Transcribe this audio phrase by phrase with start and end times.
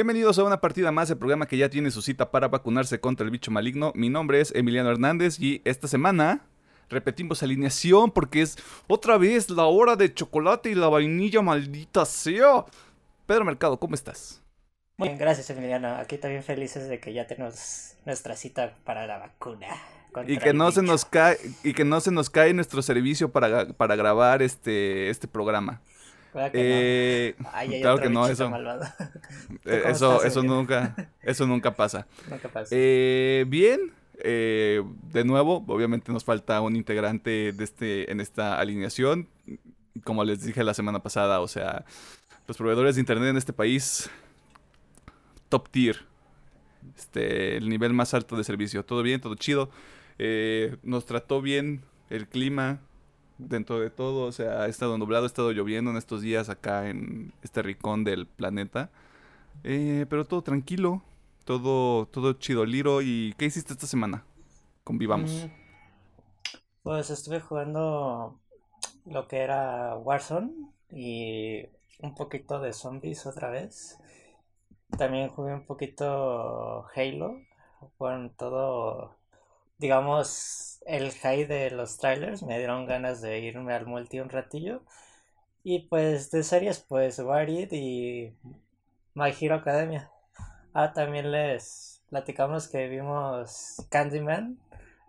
[0.00, 3.26] Bienvenidos a una partida más del programa que ya tiene su cita para vacunarse contra
[3.26, 3.92] el bicho maligno.
[3.94, 6.40] Mi nombre es Emiliano Hernández y esta semana
[6.88, 8.56] repetimos alineación porque es
[8.88, 12.64] otra vez la hora de chocolate y la vainilla maldita sea.
[13.26, 14.42] Pedro Mercado, ¿cómo estás?
[14.96, 15.94] Muy bien, gracias Emiliano.
[15.96, 19.66] Aquí también felices de que ya tenemos nuestra cita para la vacuna.
[20.26, 23.68] Y que no se nos cae y que no se nos cae nuestro servicio para,
[23.74, 25.82] para grabar este este programa.
[26.34, 27.34] Eh,
[27.80, 28.50] claro que no, eso,
[29.64, 32.06] eh, eso, eso nunca, eso nunca pasa.
[32.70, 39.28] Eh, bien, eh, de nuevo, obviamente nos falta un integrante de este, en esta alineación.
[40.04, 41.84] Como les dije la semana pasada, o sea,
[42.46, 44.08] los proveedores de internet en este país,
[45.48, 46.04] top tier,
[46.96, 49.70] este, el nivel más alto de servicio, todo bien, todo chido.
[50.84, 52.80] nos trató bien el clima,
[53.48, 56.88] dentro de todo, o sea, ha estado nublado, ha estado lloviendo en estos días acá
[56.88, 58.90] en este rincón del planeta.
[59.64, 61.02] Eh, pero todo tranquilo,
[61.44, 63.02] todo, todo chido, Liro.
[63.02, 64.24] ¿Y qué hiciste esta semana?
[64.84, 65.30] Convivamos.
[65.30, 65.50] Mm,
[66.82, 68.40] pues estuve jugando
[69.04, 70.52] lo que era Warzone
[70.90, 71.66] y
[72.00, 73.98] un poquito de zombies otra vez.
[74.96, 77.40] También jugué un poquito Halo.
[77.96, 79.19] Con todo
[79.80, 84.82] digamos, el high de los trailers me dieron ganas de irme al multi un ratillo.
[85.64, 88.34] Y pues de series, pues Warrior y
[89.14, 90.10] My Hero Academia.
[90.74, 94.58] Ah, también les platicamos que vimos Candyman.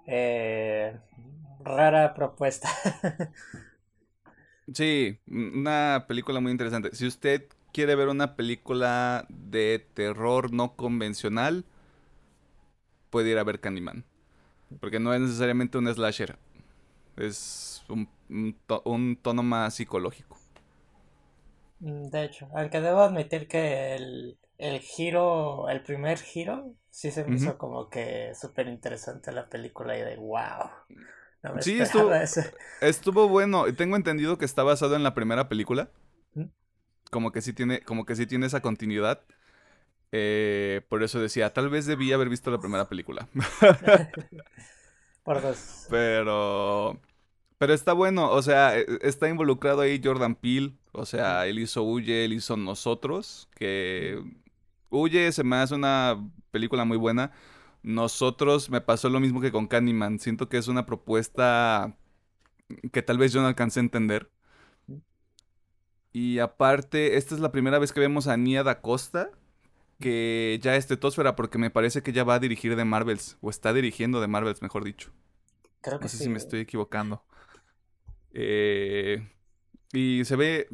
[0.08, 0.98] Eh,
[1.64, 2.70] rara propuesta.
[4.74, 6.96] sí, una película muy interesante.
[6.96, 11.66] Si usted quiere ver una película de terror no convencional,
[13.10, 14.06] puede ir a ver Candyman.
[14.80, 16.38] Porque no es necesariamente un slasher.
[17.18, 18.08] Es un,
[18.86, 20.38] un, tono más psicológico.
[21.80, 27.26] Mm, de hecho, aunque debo admitir que el, el giro, el primer giro, sí se
[27.26, 30.70] me hizo como que súper interesante la película y de wow.
[31.60, 32.12] sí, estuvo,
[32.82, 33.66] estuvo bueno.
[33.74, 35.90] Tengo entendido que está basado en la primera película.
[37.10, 39.22] Como que sí tiene, como que sí tiene esa continuidad.
[40.12, 43.28] Eh, por eso decía, tal vez debía haber visto la primera película.
[45.24, 45.88] por dos.
[45.90, 47.00] Pero.
[47.58, 50.74] Pero está bueno, o sea, e, está involucrado ahí Jordan Peele.
[50.92, 53.50] O sea, él hizo Huye, él hizo Nosotros.
[53.56, 54.22] Que.
[54.90, 56.18] Huye se me hace una
[56.52, 57.32] película muy buena.
[57.84, 60.20] Nosotros me pasó lo mismo que con Candyman.
[60.20, 61.96] Siento que es una propuesta
[62.92, 64.30] que tal vez yo no alcancé a entender.
[66.14, 69.32] Y aparte, esta es la primera vez que vemos a Nia da Costa
[70.02, 73.50] que ya es Tetósfera, porque me parece que ya va a dirigir de Marvels, o
[73.50, 75.12] está dirigiendo de Marvels, mejor dicho.
[75.80, 77.24] Creo que no sé si me estoy equivocando.
[78.34, 79.26] Eh,
[79.94, 80.68] y se ve.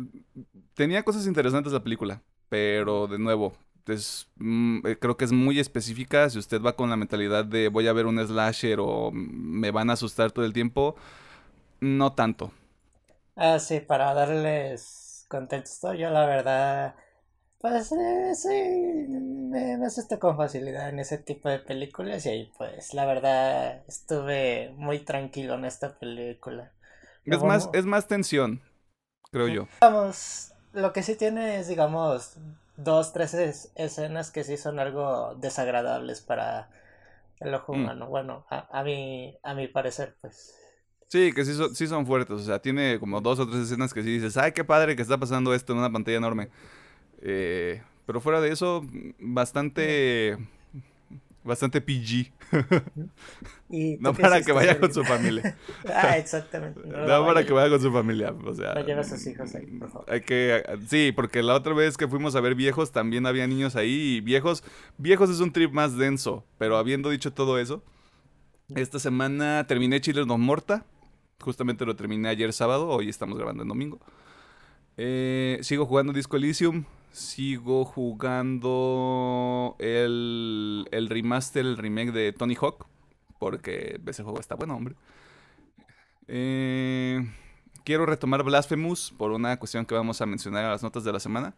[0.74, 3.54] Tenía cosas interesantes la película, pero de nuevo,
[3.88, 6.30] es, mm, eh, creo que es muy específica.
[6.30, 9.90] Si usted va con la mentalidad de voy a ver un slasher o me van
[9.90, 10.96] a asustar todo el tiempo,
[11.80, 12.52] no tanto.
[13.36, 16.96] Ah, sí, para darles contexto, yo la verdad
[17.60, 22.52] pues eh, sí, me, me asusto con facilidad en ese tipo de películas y ahí
[22.58, 26.72] pues la verdad estuve muy tranquilo en esta película.
[27.26, 28.62] Es más, es más tensión,
[29.32, 29.68] creo yo.
[29.82, 32.38] Vamos, lo que sí tiene es, digamos,
[32.78, 36.70] dos, tres escenas que sí son algo desagradables para
[37.40, 37.76] el ojo mm.
[37.76, 38.08] humano.
[38.08, 40.56] Bueno, a, a, mi, a mi parecer, pues.
[41.10, 43.94] Sí, que sí son, sí son fuertes, o sea, tiene como dos o tres escenas
[43.94, 46.50] que sí dices, ay, qué padre que está pasando esto en una pantalla enorme.
[47.22, 48.86] Eh, pero fuera de eso,
[49.20, 50.38] bastante.
[51.44, 52.32] Bastante PG.
[54.00, 55.58] no para que vaya con su familia.
[55.94, 56.82] ah, exactamente.
[56.86, 58.34] No, para que vaya con su familia.
[58.46, 60.12] O sea, no a sus hijos ahí, por favor.
[60.12, 63.78] Hay que, sí, porque la otra vez que fuimos a ver viejos también había niños
[63.78, 64.18] ahí.
[64.18, 64.62] Y viejos,
[64.98, 66.44] viejos es un trip más denso.
[66.58, 67.82] Pero habiendo dicho todo eso,
[68.76, 70.86] esta semana terminé Chile No Morta.
[71.40, 72.90] Justamente lo terminé ayer sábado.
[72.90, 74.00] Hoy estamos grabando en domingo.
[74.98, 82.86] Eh, sigo jugando Disco Elysium sigo jugando el, el remaster, el remake de Tony Hawk,
[83.40, 84.96] porque ese juego está bueno, hombre.
[86.28, 87.26] Eh,
[87.84, 91.20] quiero retomar Blasphemous por una cuestión que vamos a mencionar en las notas de la
[91.20, 91.56] semana.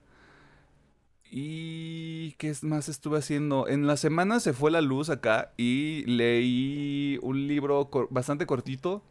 [1.32, 3.68] ¿Y qué más estuve haciendo?
[3.68, 9.04] En la semana se fue la luz acá y leí un libro bastante cortito.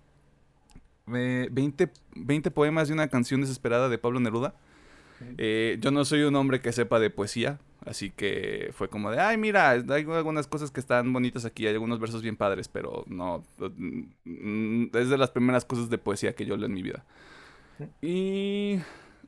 [1.06, 4.54] 20, 20 poemas de una canción desesperada de Pablo Neruda.
[5.36, 9.20] Eh, yo no soy un hombre que sepa de poesía, así que fue como de,
[9.20, 13.04] ay, mira, hay algunas cosas que están bonitas aquí, hay algunos versos bien padres, pero
[13.08, 17.04] no, mm, es de las primeras cosas de poesía que yo leo en mi vida.
[18.02, 18.78] Y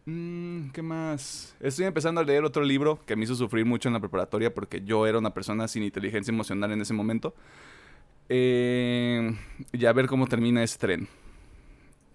[0.07, 1.55] Mm, ¿Qué más?
[1.61, 4.81] Estoy empezando a leer otro libro que me hizo sufrir mucho en la preparatoria porque
[4.83, 7.35] yo era una persona sin inteligencia emocional en ese momento.
[8.29, 9.37] Eh,
[9.73, 11.09] y a ver cómo termina ese tren.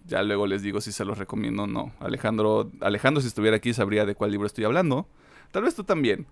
[0.06, 1.92] Ya luego les digo si se los recomiendo o no.
[2.00, 5.08] Alejandro, Alejandro, si estuviera aquí, sabría de cuál libro estoy hablando.
[5.52, 6.28] Tal vez tú también.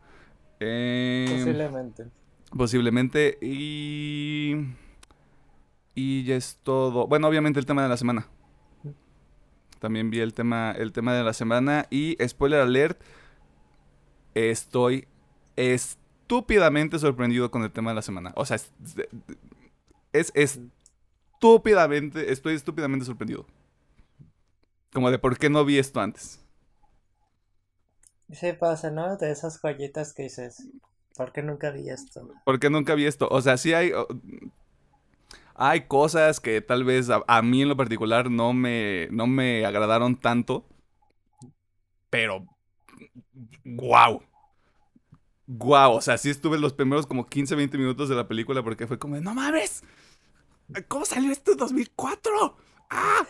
[0.60, 2.06] Eh, posiblemente.
[2.56, 3.38] Posiblemente.
[3.42, 4.56] Y.
[5.96, 7.08] Y ya es todo.
[7.08, 8.28] Bueno, obviamente el tema de la semana.
[9.80, 11.88] También vi el tema, el tema de la semana.
[11.90, 13.02] Y spoiler alert.
[14.34, 15.08] Estoy
[15.56, 18.32] estúpidamente sorprendido con el tema de la semana.
[18.36, 18.58] O sea,
[20.14, 22.32] es, estúpidamente.
[22.32, 23.46] Estoy estúpidamente sorprendido.
[24.94, 26.40] Como de por qué no vi esto antes.
[28.32, 29.18] Sí pasa, ¿no?
[29.18, 30.68] De esas joyitas que dices,
[31.16, 32.30] ¿por qué nunca vi esto?
[32.46, 33.28] ¿Por qué nunca vi esto?
[33.30, 33.92] O sea, sí hay
[35.56, 40.16] hay cosas que tal vez a, mí en lo particular no me, no me agradaron
[40.16, 40.66] tanto.
[42.10, 42.46] Pero.
[43.64, 44.24] ¡Guau!
[45.46, 45.94] ¡Guau!
[45.94, 48.98] O sea, sí estuve los primeros como 15, 20 minutos de la película porque fue
[48.98, 49.84] como, ¡No mames!
[50.88, 52.58] ¿Cómo salió esto en 2004?
[52.90, 53.28] ¡Ah!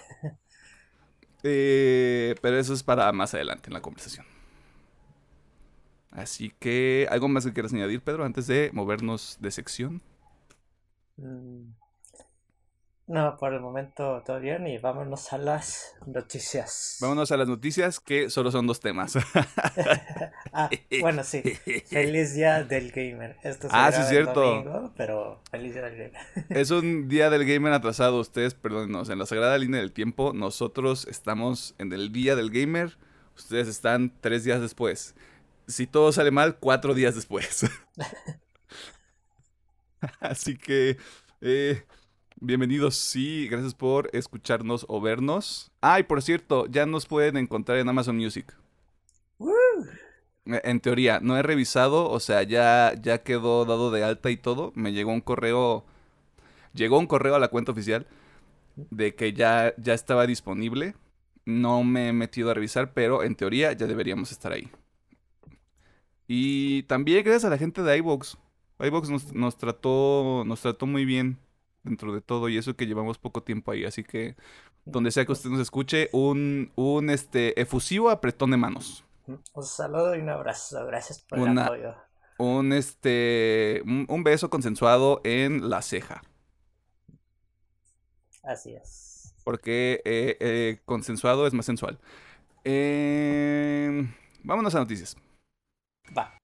[1.44, 4.26] Eh, pero eso es para más adelante en la conversación.
[6.12, 10.02] Así que, ¿algo más que quieras añadir, Pedro, antes de movernos de sección?
[11.18, 11.74] Mm,
[13.06, 17.00] no, por el momento todo bien y vámonos a las noticias.
[17.02, 19.16] Vámonos a las noticias que solo son dos temas.
[20.54, 20.70] ah,
[21.02, 21.42] bueno, sí.
[21.88, 23.36] Feliz día del gamer.
[23.44, 24.40] Esto ah, sí, cierto.
[24.40, 26.22] Domingo, pero feliz día del gamer.
[26.50, 28.22] es un día del gamer atrasado.
[28.22, 32.98] Ustedes, perdónenos, en la sagrada línea del tiempo, nosotros estamos en el día del gamer.
[33.36, 35.14] Ustedes están tres días después.
[35.68, 37.66] Si todo sale mal, cuatro días después.
[40.22, 40.96] Así que...
[41.42, 41.84] Eh,
[42.46, 45.72] Bienvenidos, sí, gracias por escucharnos o vernos.
[45.80, 48.54] Ah, y por cierto, ya nos pueden encontrar en Amazon Music.
[50.46, 54.74] En teoría, no he revisado, o sea, ya, ya quedó dado de alta y todo.
[54.76, 55.86] Me llegó un correo,
[56.74, 58.08] llegó un correo a la cuenta oficial
[58.76, 60.96] de que ya, ya estaba disponible.
[61.46, 64.70] No me he metido a revisar, pero en teoría ya deberíamos estar ahí.
[66.28, 68.36] Y también gracias a la gente de iVoox
[69.10, 71.38] nos, nos, trató, nos trató muy bien
[71.84, 73.86] dentro de todo y eso que llevamos poco tiempo ahí.
[73.86, 74.36] Así que
[74.86, 79.04] donde sea que usted nos escuche, un, un este, efusivo apretón de manos.
[79.26, 80.86] Un saludo y un abrazo.
[80.86, 81.96] Gracias por el apoyo.
[82.38, 86.24] Un, este, un, beso consensuado en la ceja.
[88.44, 89.34] Así es.
[89.46, 92.00] Porque eh, eh, consensuado es más sensual.
[92.66, 94.06] Eh,
[94.44, 95.16] vámonos a noticias.
[96.18, 96.38] Va.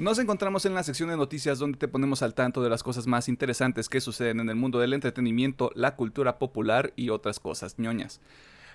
[0.00, 3.06] Nos encontramos en la sección de noticias donde te ponemos al tanto de las cosas
[3.06, 7.78] más interesantes que suceden en el mundo del entretenimiento, la cultura popular y otras cosas
[7.78, 8.22] ñoñas.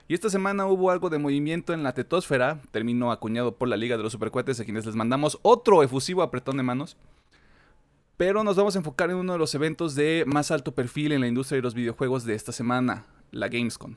[0.08, 3.98] Y esta semana hubo algo de movimiento en la tetosfera, terminó acuñado por la Liga
[3.98, 6.96] de los Supercuates, a quienes les mandamos otro efusivo apretón de manos.
[8.17, 11.22] Pero nos vamos a enfocar en uno de los eventos de más alto perfil en
[11.22, 13.96] la industria de los videojuegos de esta semana, la Gamescom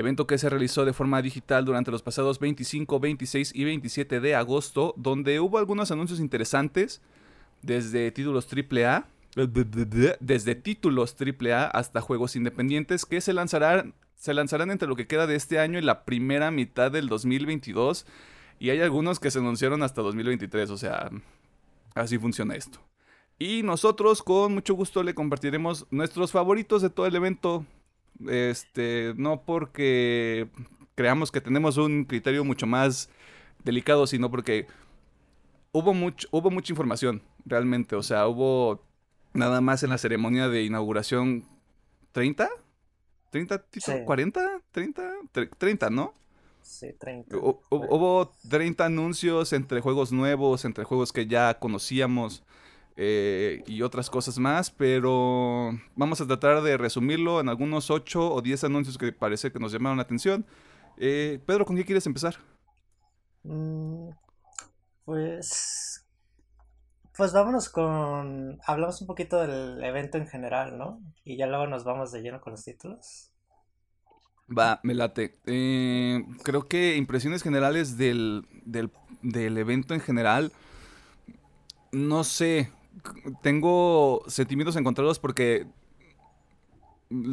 [0.00, 4.34] evento que se realizó de forma digital durante los pasados 25, 26 y 27 de
[4.34, 7.00] agosto, donde hubo algunos anuncios interesantes,
[7.62, 9.06] desde títulos AAA,
[10.20, 15.26] desde títulos AAA hasta juegos independientes que se lanzarán, se lanzarán entre lo que queda
[15.26, 18.06] de este año y la primera mitad del 2022.
[18.58, 21.10] Y hay algunos que se anunciaron hasta 2023, o sea,
[21.94, 22.80] así funciona esto.
[23.38, 27.64] Y nosotros con mucho gusto le compartiremos nuestros favoritos de todo el evento,
[28.28, 30.48] este, no porque
[30.94, 33.08] creamos que tenemos un criterio mucho más
[33.64, 34.66] delicado, sino porque
[35.72, 37.96] hubo, mucho, hubo mucha información, realmente.
[37.96, 38.82] O sea, hubo
[39.32, 41.44] nada más en la ceremonia de inauguración
[42.12, 42.50] 30,
[43.30, 43.64] 30,
[44.04, 45.12] 40, 30,
[45.58, 46.14] 30, ¿no?
[46.62, 47.36] Sí, 30.
[47.36, 52.42] Hubo 30 anuncios entre juegos nuevos, entre juegos que ya conocíamos.
[52.96, 58.42] Eh, y otras cosas más, pero vamos a tratar de resumirlo en algunos 8 o
[58.42, 60.44] 10 anuncios que parece que nos llamaron la atención.
[60.98, 62.36] Eh, Pedro, ¿con qué quieres empezar?
[63.42, 64.10] Mm,
[65.04, 66.04] pues...
[67.16, 68.58] Pues vámonos con...
[68.66, 71.00] Hablamos un poquito del evento en general, ¿no?
[71.24, 73.30] Y ya luego nos vamos de lleno con los títulos.
[74.56, 75.38] Va, me late.
[75.46, 78.90] Eh, creo que impresiones generales del, del,
[79.22, 80.52] del evento en general.
[81.92, 82.70] No sé.
[83.42, 85.66] Tengo sentimientos encontrados porque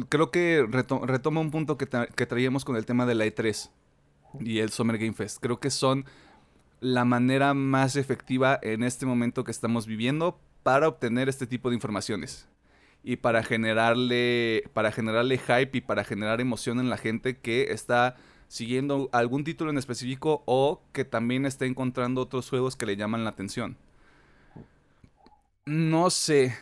[0.08, 3.70] creo que retoma un punto que, que, traíamos con el tema de la E3
[4.40, 5.38] y el Summer Game Fest.
[5.40, 6.04] Creo que son
[6.80, 11.74] la manera más efectiva en este momento que estamos viviendo para obtener este tipo de
[11.74, 12.48] informaciones
[13.02, 18.16] y para generarle para generarle hype y para generar emoción en la gente que está
[18.48, 23.24] siguiendo algún título en específico o que también está encontrando otros juegos que le llaman
[23.24, 23.76] la atención.
[25.68, 26.56] No sé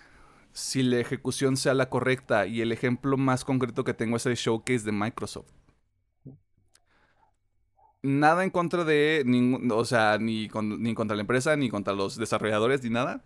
[0.51, 4.35] si la ejecución sea la correcta y el ejemplo más concreto que tengo es el
[4.35, 5.53] showcase de Microsoft.
[8.03, 9.25] Nada en contra de
[9.71, 13.23] o sea, ni, ni contra la empresa, ni contra los desarrolladores, ni nada.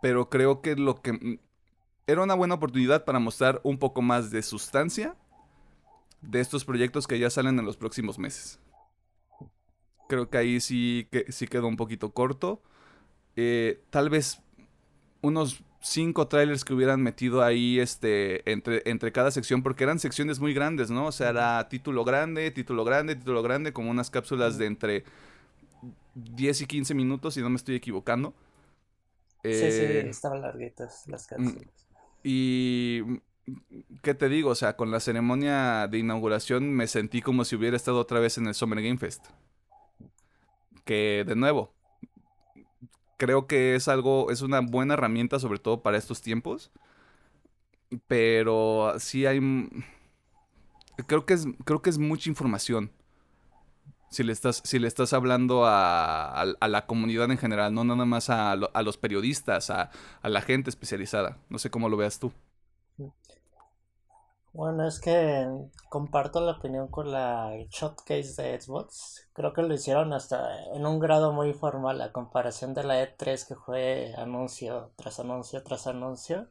[0.00, 1.40] Pero creo que lo que
[2.06, 5.16] era una buena oportunidad para mostrar un poco más de sustancia
[6.20, 8.60] de estos proyectos que ya salen en los próximos meses.
[10.08, 12.62] Creo que ahí sí, que, sí quedó un poquito corto.
[13.34, 14.40] Eh, tal vez
[15.22, 20.40] unos cinco trailers que hubieran metido ahí este, entre, entre cada sección, porque eran secciones
[20.40, 21.06] muy grandes, ¿no?
[21.06, 25.04] O sea, era título grande, título grande, título grande, como unas cápsulas de entre
[26.14, 28.34] 10 y 15 minutos, si no me estoy equivocando.
[29.42, 31.86] sí, sí, eh, estaban larguitas las mm, cápsulas.
[32.22, 33.02] Y
[34.02, 34.50] ¿qué te digo?
[34.50, 38.38] O sea, con la ceremonia de inauguración me sentí como si hubiera estado otra vez
[38.38, 39.26] en el Summer Game Fest.
[40.84, 41.72] Que de nuevo,
[43.20, 46.70] creo que es algo, es una buena herramienta sobre todo para estos tiempos.
[48.08, 49.40] Pero sí hay...
[51.06, 52.90] Creo que es, creo que es mucha información.
[54.10, 58.30] Si le estás, si le estás hablando a, la comunidad en general, no nada más
[58.30, 59.90] a, a los periodistas, a,
[60.22, 61.36] la gente especializada.
[61.50, 62.32] No sé cómo lo veas tú.
[64.52, 65.46] Bueno, es que
[65.88, 69.28] comparto la opinión con la showcase de Xbox.
[69.32, 73.46] Creo que lo hicieron hasta en un grado muy formal a comparación de la E3
[73.46, 76.48] que fue anuncio tras anuncio tras anuncio.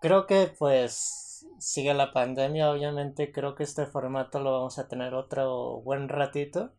[0.00, 5.14] Creo que pues sigue la pandemia, obviamente creo que este formato lo vamos a tener
[5.14, 6.72] otro buen ratito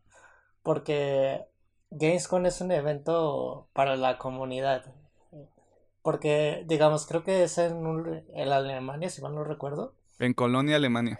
[0.62, 1.46] porque
[1.90, 4.99] Gamescom es un evento para la comunidad.
[6.02, 9.92] Porque, digamos, creo que es en, en Alemania, si mal no recuerdo.
[10.18, 11.18] En Colonia, Alemania.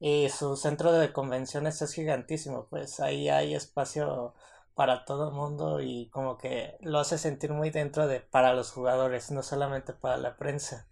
[0.00, 4.34] Y su centro de convenciones es gigantísimo, pues ahí hay espacio
[4.74, 8.70] para todo el mundo y como que lo hace sentir muy dentro de para los
[8.70, 10.86] jugadores, no solamente para la prensa.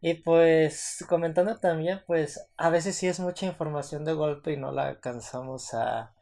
[0.00, 4.70] Y pues comentando también, pues a veces sí es mucha información de golpe y no
[4.72, 6.12] la alcanzamos a,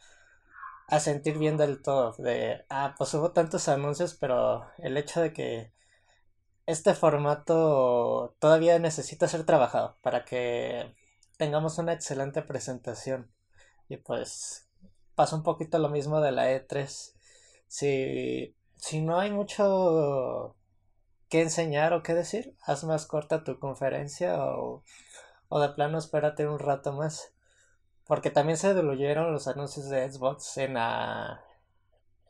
[0.89, 2.15] a sentir bien del todo.
[2.19, 5.73] De, ah, pues hubo tantos anuncios, pero el hecho de que
[6.67, 10.95] este formato todavía necesita ser trabajado para que
[11.37, 13.31] tengamos una excelente presentación.
[13.89, 14.69] Y pues
[15.15, 17.15] pasa un poquito lo mismo de la E3.
[17.69, 20.57] Si, si no hay mucho
[21.29, 24.85] que enseñar o qué decir, haz más corta tu conferencia o,
[25.49, 27.35] o de plano espérate un rato más.
[28.09, 31.45] Porque también se diluyeron los anuncios de Xbox en la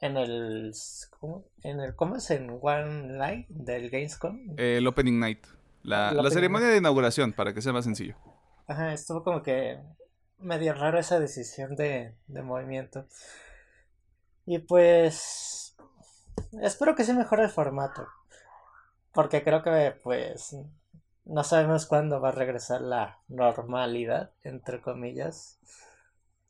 [0.00, 0.75] en el
[1.18, 1.44] ¿cómo?
[1.62, 2.30] en el ¿cómo es?
[2.30, 4.54] en One Night del Gamescom.
[4.58, 5.47] el Opening Night.
[5.85, 8.16] La, la ceremonia de inauguración, para que sea más sencillo.
[8.66, 9.78] Ajá, estuvo como que
[10.38, 13.06] medio raro esa decisión de, de movimiento.
[14.44, 15.76] Y pues
[16.61, 18.06] espero que se mejore el formato.
[19.12, 20.56] Porque creo que pues
[21.28, 25.58] no sabemos cuándo va a regresar la normalidad, entre comillas,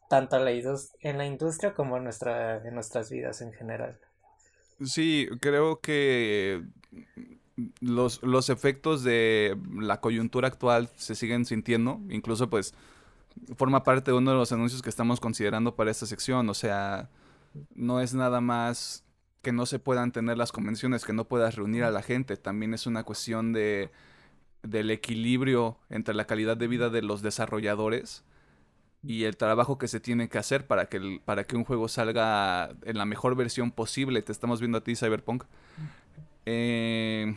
[0.08, 3.98] tanto en la industria como en, en nuestras vidas en general.
[4.84, 6.62] Sí, creo que
[7.80, 12.72] los, los efectos de la coyuntura actual se siguen sintiendo, incluso pues
[13.56, 17.10] forma parte de uno de los anuncios que estamos considerando para esta sección, o sea,
[17.74, 19.04] no es nada más
[19.42, 22.74] que no se puedan tener las convenciones, que no puedas reunir a la gente, también
[22.74, 23.90] es una cuestión de
[24.62, 28.24] del equilibrio entre la calidad de vida de los desarrolladores
[29.02, 32.70] y el trabajo que se tiene que hacer para que, para que un juego salga
[32.82, 34.22] en la mejor versión posible.
[34.22, 35.44] Te estamos viendo a ti, Cyberpunk.
[36.46, 37.36] Eh,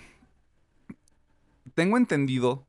[1.75, 2.65] tengo entendido,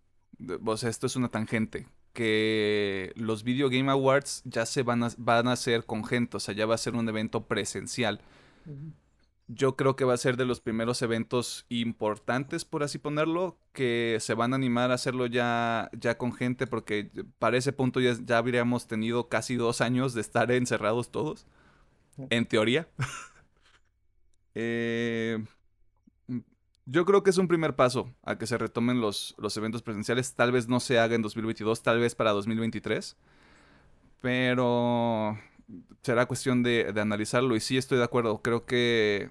[0.64, 5.08] o sea, esto es una tangente, que los Video Game Awards ya se van a,
[5.16, 8.20] van a hacer con gente, o sea, ya va a ser un evento presencial
[9.54, 14.18] yo creo que va a ser de los primeros eventos importantes, por así ponerlo, que
[14.20, 18.14] se van a animar a hacerlo ya, ya con gente, porque para ese punto ya,
[18.24, 21.46] ya habríamos tenido casi dos años de estar encerrados todos,
[22.30, 22.88] en teoría.
[24.54, 25.42] Eh,
[26.84, 30.34] Yo creo que es un primer paso a que se retomen los, los eventos presenciales.
[30.34, 33.16] Tal vez no se haga en 2022, tal vez para 2023.
[34.20, 35.38] Pero
[36.02, 37.56] será cuestión de, de analizarlo.
[37.56, 38.42] Y sí estoy de acuerdo.
[38.42, 39.30] Creo que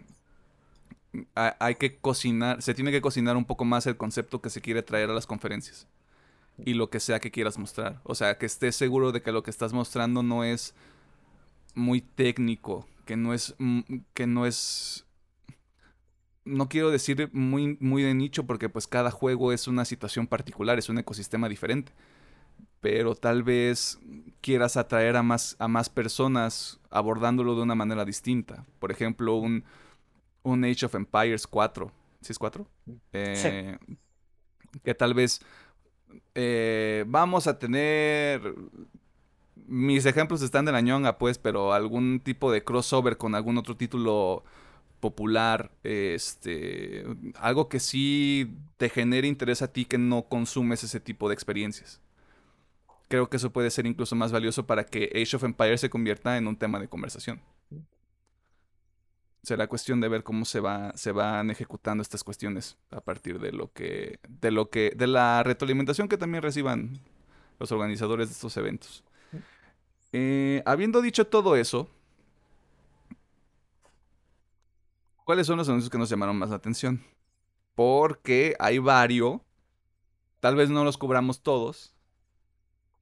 [1.36, 4.84] hay que cocinar, se tiene que cocinar un poco más el concepto que se quiere
[4.84, 5.88] traer a las conferencias.
[6.58, 8.02] Y lo que sea que quieras mostrar.
[8.04, 10.76] O sea, que estés seguro de que lo que estás mostrando no es
[11.76, 13.56] muy técnico, que no es
[14.14, 15.06] que no es
[16.44, 20.80] no quiero decir muy, muy de nicho porque pues cada juego es una situación particular,
[20.80, 21.94] es un ecosistema diferente.
[22.82, 24.00] Pero tal vez
[24.42, 28.66] quieras atraer a más, a más personas abordándolo de una manera distinta.
[28.80, 29.64] Por ejemplo, un,
[30.44, 31.92] un Age of Empires 4.
[32.22, 32.68] ¿Sí es 4?
[33.14, 33.78] Eh,
[34.84, 35.42] que tal vez
[36.36, 38.42] eh, vamos a tener...
[39.68, 43.78] Mis ejemplos están de la ñonga, pues, pero algún tipo de crossover con algún otro
[43.78, 44.44] título
[45.00, 51.30] popular, este, algo que sí te genere interés a ti que no consumes ese tipo
[51.30, 52.02] de experiencias.
[53.12, 56.38] Creo que eso puede ser incluso más valioso para que Age of Empires se convierta
[56.38, 57.42] en un tema de conversación.
[59.44, 63.52] Será cuestión de ver cómo se va se van ejecutando estas cuestiones a partir de
[63.52, 67.02] lo que de lo que de la retroalimentación que también reciban
[67.60, 69.04] los organizadores de estos eventos.
[70.14, 71.90] Eh, habiendo dicho todo eso,
[75.26, 77.04] ¿Cuáles son los anuncios que nos llamaron más la atención?
[77.76, 79.42] Porque hay varios.
[80.40, 81.94] Tal vez no los cubramos todos.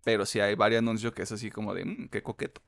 [0.10, 2.62] Pero sí hay varios anuncios que es así como de, mmm, qué coqueto.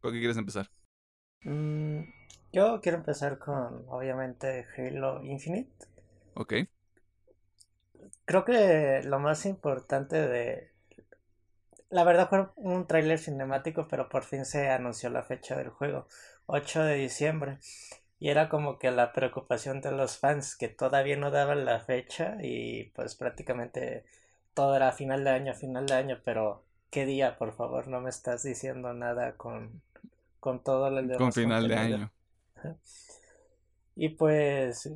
[0.00, 0.70] ¿Con qué quieres empezar?
[1.42, 2.04] Mm,
[2.54, 5.70] yo quiero empezar con, obviamente, Halo Infinite.
[6.34, 6.54] Ok.
[8.24, 10.70] Creo que lo más importante de...
[11.90, 16.06] La verdad fue un tráiler cinemático, pero por fin se anunció la fecha del juego.
[16.46, 17.58] 8 de diciembre.
[18.18, 22.38] Y era como que la preocupación de los fans que todavía no daban la fecha
[22.40, 24.04] y pues prácticamente
[24.60, 27.88] todo era final de año, final de año, pero ¿qué día, por favor?
[27.88, 29.80] No me estás diciendo nada con,
[30.38, 32.12] con todo el Con final de año.
[33.96, 34.90] Y pues,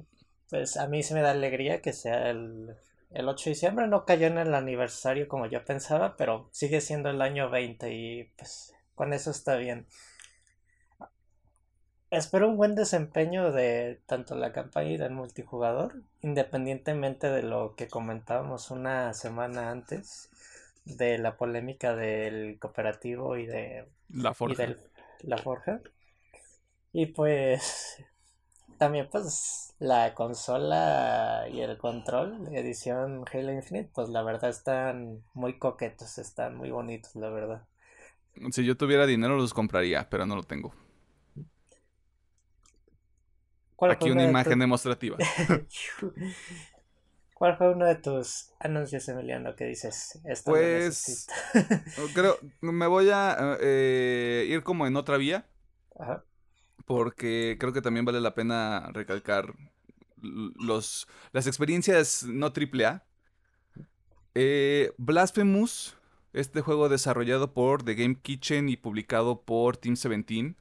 [0.51, 2.75] pues a mí se me da alegría que sea el,
[3.11, 3.87] el 8 de diciembre.
[3.87, 8.25] No cayó en el aniversario como yo pensaba, pero sigue siendo el año 20 y
[8.37, 9.87] pues con eso está bien
[12.17, 17.89] espero un buen desempeño de tanto la campaña y del multijugador, independientemente de lo que
[17.89, 20.31] comentábamos una semana antes
[20.85, 24.65] de la polémica del cooperativo y de la forja.
[24.65, 25.81] Y la forja.
[26.93, 27.97] Y pues
[28.79, 35.23] también pues la consola y el control de edición Halo Infinite, pues la verdad están
[35.35, 37.63] muy coquetos, están muy bonitos, la verdad.
[38.51, 40.75] Si yo tuviera dinero los compraría, pero no lo tengo.
[43.81, 45.19] Aquí una imagen demostrativa.
[47.35, 50.21] ¿Cuál fue uno de tus anuncios, Emiliano, que dices?
[50.45, 51.27] pues
[52.15, 55.47] creo, me voy a eh, ir como en otra vía.
[55.99, 56.25] Ajá.
[56.87, 59.55] Porque creo que también vale la pena recalcar
[60.21, 63.05] los, las experiencias no triple A.
[64.35, 65.97] Eh, Blasphemous,
[66.33, 70.57] este juego desarrollado por The Game Kitchen y publicado por Team 17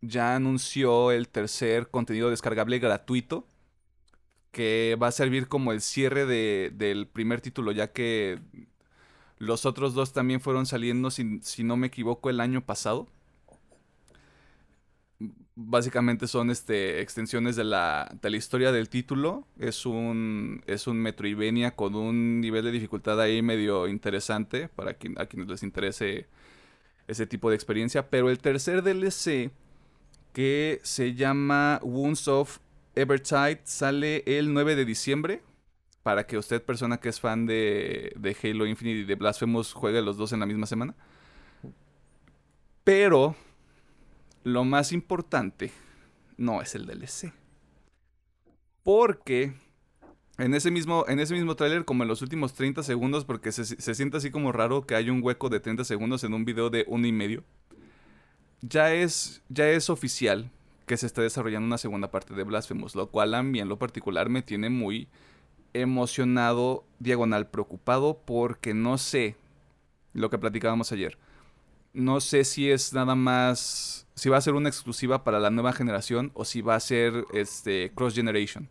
[0.00, 3.46] ya anunció el tercer contenido descargable gratuito
[4.52, 8.40] que va a servir como el cierre de, del primer título, ya que
[9.38, 13.06] los otros dos también fueron saliendo, si, si, no me equivoco, el año pasado.
[15.54, 19.46] Básicamente son este, extensiones de la, de la historia del título.
[19.58, 25.20] Es un, es un Metroidvania con un nivel de dificultad ahí medio interesante para quien,
[25.20, 26.28] a quienes les interese
[27.08, 28.08] ese tipo de experiencia.
[28.08, 29.50] Pero el tercer DLC
[30.38, 32.60] que se llama Wounds of
[32.94, 33.58] Evertide.
[33.64, 35.42] Sale el 9 de diciembre.
[36.04, 40.16] Para que usted, persona que es fan de, Halo Infinite y de Blasphemous, juegue los
[40.16, 40.94] dos en la misma semana.
[42.84, 43.34] Pero
[44.44, 45.72] lo más importante
[46.36, 47.32] no es el DLC.
[48.84, 49.54] Porque
[50.38, 53.94] en ese mismo, en ese mismo como en los últimos 30 segundos, porque se, se,
[53.96, 56.84] siente así como raro que hay un hueco de 30 segundos en un video de
[56.86, 57.42] uno y medio
[58.60, 60.50] ya es, ya es oficial
[60.86, 63.78] que se está desarrollando una segunda parte de Blasphemous, lo cual a mí en lo
[63.78, 65.08] particular me tiene muy
[65.74, 69.36] emocionado, diagonal preocupado, porque no sé
[70.14, 71.18] lo que platicábamos ayer.
[71.92, 75.72] No sé si es nada más, si va a ser una exclusiva para la nueva
[75.72, 78.68] generación o si va a ser este cross generation.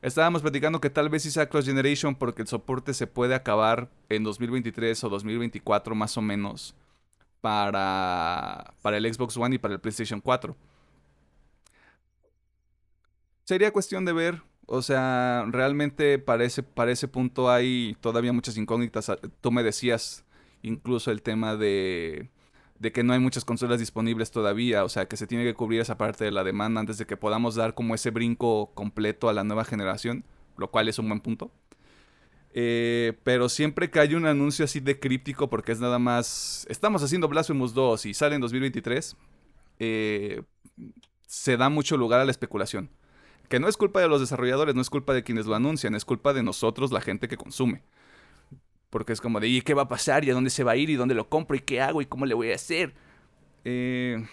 [0.00, 3.90] Estábamos platicando que tal vez sí sea cross generation porque el soporte se puede acabar
[4.08, 6.74] en 2023 o 2024 más o menos
[7.44, 10.56] para, para el Xbox One y para el PlayStation 4.
[13.44, 14.40] Sería cuestión de ver.
[14.64, 19.12] O sea, realmente para ese, para ese punto hay todavía muchas incógnitas.
[19.42, 20.24] Tú me decías
[20.62, 22.30] incluso el tema de,
[22.78, 24.82] de que no hay muchas consolas disponibles todavía.
[24.82, 27.18] O sea, que se tiene que cubrir esa parte de la demanda antes de que
[27.18, 30.24] podamos dar como ese brinco completo a la nueva generación.
[30.56, 31.50] Lo cual es un buen punto.
[32.56, 36.66] Eh, pero siempre que hay un anuncio así de críptico, porque es nada más.
[36.70, 39.16] Estamos haciendo Blasphemous 2 y sale en 2023,
[39.80, 40.42] eh,
[41.26, 42.90] se da mucho lugar a la especulación.
[43.48, 46.04] Que no es culpa de los desarrolladores, no es culpa de quienes lo anuncian, es
[46.04, 47.82] culpa de nosotros, la gente que consume.
[48.88, 50.24] Porque es como de, ¿y qué va a pasar?
[50.24, 50.90] ¿Y a dónde se va a ir?
[50.90, 51.56] ¿Y dónde lo compro?
[51.56, 52.00] ¿Y qué hago?
[52.02, 52.94] ¿Y cómo le voy a hacer?
[53.64, 54.24] Eh,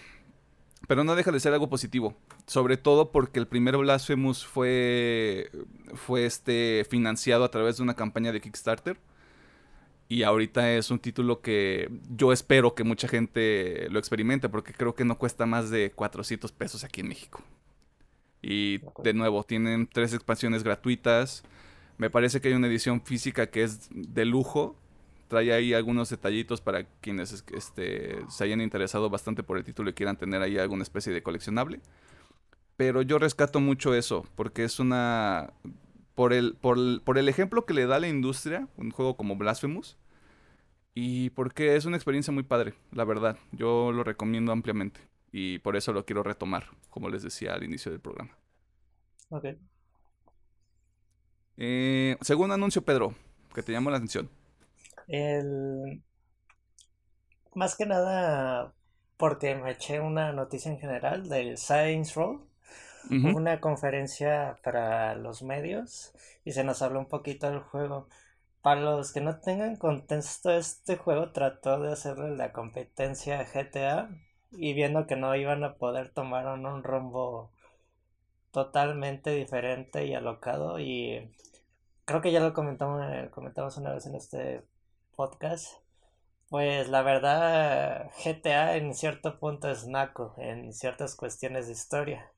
[0.88, 2.16] pero no deja de ser algo positivo.
[2.48, 5.50] Sobre todo porque el primer Blasphemous fue,
[5.94, 8.98] fue este, financiado a través de una campaña de Kickstarter.
[10.10, 14.94] Y ahorita es un título que yo espero que mucha gente lo experimente porque creo
[14.94, 17.42] que no cuesta más de 400 pesos aquí en México.
[18.42, 21.44] Y de nuevo, tienen tres expansiones gratuitas.
[21.98, 24.76] Me parece que hay una edición física que es de lujo
[25.32, 29.94] trae ahí algunos detallitos para quienes este, se hayan interesado bastante por el título y
[29.94, 31.80] quieran tener ahí alguna especie de coleccionable.
[32.76, 35.54] Pero yo rescato mucho eso, porque es una...
[36.16, 39.98] Por el, por, por el ejemplo que le da la industria, un juego como Blasphemous,
[40.94, 43.38] y porque es una experiencia muy padre, la verdad.
[43.54, 45.00] Yo lo recomiendo ampliamente.
[45.32, 48.38] Y por eso lo quiero retomar, como les decía al inicio del programa.
[49.30, 49.46] Ok.
[51.56, 53.16] Eh, segundo anuncio, Pedro,
[53.56, 54.30] que te llamó la atención.
[55.12, 56.02] El...
[57.54, 58.74] Más que nada
[59.18, 62.48] porque me eché una noticia en general del Science Roll,
[63.10, 66.14] una conferencia para los medios
[66.46, 68.08] y se nos habló un poquito del juego.
[68.62, 74.10] Para los que no tengan contexto, este juego trató de hacerle la competencia a GTA
[74.52, 77.52] y viendo que no iban a poder tomar un rumbo
[78.52, 81.30] totalmente diferente y alocado y
[82.06, 84.64] creo que ya lo comentamos, comentamos una vez en este
[85.22, 85.68] podcast.
[86.50, 92.32] Pues la verdad, GTA en cierto punto es naco en ciertas cuestiones de historia.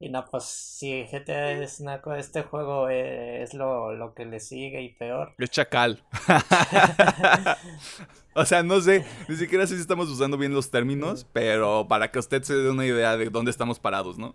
[0.00, 4.40] Y no, pues si GTA es naco, este juego eh, es, lo, lo, que le
[4.40, 5.34] sigue y peor.
[5.38, 6.02] Es chacal.
[8.34, 12.10] o sea, no sé, ni siquiera sé si estamos usando bien los términos, pero para
[12.10, 14.34] que usted se dé una idea de dónde estamos parados, ¿no?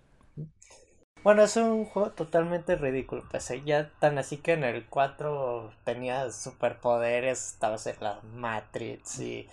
[1.26, 3.24] Bueno, es un juego totalmente ridículo.
[3.32, 9.50] Pues ya tan así que en el 4 tenía superpoderes, estabas en la Matrix y,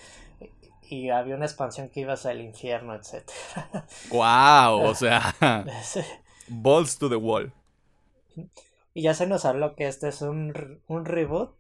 [0.83, 3.27] y había una expansión que ibas al infierno, etc.
[4.11, 4.83] ¡Wow!
[4.83, 5.35] O sea,
[6.47, 7.51] balls to the wall.
[8.93, 11.57] Y ya se nos habló que este es un, un reboot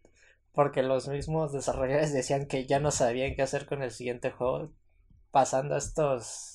[0.52, 4.72] porque los mismos desarrolladores decían que ya no sabían qué hacer con el siguiente juego
[5.30, 6.51] pasando estos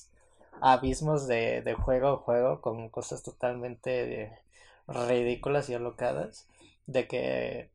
[0.62, 4.42] abismos de, de juego a juego con cosas totalmente
[4.86, 6.48] ridículas y alocadas
[6.86, 7.70] de que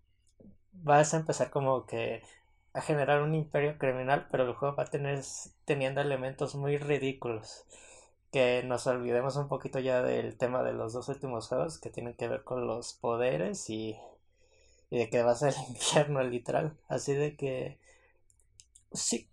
[0.74, 2.24] vas a empezar como que
[2.74, 5.22] a generar un imperio criminal pero el juego va a tener
[5.66, 7.66] teniendo elementos muy ridículos.
[8.32, 12.16] Que nos olvidemos un poquito ya del tema de los dos últimos juegos que tienen
[12.16, 13.98] que ver con los poderes y,
[14.90, 16.78] y de que va a ser el infierno literal.
[16.90, 17.80] Así de que
[18.94, 19.28] sí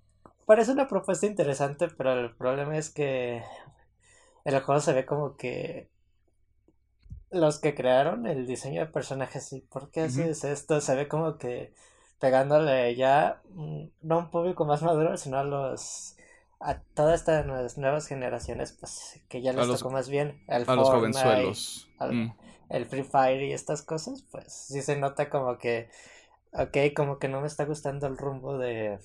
[0.51, 3.41] Parece una propuesta interesante, pero el problema es que
[4.45, 5.89] el juego se ve como que
[7.31, 11.39] los que crearon el diseño de personajes y por qué haces esto se ve como
[11.39, 11.73] que
[12.19, 16.17] pegándole ya mm, no a un público más maduro sino a los
[16.59, 17.47] a todas estas
[17.79, 22.27] nuevas generaciones pues que ya les tocó más bien el a los jovenzuelos mm.
[22.71, 25.91] el Free Fire y estas cosas pues sí se nota como que
[26.55, 28.99] ok como que no me está gustando el rumbo de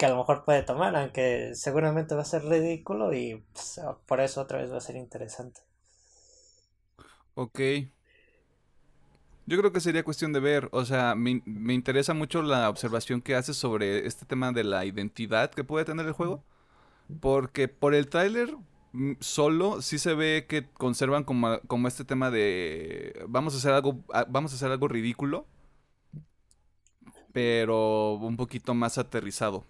[0.00, 4.22] que a lo mejor puede tomar, aunque seguramente va a ser ridículo y pues, por
[4.22, 5.60] eso otra vez va a ser interesante.
[7.34, 7.60] Ok.
[9.44, 11.42] Yo creo que sería cuestión de ver, o sea, me,
[11.74, 16.06] interesa mucho la observación que haces sobre este tema de la identidad que puede tener
[16.06, 16.44] el juego,
[17.20, 18.56] porque por el tráiler
[18.92, 23.72] mm, solo sí se ve que conservan como, como este tema de vamos a hacer
[23.74, 25.46] algo ah, vamos a hacer algo ridículo,
[27.34, 29.66] pero un poquito más aterrizado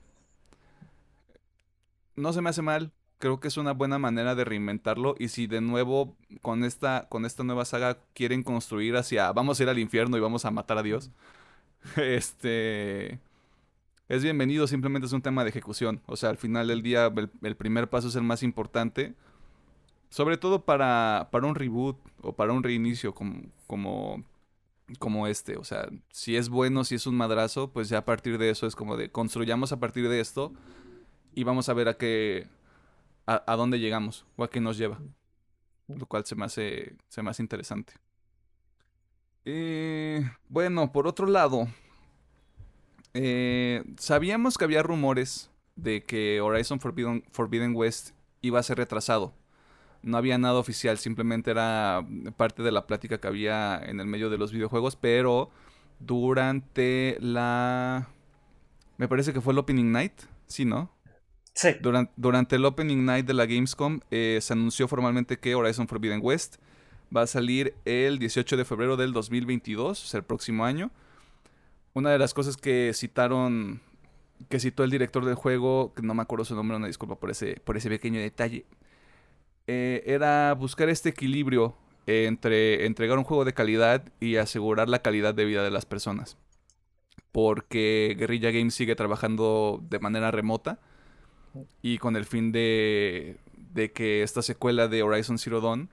[2.20, 2.92] no se me hace mal.
[3.18, 5.14] Creo que es una buena manera de reinventarlo.
[5.18, 9.62] Y si de nuevo con esta, con esta nueva saga quieren construir hacia vamos a
[9.62, 11.10] ir al infierno y vamos a matar a Dios.
[11.96, 13.20] Este.
[14.08, 16.02] Es bienvenido, simplemente es un tema de ejecución.
[16.06, 19.14] O sea, al final del día, el, primer paso es el más importante.
[20.08, 24.24] Sobre todo para, para un reboot o para un reinicio como, como,
[24.98, 25.56] como este.
[25.56, 28.66] O sea, si es bueno, si es un madrazo, pues ya a partir de eso
[28.66, 30.52] es como de construyamos a partir de esto
[31.34, 32.46] y vamos a ver a qué,
[33.26, 34.98] a, dónde llegamos o a qué nos lleva.
[35.88, 37.94] lo cual se me hace, se me hace interesante.
[39.44, 41.66] Eh, bueno, por otro lado,
[43.14, 48.10] eh, sabíamos que había rumores de que Horizon Forbidden, Forbidden West
[48.42, 49.34] iba a ser retrasado.
[50.02, 54.30] No había nada oficial, simplemente era parte de la plática que había en el medio
[54.30, 55.50] de los videojuegos, pero
[55.98, 58.08] durante la...
[58.96, 60.12] Me parece que fue el Opening Night,
[60.46, 60.90] ¿sí, no?
[61.54, 61.70] Sí.
[61.80, 66.20] Durante, durante el Opening Night de la Gamescom eh, se anunció formalmente que Horizon Forbidden
[66.22, 66.56] West
[67.14, 70.90] va a salir el 18 de febrero del 2022, o sea, el próximo año.
[71.92, 73.80] Una de las cosas que citaron,
[74.48, 77.30] que citó el director del juego, que no me acuerdo su nombre, una disculpa por
[77.30, 78.64] ese, por ese pequeño detalle,
[79.66, 85.34] eh, era buscar este equilibrio entre entregar un juego de calidad y asegurar la calidad
[85.34, 86.36] de vida de las personas.
[87.32, 90.80] Porque Guerrilla Games sigue trabajando de manera remota
[91.82, 93.38] y con el fin de,
[93.72, 95.88] de que esta secuela de Horizon Zero Dawn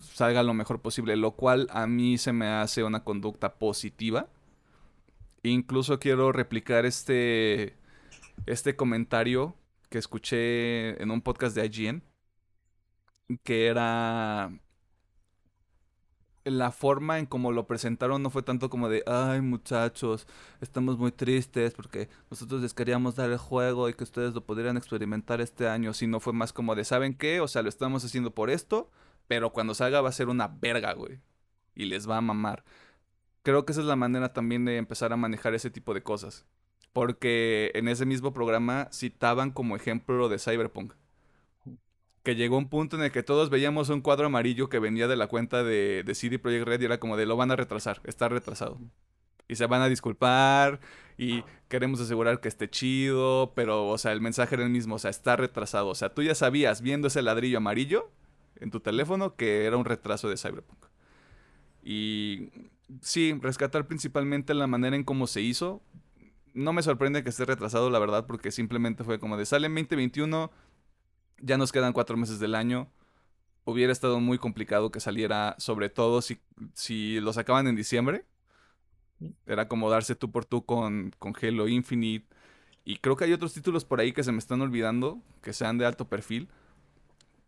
[0.00, 4.28] salga lo mejor posible, lo cual a mí se me hace una conducta positiva.
[5.42, 7.74] Incluso quiero replicar este,
[8.46, 9.56] este comentario
[9.90, 12.02] que escuché en un podcast de IGN,
[13.42, 14.52] que era
[16.44, 20.26] la forma en cómo lo presentaron no fue tanto como de, ay muchachos,
[20.60, 24.76] estamos muy tristes porque nosotros les queríamos dar el juego y que ustedes lo pudieran
[24.76, 27.40] experimentar este año, sino fue más como de, ¿saben qué?
[27.40, 28.90] O sea, lo estamos haciendo por esto,
[29.28, 31.20] pero cuando salga va a ser una verga, güey.
[31.74, 32.64] Y les va a mamar.
[33.42, 36.44] Creo que esa es la manera también de empezar a manejar ese tipo de cosas.
[36.92, 40.94] Porque en ese mismo programa citaban como ejemplo lo de Cyberpunk
[42.22, 45.16] que llegó un punto en el que todos veíamos un cuadro amarillo que venía de
[45.16, 48.28] la cuenta de, CD Projekt Red y era como de lo van a retrasar, está
[48.28, 48.78] retrasado.
[49.48, 50.80] Y se van a disculpar
[51.18, 54.98] y queremos asegurar que esté chido, pero, o sea, el mensaje era el mismo, o
[54.98, 55.88] sea, está retrasado.
[55.88, 58.10] O sea, tú ya sabías viendo ese ladrillo amarillo
[58.60, 60.86] en tu teléfono que era un retraso de Cyberpunk.
[61.82, 62.50] Y
[63.00, 65.82] sí, rescatar principalmente la manera en cómo se hizo.
[66.54, 69.74] No me sorprende que esté retrasado, la verdad, porque simplemente fue como de sale en
[69.74, 70.50] 2021
[71.42, 72.88] ya nos quedan cuatro meses del año.
[73.64, 76.40] Hubiera estado muy complicado que saliera, sobre todo si,
[76.74, 78.24] si lo sacaban en diciembre.
[79.46, 82.26] Era como darse tú por tú con, con Halo Infinite.
[82.84, 85.78] Y creo que hay otros títulos por ahí que se me están olvidando, que sean
[85.78, 86.48] de alto perfil.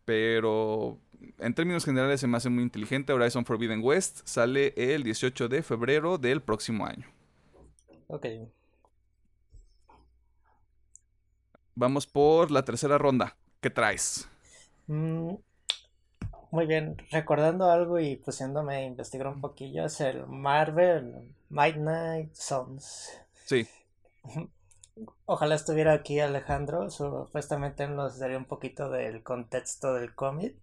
[0.04, 0.98] Pero
[1.38, 3.12] en términos generales se me hace muy inteligente.
[3.12, 7.08] Horizon Forbidden West sale el 18 de febrero del próximo año.
[8.06, 8.26] Ok.
[11.74, 13.36] Vamos por la tercera ronda.
[13.64, 14.28] ¿Qué traes?
[14.88, 15.36] Mm,
[16.50, 23.18] muy bien, recordando algo y pusiéndome a investigar un poquillo, es el Marvel Midnight Suns.
[23.46, 23.66] Sí.
[25.24, 30.54] Ojalá estuviera aquí Alejandro, supuestamente nos daría un poquito del contexto del cómic.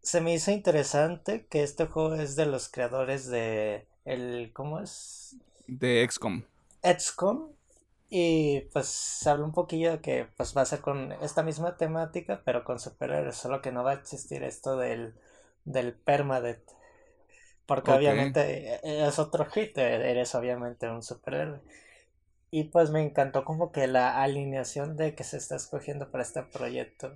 [0.00, 5.38] Se me hizo interesante que este juego es de los creadores de el ¿cómo es?
[5.66, 6.44] De XCOM.
[6.84, 7.48] XCOM
[8.14, 11.78] y pues se habla un poquillo de que pues va a ser con esta misma
[11.78, 15.14] temática, pero con superhéroes, solo que no va a existir esto del,
[15.64, 16.60] del permadeath.
[17.64, 21.62] Porque obviamente e-, es otro hit, e-, eres obviamente un superhéroe.
[22.50, 26.42] Y pues me encantó como que la alineación de que se está escogiendo para este
[26.42, 27.14] proyecto.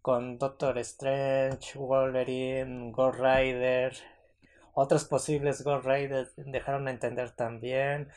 [0.00, 3.94] Con Doctor Strange, Wolverine, Ghost Rider,
[4.72, 8.08] otros posibles Ghost Rider dejaron a entender también,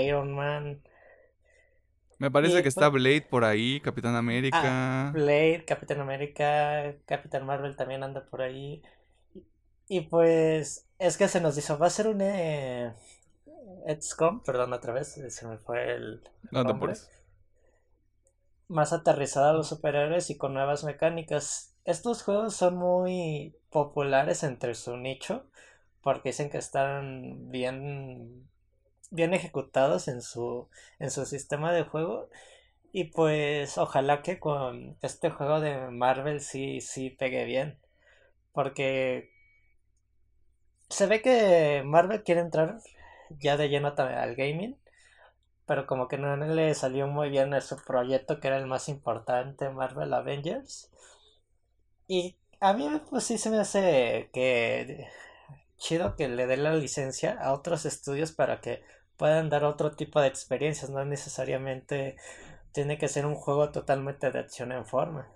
[0.00, 0.82] Iron Man.
[2.24, 4.58] Me parece que está Blade por ahí, Capitán América.
[4.62, 8.82] Ah, Blade, Capitán América, Capitán Marvel también anda por ahí.
[9.88, 12.94] Y pues es que se nos dijo, va a ser un eh,
[13.86, 16.94] XCOM, perdón otra vez, se me fue el no, nombre.
[18.68, 21.74] Más aterrizado a los superhéroes y con nuevas mecánicas.
[21.84, 25.44] Estos juegos son muy populares entre su nicho
[26.00, 28.48] porque dicen que están bien
[29.10, 32.28] bien ejecutados en su, en su sistema de juego.
[32.92, 37.78] Y pues ojalá que con este juego de Marvel sí, sí pegue bien.
[38.52, 39.30] Porque
[40.88, 42.78] se ve que Marvel quiere entrar
[43.30, 44.78] ya de lleno al gaming.
[45.66, 48.88] Pero como que no le salió muy bien a su proyecto que era el más
[48.88, 50.90] importante, Marvel Avengers.
[52.06, 55.08] Y a mí pues sí se me hace que
[55.78, 58.82] chido que le dé la licencia a otros estudios para que
[59.16, 62.16] puedan dar otro tipo de experiencias, no necesariamente
[62.72, 65.28] tiene que ser un juego totalmente de acción en forma.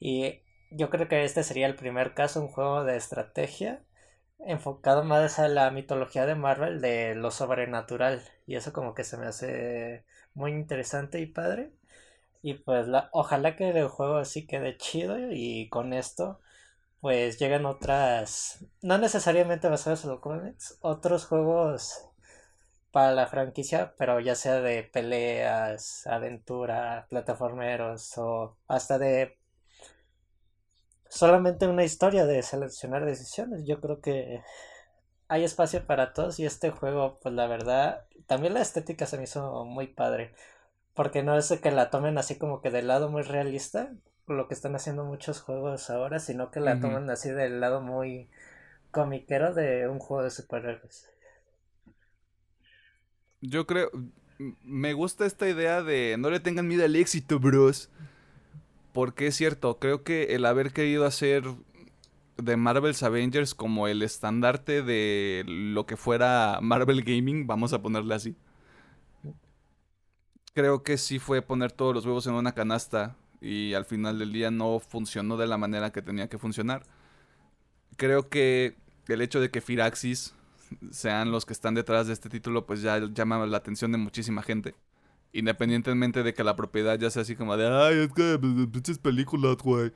[0.00, 3.82] Y yo creo que este sería el primer caso, un juego de estrategia
[4.46, 9.16] enfocado más a la mitología de Marvel de lo sobrenatural y eso como que se
[9.18, 10.04] me hace
[10.34, 11.72] muy interesante y padre
[12.42, 16.40] y pues la, ojalá que el juego así quede chido y con esto
[17.00, 22.06] pues llegan otras, no necesariamente basadas en los cómics, otros juegos
[22.92, 29.38] para la franquicia, pero ya sea de peleas, aventura, plataformeros o hasta de
[31.08, 33.64] solamente una historia de seleccionar decisiones.
[33.66, 34.42] Yo creo que
[35.28, 39.24] hay espacio para todos y este juego, pues la verdad, también la estética se me
[39.24, 40.34] hizo muy padre,
[40.94, 43.92] porque no es que la tomen así como que del lado muy realista,
[44.26, 48.30] lo que están haciendo muchos juegos ahora, sino que la toman así del lado muy
[48.90, 51.10] comiquero de un juego de superhéroes.
[53.40, 53.90] Yo creo,
[54.64, 57.90] me gusta esta idea de no le tengan miedo al éxito, bros.
[58.92, 61.44] Porque es cierto, creo que el haber querido hacer
[62.36, 68.14] de Marvel's Avengers como el estandarte de lo que fuera Marvel Gaming, vamos a ponerle
[68.14, 68.36] así.
[70.54, 74.32] Creo que sí fue poner todos los huevos en una canasta y al final del
[74.32, 76.84] día no funcionó de la manera que tenía que funcionar.
[77.96, 78.76] Creo que
[79.06, 80.34] el hecho de que Firaxis
[80.90, 84.42] sean los que están detrás de este título, pues ya llama la atención de muchísima
[84.42, 84.74] gente.
[85.32, 88.98] Independientemente de que la propiedad ya sea así como de, ay, es que pues, pinches
[88.98, 89.92] películas, güey.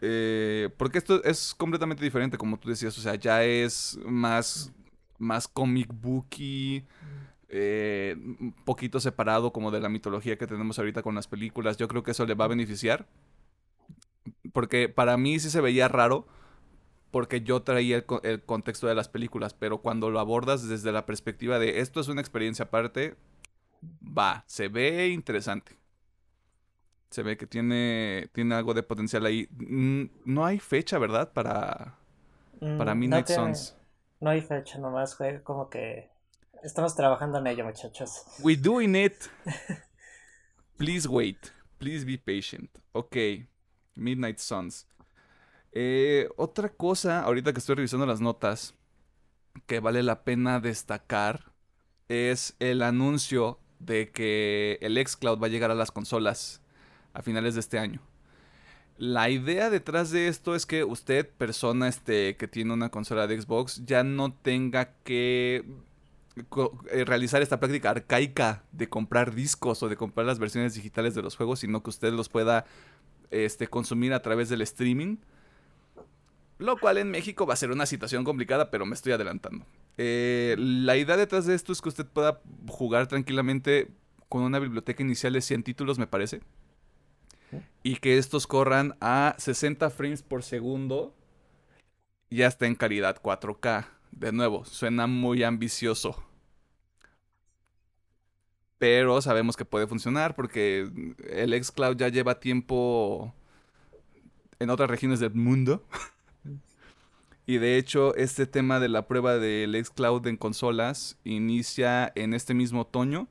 [0.00, 4.72] Eh, porque esto es completamente diferente, como tú decías, o sea, ya es más,
[5.18, 6.84] más comic booky
[7.54, 11.76] eh, un poquito separado como de la mitología que tenemos ahorita con las películas.
[11.76, 13.06] Yo creo que eso le va a beneficiar.
[14.52, 16.26] Porque para mí sí se veía raro
[17.12, 21.06] porque yo traía el, el, contexto de las películas, pero cuando lo abordas desde la
[21.06, 23.14] perspectiva de esto es una experiencia aparte,
[24.02, 25.76] va, se ve interesante.
[27.10, 29.46] Se ve que tiene, tiene algo de potencial ahí.
[29.52, 31.32] No hay fecha, ¿verdad?
[31.32, 31.94] Para,
[32.58, 33.76] para mm, Midnight no Suns.
[34.18, 36.12] No hay fecha, nomás fue como que
[36.62, 38.24] Estamos trabajando en ello, muchachos.
[38.40, 39.14] We doing it.
[40.78, 41.50] Please wait.
[41.78, 42.70] Please be patient.
[42.92, 43.16] Ok.
[43.96, 44.86] Midnight Suns.
[45.72, 48.74] Eh, otra cosa, ahorita que estoy revisando las notas,
[49.66, 51.52] que vale la pena destacar
[52.08, 56.60] es el anuncio de que el xCloud va a llegar a las consolas
[57.14, 58.00] a finales de este año.
[58.98, 63.40] La idea detrás de esto es que usted, persona este, que tiene una consola de
[63.40, 65.64] Xbox, ya no tenga que
[66.36, 71.22] eh, realizar esta práctica arcaica de comprar discos o de comprar las versiones digitales de
[71.22, 72.64] los juegos, sino que usted los pueda
[73.30, 75.16] este, consumir a través del streaming.
[76.62, 79.66] Lo cual en México va a ser una situación complicada, pero me estoy adelantando.
[79.98, 83.90] Eh, la idea detrás de esto es que usted pueda jugar tranquilamente
[84.28, 86.40] con una biblioteca inicial de 100 títulos, me parece.
[87.82, 91.16] Y que estos corran a 60 frames por segundo.
[92.30, 96.22] Ya está en calidad 4K de nuevo, suena muy ambicioso.
[98.78, 100.88] Pero sabemos que puede funcionar porque
[101.28, 103.34] el xCloud ya lleva tiempo
[104.60, 105.84] en otras regiones del mundo.
[107.46, 112.54] y de hecho, este tema de la prueba del xCloud en consolas inicia en este
[112.54, 113.28] mismo otoño.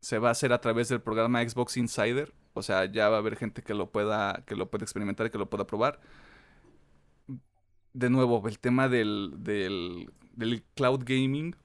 [0.00, 2.32] Se va a hacer a través del programa Xbox Insider.
[2.52, 5.30] O sea, ya va a haber gente que lo pueda, que lo pueda experimentar y
[5.30, 6.00] que lo pueda probar
[7.94, 11.56] de nuevo, el tema del, del, cloud gaming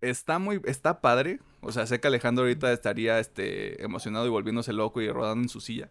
[0.00, 1.40] está muy, está padre.
[1.60, 5.48] O sea, sé que Alejandro ahorita estaría este, emocionado y volviéndose loco y rodando en
[5.48, 5.90] su silla.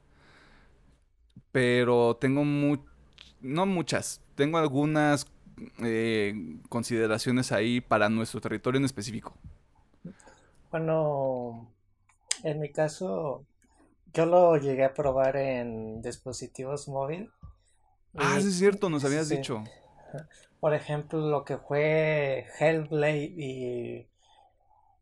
[1.51, 2.43] Pero tengo
[3.41, 5.27] no muchas, tengo algunas
[5.83, 6.33] eh,
[6.69, 9.33] consideraciones ahí para nuestro territorio en específico.
[10.71, 11.71] Bueno,
[12.43, 13.45] en mi caso,
[14.13, 17.29] yo lo llegué a probar en dispositivos móviles
[18.17, 19.63] Ah, sí es cierto, nos habías dicho.
[20.59, 24.09] Por ejemplo, lo que fue Hellblade y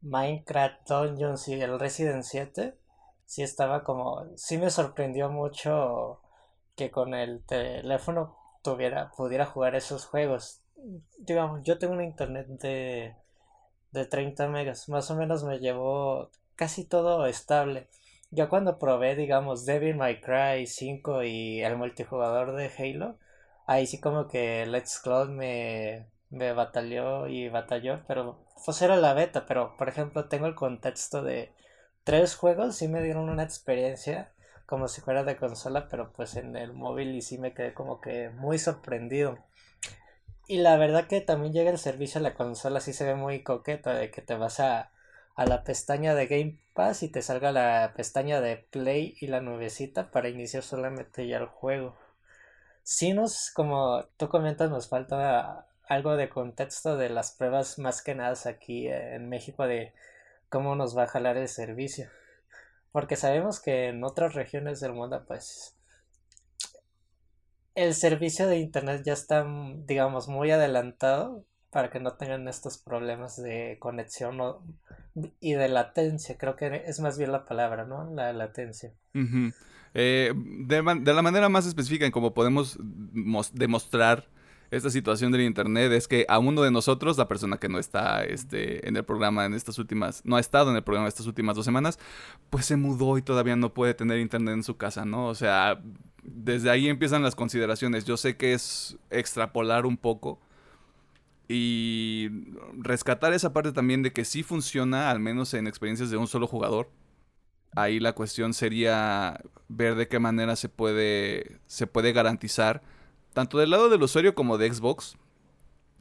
[0.02, 2.78] Minecraft Dungeons y el Resident 7,
[3.26, 6.20] sí estaba como, sí me sorprendió mucho
[6.76, 10.62] que con el teléfono tuviera, pudiera jugar esos juegos.
[11.18, 13.16] Digamos, yo tengo un internet de,
[13.92, 17.88] de 30 megas, más o menos me llevó casi todo estable.
[18.32, 23.18] Yo cuando probé, digamos, Devil May Cry 5 y el multijugador de Halo,
[23.66, 29.14] ahí sí como que Let's Cloud me, me batalló y batalló, pero pues era la
[29.14, 31.54] beta, pero por ejemplo tengo el contexto de
[32.04, 34.32] tres juegos, sí me dieron una experiencia
[34.66, 38.02] como si fuera de consola, pero pues en el móvil y sí me quedé como
[38.02, 39.38] que muy sorprendido.
[40.48, 43.44] Y la verdad que también llega el servicio a la consola, sí se ve muy
[43.44, 44.92] coqueta, de que te vas a
[45.36, 49.42] a la pestaña de Game Pass y te salga la pestaña de Play y la
[49.42, 51.96] nubecita para iniciar solamente ya el juego.
[52.84, 58.16] Si nos, como tú comentas, nos falta algo de contexto de las pruebas más que
[58.16, 59.94] nada aquí en México de
[60.50, 62.10] cómo nos va a jalar el servicio.
[62.96, 65.76] Porque sabemos que en otras regiones del mundo, pues,
[67.76, 69.46] el servicio de internet ya está,
[69.86, 74.38] digamos, muy adelantado para que no tengan estos problemas de conexión
[75.42, 76.38] y de latencia.
[76.38, 78.10] Creo que es más bien la palabra, ¿no?
[78.12, 78.94] La latencia.
[79.94, 82.80] Eh, de, la manera más específica en cómo podemos
[83.52, 84.30] demostrar
[84.76, 88.24] esta situación del internet es que a uno de nosotros, la persona que no está
[88.24, 91.56] este, en el programa en estas últimas, no ha estado en el programa estas últimas
[91.56, 91.98] dos semanas,
[92.50, 95.28] pues se mudó y todavía no puede tener internet en su casa, ¿no?
[95.28, 95.82] O sea,
[96.24, 98.06] desde ahí empiezan las consideraciones.
[98.06, 100.42] Yo sé que es extrapolar un poco
[101.48, 102.30] y
[102.74, 106.48] rescatar esa parte también de que sí funciona, al menos en experiencias de un solo
[106.48, 106.90] jugador.
[107.76, 112.82] Ahí la cuestión sería ver de qué manera se puede, se puede garantizar
[113.36, 115.18] tanto del lado del usuario como de Xbox,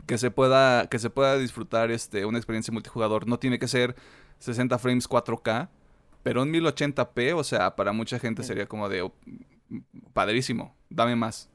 [0.07, 3.27] que se pueda, que se pueda disfrutar este, una experiencia multijugador.
[3.27, 3.97] No tiene que ser
[4.39, 5.69] 60 frames 4K,
[6.23, 9.13] pero en 1080p, o sea, para mucha gente sería como de oh,
[10.13, 11.51] padrísimo, dame más.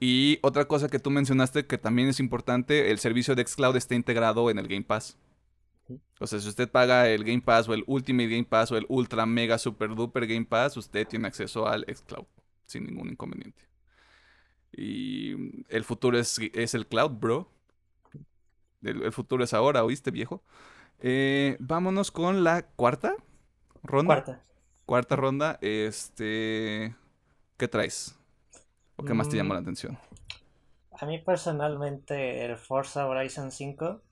[0.00, 3.94] Y otra cosa que tú mencionaste que también es importante, el servicio de Xcloud está
[3.94, 5.16] integrado en el Game Pass.
[6.18, 8.86] O sea, si usted paga el Game Pass o el Ultimate Game Pass o el
[8.88, 12.26] Ultra Mega Super Duper Game Pass, usted tiene acceso al Xcloud
[12.66, 13.69] sin ningún inconveniente.
[14.72, 17.48] Y el futuro es, es el cloud, bro.
[18.82, 20.42] El, futuro es ahora, ¿oíste, viejo?
[21.00, 23.16] Eh, vámonos con la cuarta
[23.82, 24.14] ronda.
[24.14, 24.44] Cuarta.
[24.86, 25.58] Cuarta ronda.
[25.60, 26.94] Este.
[27.56, 28.18] ¿Qué traes?
[28.96, 29.98] ¿O qué más te llamó la mm, atención?
[30.92, 34.02] A mí personalmente, el Forza Horizon 5.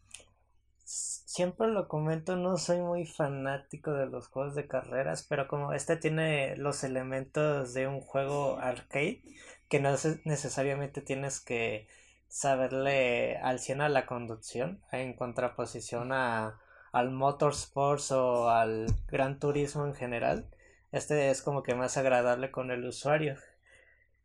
[0.84, 5.96] Siempre lo comento, no soy muy fanático de los juegos de carreras, pero como este
[5.96, 9.22] tiene los elementos de un juego arcade,
[9.68, 9.90] que no
[10.24, 11.88] necesariamente tienes que
[12.28, 16.60] saberle al 100 a la conducción en contraposición a,
[16.92, 20.48] al motorsports o al gran turismo en general.
[20.92, 23.36] Este es como que más agradable con el usuario.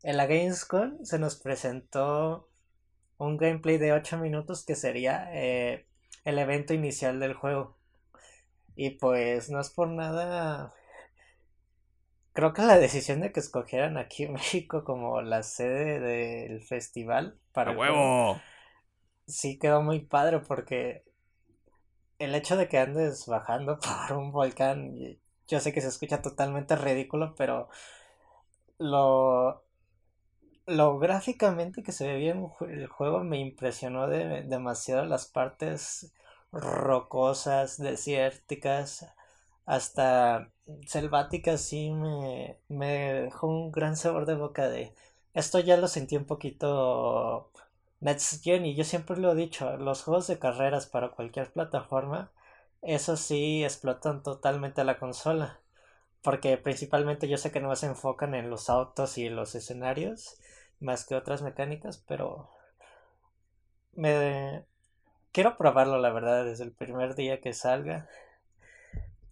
[0.02, 2.50] En la Gamescom se nos presentó
[3.18, 5.86] un gameplay de 8 minutos que sería eh,
[6.26, 7.78] el evento inicial del juego.
[8.76, 10.74] Y pues no es por nada
[12.34, 17.38] creo que la decisión de que escogieran aquí en México como la sede del festival
[17.54, 18.42] para huevo
[19.28, 21.04] sí quedó muy padre porque
[22.20, 24.96] el hecho de que andes bajando por un volcán
[25.48, 27.70] yo sé que se escucha totalmente ridículo pero
[28.78, 29.64] lo
[30.66, 36.14] lo gráficamente que se ve bien el juego me impresionó de, demasiado las partes
[36.52, 39.06] rocosas desérticas
[39.66, 40.53] hasta
[40.88, 44.94] selvática sí me, me dejó un gran sabor de boca de
[45.34, 47.52] esto ya lo sentí un poquito
[48.04, 52.32] Next Gen y yo siempre lo he dicho, los juegos de carreras para cualquier plataforma,
[52.82, 55.62] eso sí explotan totalmente la consola.
[56.22, 60.38] Porque principalmente yo sé que no se enfocan en los autos y los escenarios,
[60.82, 62.50] más que otras mecánicas, pero
[63.94, 64.66] me
[65.32, 68.08] quiero probarlo la verdad desde el primer día que salga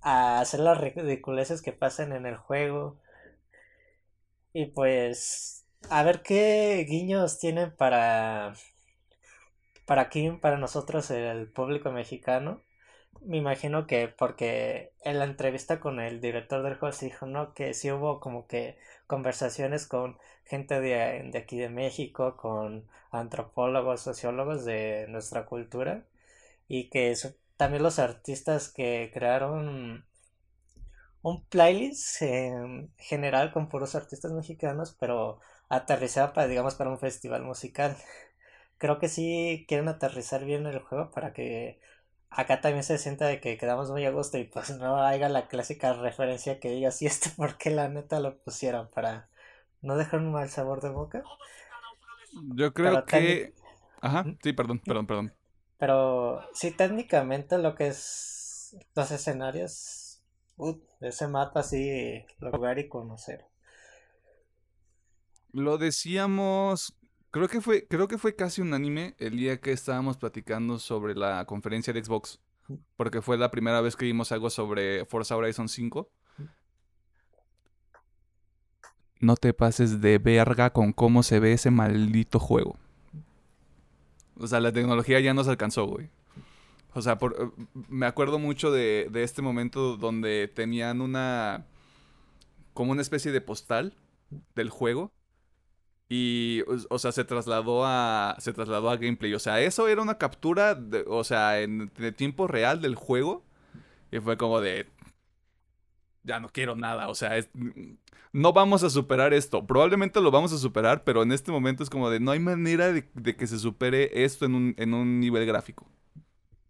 [0.01, 2.97] a hacer las ridiculeces que pasan en el juego.
[4.53, 8.53] Y pues a ver qué guiños tienen para
[9.85, 12.61] para aquí, para nosotros el público mexicano.
[13.21, 17.53] Me imagino que porque en la entrevista con el director del juego se dijo, ¿no?
[17.53, 18.77] Que sí hubo como que
[19.07, 26.05] conversaciones con gente de, de aquí de México, con antropólogos, sociólogos de nuestra cultura
[26.67, 30.03] y que eso también los artistas que crearon
[31.21, 35.39] un playlist en general con puros artistas mexicanos, pero
[35.69, 37.95] aterrizado para, digamos, para un festival musical.
[38.79, 41.79] Creo que sí quieren aterrizar bien el juego para que
[42.31, 45.47] acá también se sienta de que quedamos muy a gusto y pues no haya la
[45.47, 49.29] clásica referencia que diga si este porque la neta lo pusieron para
[49.83, 51.21] no dejar un mal sabor de boca.
[52.55, 53.53] Yo creo que...
[54.01, 55.33] Ajá, sí, perdón, perdón, perdón.
[55.81, 60.21] Pero sí, técnicamente lo que es los escenarios,
[60.57, 63.45] uh, ese mapa así, lugar y conocer.
[65.51, 66.95] Lo decíamos,
[67.31, 71.45] creo que fue, creo que fue casi unánime el día que estábamos platicando sobre la
[71.45, 72.39] conferencia de Xbox,
[72.95, 76.11] porque fue la primera vez que vimos algo sobre Forza Horizon 5.
[79.19, 82.77] No te pases de verga con cómo se ve ese maldito juego.
[84.41, 86.09] O sea, la tecnología ya nos alcanzó, güey.
[86.93, 91.65] O sea, por, eh, me acuerdo mucho de, de, este momento donde tenían una...
[92.73, 93.93] como una especie de postal
[94.55, 95.11] del juego.
[96.09, 98.35] Y, o, sea, se trasladó a.
[98.39, 99.33] Se trasladó a gameplay.
[99.33, 103.45] O sea, eso era una captura, de, o sea, en, de tiempo real del juego.
[104.11, 104.87] Y fue como de.
[106.23, 107.31] Ya no quiero nada, o sea,
[108.33, 109.65] no vamos a superar esto.
[109.65, 112.91] Probablemente lo vamos a superar, pero en este momento es como de no hay manera
[112.91, 115.87] de, que se supere esto en un, en un, nivel gráfico.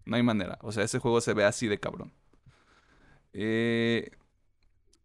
[0.06, 0.58] No hay manera.
[0.62, 2.12] O sea, ese juego se ve así de cabrón.
[3.34, 4.12] Eh,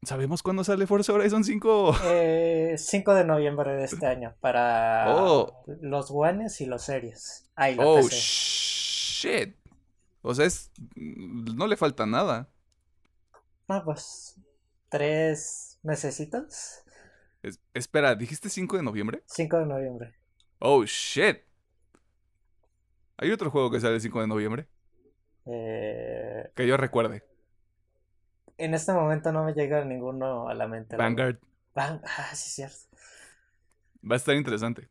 [0.03, 1.95] ¿Sabemos cuándo sale Forza Horizon 5?
[1.95, 5.65] 5 eh, de noviembre de este año para oh.
[5.81, 7.51] los Ones y los Series.
[7.79, 9.57] oh, shit.
[10.23, 12.49] O sea, es, no le falta nada.
[13.69, 14.41] Ah, pues
[14.89, 16.83] tres mesecitos.
[17.75, 19.23] espera, ¿dijiste 5 de noviembre?
[19.27, 20.15] 5 de noviembre.
[20.59, 21.39] Oh, shit.
[23.19, 24.69] ¿Hay otro juego que sale el 5 de noviembre?
[25.47, 26.51] Eh...
[26.55, 27.25] Que yo recuerde.
[28.59, 30.97] En este momento no me llega ninguno a la mente.
[30.97, 31.39] Vanguard.
[31.75, 32.87] Ah, sí, cierto.
[34.09, 34.89] Va a estar interesante.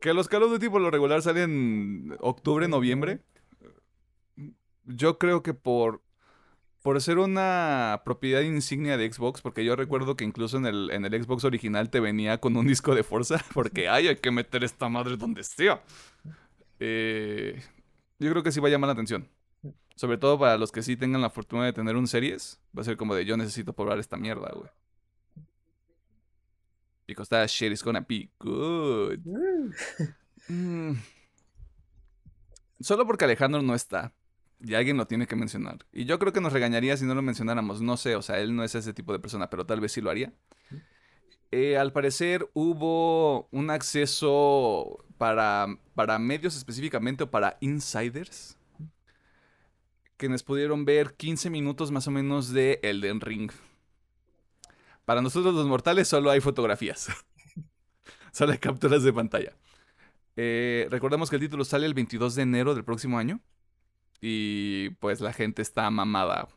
[0.00, 3.20] Que los Call of Duty por lo regular salen en octubre, noviembre.
[4.84, 6.02] Yo creo que por
[6.86, 11.04] por ser una propiedad insignia de Xbox, porque yo recuerdo que incluso en el, en
[11.04, 14.62] el Xbox original te venía con un disco de fuerza, porque ay, hay que meter
[14.62, 15.68] esta madre donde esté.
[16.78, 17.60] Eh,
[18.20, 19.28] yo creo que sí va a llamar la atención.
[19.96, 22.84] Sobre todo para los que sí tengan la fortuna de tener un series, va a
[22.84, 24.70] ser como de yo necesito probar esta mierda, güey.
[27.08, 29.18] Because that shit is gonna be good.
[30.48, 30.92] Mm.
[32.78, 34.14] Solo porque Alejandro no está.
[34.60, 35.86] Y alguien lo tiene que mencionar.
[35.92, 37.82] Y yo creo que nos regañaría si no lo mencionáramos.
[37.82, 40.00] No sé, o sea, él no es ese tipo de persona, pero tal vez sí
[40.00, 40.32] lo haría.
[41.52, 48.58] Eh, al parecer hubo un acceso para, para medios específicamente o para insiders
[50.16, 53.50] que nos pudieron ver 15 minutos más o menos de Elden Ring.
[55.04, 57.08] Para nosotros los mortales solo hay fotografías.
[58.32, 59.52] solo hay capturas de pantalla.
[60.36, 63.40] Eh, recordemos que el título sale el 22 de enero del próximo año.
[64.20, 66.48] Y pues la gente está mamada.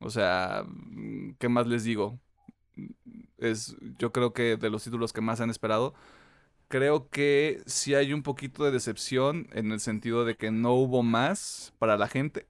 [0.00, 0.64] O sea,
[1.38, 2.18] ¿qué más les digo?
[3.38, 5.94] Es, yo creo que de los títulos que más han esperado.
[6.68, 11.02] Creo que sí hay un poquito de decepción en el sentido de que no hubo
[11.02, 12.46] más para la gente.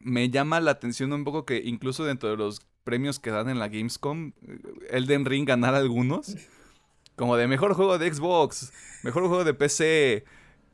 [0.00, 3.58] Me llama la atención un poco que incluso dentro de los premios que dan en
[3.58, 4.32] la Gamescom,
[4.90, 6.36] Elden Ring ganar algunos.
[7.16, 10.24] Como de mejor juego de Xbox, mejor juego de PC,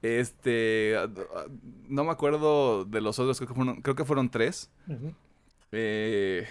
[0.05, 0.97] este,
[1.89, 4.71] no me acuerdo de los otros, creo que fueron, creo que fueron tres.
[5.73, 6.47] eh,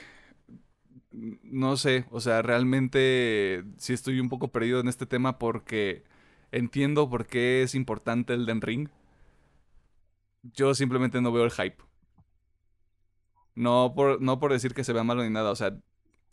[1.12, 6.04] no sé, o sea, realmente sí estoy un poco perdido en este tema porque
[6.52, 8.90] entiendo por qué es importante el Den Ring.
[10.42, 11.78] Yo simplemente no veo el hype.
[13.54, 15.78] No por, no por decir que se vea malo ni nada, o sea,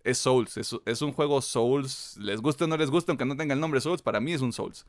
[0.04, 3.36] es Souls, es, es un juego Souls, les guste o no les guste, aunque no
[3.36, 4.86] tenga el nombre Souls, para mí es un Souls.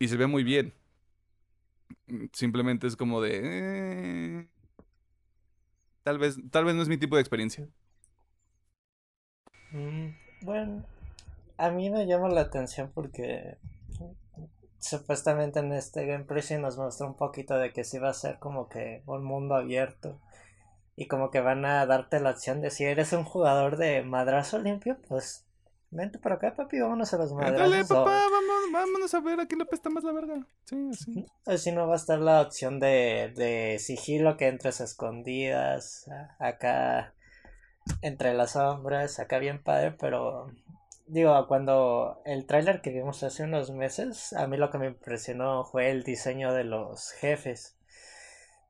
[0.00, 0.74] Y se ve muy bien.
[2.32, 3.40] Simplemente es como de...
[3.42, 4.48] Eh,
[6.02, 7.68] tal vez, tal vez no es mi tipo de experiencia.
[9.72, 10.08] Mm,
[10.42, 10.84] bueno,
[11.56, 13.56] a mí me llama la atención porque
[14.78, 18.38] supuestamente en este gameplay sí nos muestra un poquito de que sí va a ser
[18.38, 20.20] como que un mundo abierto
[20.96, 24.58] y como que van a darte la opción de si eres un jugador de madrazo
[24.58, 25.46] limpio, pues
[25.94, 27.58] Vente para acá, papi, vámonos a las madres.
[27.58, 28.22] Dale, papá,
[28.72, 30.46] vámonos a ver a quién le pesta más la verga.
[30.64, 31.26] Sí, sí.
[31.44, 37.12] Así no va a estar la opción de, de sigilo que entres a escondidas, acá
[38.00, 40.50] entre las sombras, acá bien padre, pero
[41.06, 45.66] digo, cuando el tráiler que vimos hace unos meses, a mí lo que me impresionó
[45.66, 47.76] fue el diseño de los jefes,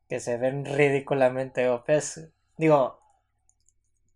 [0.08, 2.28] que se ven ridículamente opes.
[2.56, 2.98] Digo,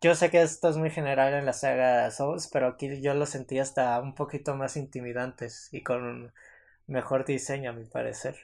[0.01, 3.27] yo sé que esto es muy general en la saga Souls, pero aquí yo lo
[3.27, 6.33] sentí hasta un poquito más intimidantes y con
[6.87, 8.37] mejor diseño a mi parecer.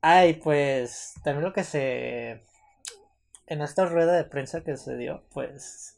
[0.00, 2.42] Ay, pues también lo que se...
[3.48, 5.96] En esta rueda de prensa que se dio, pues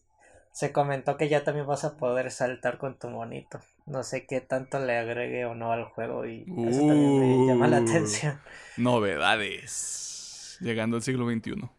[0.53, 3.61] se comentó que ya también vas a poder saltar con tu monito.
[3.87, 7.69] No sé qué tanto le agregue o no al juego y eso también me llama
[7.69, 8.41] la uh, atención.
[8.77, 10.59] Novedades.
[10.61, 11.78] Llegando al siglo XXI.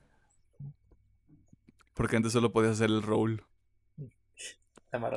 [2.00, 3.44] Porque antes solo podías hacer el roll.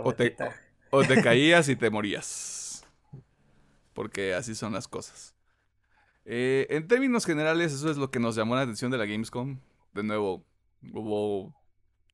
[0.03, 0.37] O te,
[0.91, 2.85] o te caías y te morías.
[3.93, 5.37] Porque así son las cosas.
[6.25, 9.61] Eh, en términos generales, eso es lo que nos llamó la atención de la Gamescom.
[9.95, 10.45] De nuevo,
[10.93, 11.55] hubo,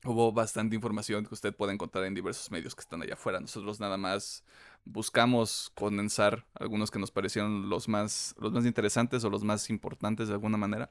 [0.04, 3.40] hubo bastante información que usted puede encontrar en diversos medios que están allá afuera.
[3.40, 4.44] Nosotros nada más
[4.84, 10.28] buscamos condensar algunos que nos parecieron los más, los más interesantes o los más importantes
[10.28, 10.90] de alguna manera.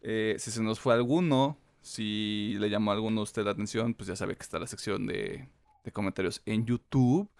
[0.00, 3.94] Eh, si se nos fue alguno, si le llamó a alguno de usted la atención,
[3.94, 5.48] pues ya sabe que está la sección de,
[5.92, 7.30] comentarios en YouTube.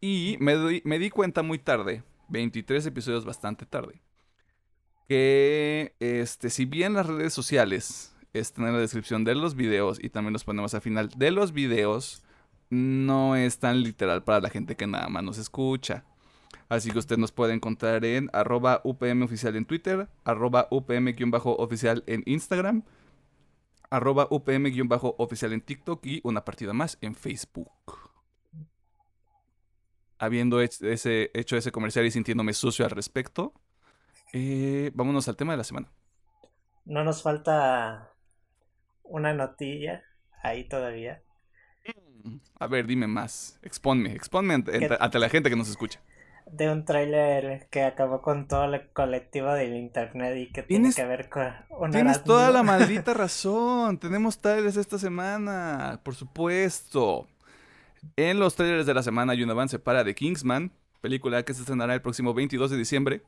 [0.00, 4.00] Y me, me di cuenta muy tarde, 23 episodios bastante tarde,
[5.08, 10.08] que este, si bien las redes sociales están en la descripción de los videos y
[10.08, 12.22] también los ponemos al final de los videos.
[12.70, 16.04] No es tan literal para la gente que nada más nos escucha.
[16.68, 22.22] Así que usted nos puede encontrar en arroba UPM oficial en Twitter, arroba UPM-oficial en
[22.26, 22.82] Instagram,
[23.90, 27.70] arroba UPM-oficial en TikTok y una partida más en Facebook.
[30.18, 33.52] Habiendo hecho ese, hecho ese comercial y sintiéndome sucio al respecto,
[34.32, 35.90] eh, vámonos al tema de la semana.
[36.84, 38.12] No nos falta
[39.02, 40.02] una notilla
[40.42, 41.22] ahí todavía.
[42.58, 43.58] A ver, dime más.
[43.62, 46.00] Exponme, exponme ante la gente que nos escucha
[46.46, 51.04] de un tráiler que acabó con todo el colectivo del internet y que tiene que
[51.04, 53.98] ver con una Tienes toda la maldita razón.
[53.98, 57.26] Tenemos trailers esta semana, por supuesto.
[58.14, 60.70] En los trailers de la semana hay un avance para The Kingsman,
[61.00, 63.22] película que se estrenará el próximo 22 de diciembre.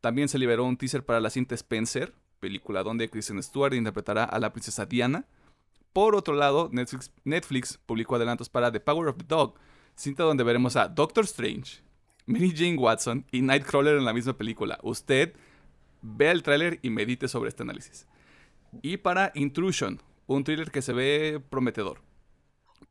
[0.00, 4.38] También se liberó un teaser para la cinta Spencer, película donde Kristen Stewart interpretará a
[4.40, 5.24] la princesa Diana.
[5.92, 9.54] Por otro lado, Netflix, Netflix publicó adelantos para The Power of the Dog,
[9.94, 11.85] cinta donde veremos a Doctor Strange,
[12.26, 14.78] Mary Jane Watson y Nightcrawler en la misma película.
[14.82, 15.34] Usted
[16.02, 18.06] vea el tráiler y medite sobre este análisis.
[18.82, 22.00] Y para Intrusion, un thriller que se ve prometedor.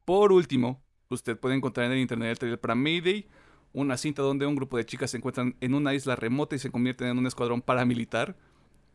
[0.05, 3.27] Por último, usted puede encontrar en el internet el trailer para Mayday,
[3.73, 6.71] una cinta donde un grupo de chicas se encuentran en una isla remota y se
[6.71, 8.38] convierten en un escuadrón paramilitar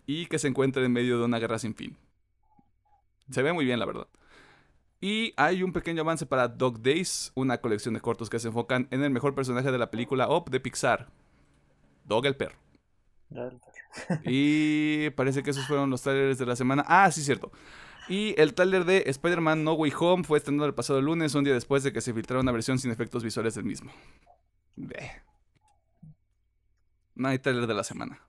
[0.06, 1.98] y que se encuentran en medio de una guerra sin fin.
[3.30, 4.08] Se ve muy bien, la verdad.
[5.00, 8.86] Y hay un pequeño avance para Dog Days, una colección de cortos que se enfocan
[8.90, 11.08] en el mejor personaje de la película Op de Pixar,
[12.04, 12.58] Dog el perro.
[14.24, 16.84] y parece que esos fueron los trailers de la semana.
[16.86, 17.50] Ah, sí, cierto.
[18.08, 21.54] Y el trailer de Spider-Man No Way Home fue estrenado el pasado lunes, un día
[21.54, 23.90] después de que se filtrara una versión sin efectos visuales del mismo.
[27.14, 28.20] No hay trailer de la semana.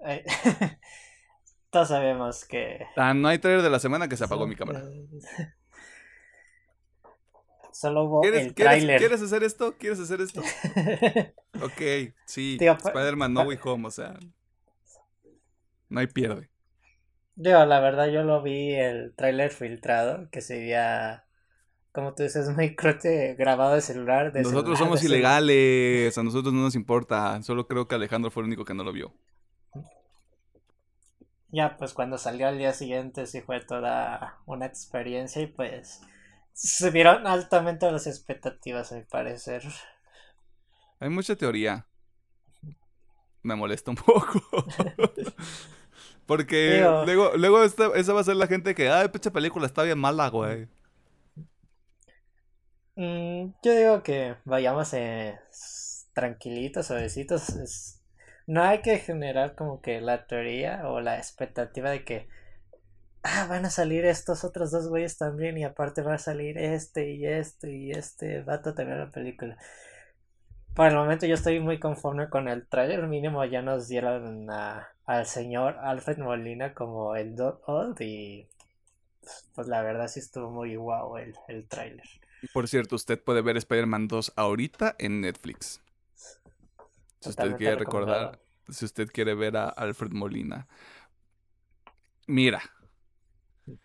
[1.70, 2.86] Todos sabemos que.
[2.96, 4.82] Ah, no hay trailer de la semana que se apagó mi cámara.
[7.72, 8.98] Solo hubo el trailer.
[8.98, 9.74] ¿Quieres hacer esto?
[9.78, 10.40] ¿Quieres hacer esto?
[11.62, 12.56] ok, sí.
[12.58, 14.18] Spider-Man No Way Home, o sea.
[15.90, 16.48] No hay pierde.
[17.34, 21.26] Digo, la verdad, yo lo vi el trailer filtrado, que sería.
[21.92, 24.32] Como tú dices, muy crote grabado de celular.
[24.34, 27.42] nosotros somos ilegales, a nosotros no nos importa.
[27.42, 29.14] Solo creo que Alejandro fue el único que no lo vio
[31.48, 36.00] ya pues cuando salió al día siguiente sí fue toda una experiencia y pues
[36.52, 39.62] subieron altamente las expectativas al parecer.
[40.98, 41.86] Hay mucha teoría.
[43.42, 44.40] Me molesta un poco.
[46.26, 49.84] Porque luego, luego esta, esa va a ser la gente que, ay, pinche película está
[49.84, 50.66] bien mala, güey.
[52.96, 55.38] Mm, yo digo que vayamos eh,
[56.14, 57.95] tranquilitos, suavecitos
[58.46, 62.28] no hay que generar como que la teoría o la expectativa de que
[63.22, 67.10] ah, van a salir estos otros dos güeyes también y aparte va a salir este
[67.10, 69.56] y este y este vato también la película.
[70.74, 75.26] Por el momento yo estoy muy conforme con el trailer, mínimo ya nos dieron al
[75.26, 77.34] señor Alfred Molina como el
[77.66, 78.46] Old y
[79.54, 82.06] pues la verdad sí estuvo muy guau el, el tráiler.
[82.52, 85.80] Por cierto, usted puede ver Spider-Man 2 ahorita en Netflix.
[87.20, 90.66] Si usted quiere recordar, si usted quiere ver a Alfred Molina.
[92.26, 92.62] Mira,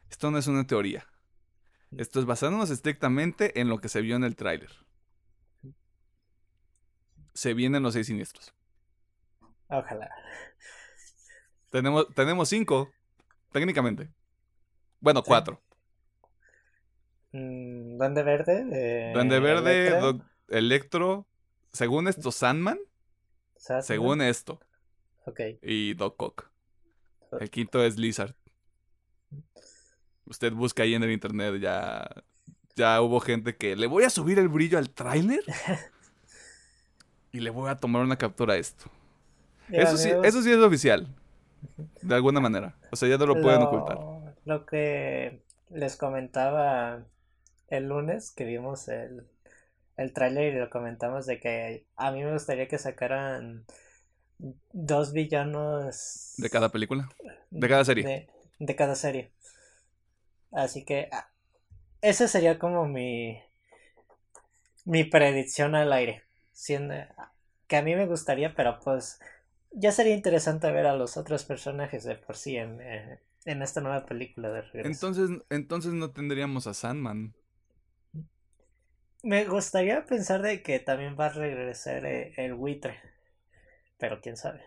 [0.10, 1.08] esto no es una teoría.
[1.98, 4.72] Esto es basándonos estrictamente en lo que se vio en el tráiler.
[7.34, 8.54] Se vienen los seis siniestros.
[9.68, 10.10] Ojalá.
[11.70, 12.92] Tenemos, tenemos cinco,
[13.52, 14.10] técnicamente.
[15.00, 15.62] Bueno, cuatro.
[17.32, 19.12] Mm, Duende Verde.
[19.14, 21.28] Duende Verde, Electro.
[21.72, 22.80] Según esto, Sandman.
[23.82, 24.60] Según esto.
[25.62, 26.50] Y Doc Ock.
[27.40, 28.36] El quinto es Lizard.
[30.26, 32.10] Usted busca ahí en el internet, ya,
[32.76, 35.44] ya hubo gente que le voy a subir el brillo al tráiler
[37.32, 38.86] y le voy a tomar una captura a esto.
[39.70, 41.08] eso, sí, eso sí es oficial,
[42.02, 42.78] de alguna manera.
[42.92, 44.00] O sea, ya no lo pueden ocultar.
[44.46, 47.06] Lo que les comentaba
[47.68, 49.26] el lunes que vimos el,
[50.02, 53.66] el tráiler y lo comentamos de que a mí me gustaría que sacaran
[54.72, 56.34] dos villanos.
[56.38, 57.10] ¿De cada película?
[57.50, 58.30] ¿De cada serie?
[58.60, 59.32] De, cada serie.
[60.52, 61.10] Así que.
[61.12, 61.30] Ah,
[62.02, 63.40] esa sería como mi.
[64.86, 66.24] Mi predicción al aire.
[66.52, 66.96] Siendo,
[67.68, 69.20] que a mí me gustaría, pero pues.
[69.74, 73.80] Ya sería interesante ver a los otros personajes de por sí en, eh, en esta
[73.80, 74.90] nueva película de regreso.
[74.90, 77.34] Entonces, entonces no tendríamos a Sandman.
[79.24, 83.00] Me gustaría pensar de que también va a regresar eh, el buitre.
[83.98, 84.62] Pero quién sabe.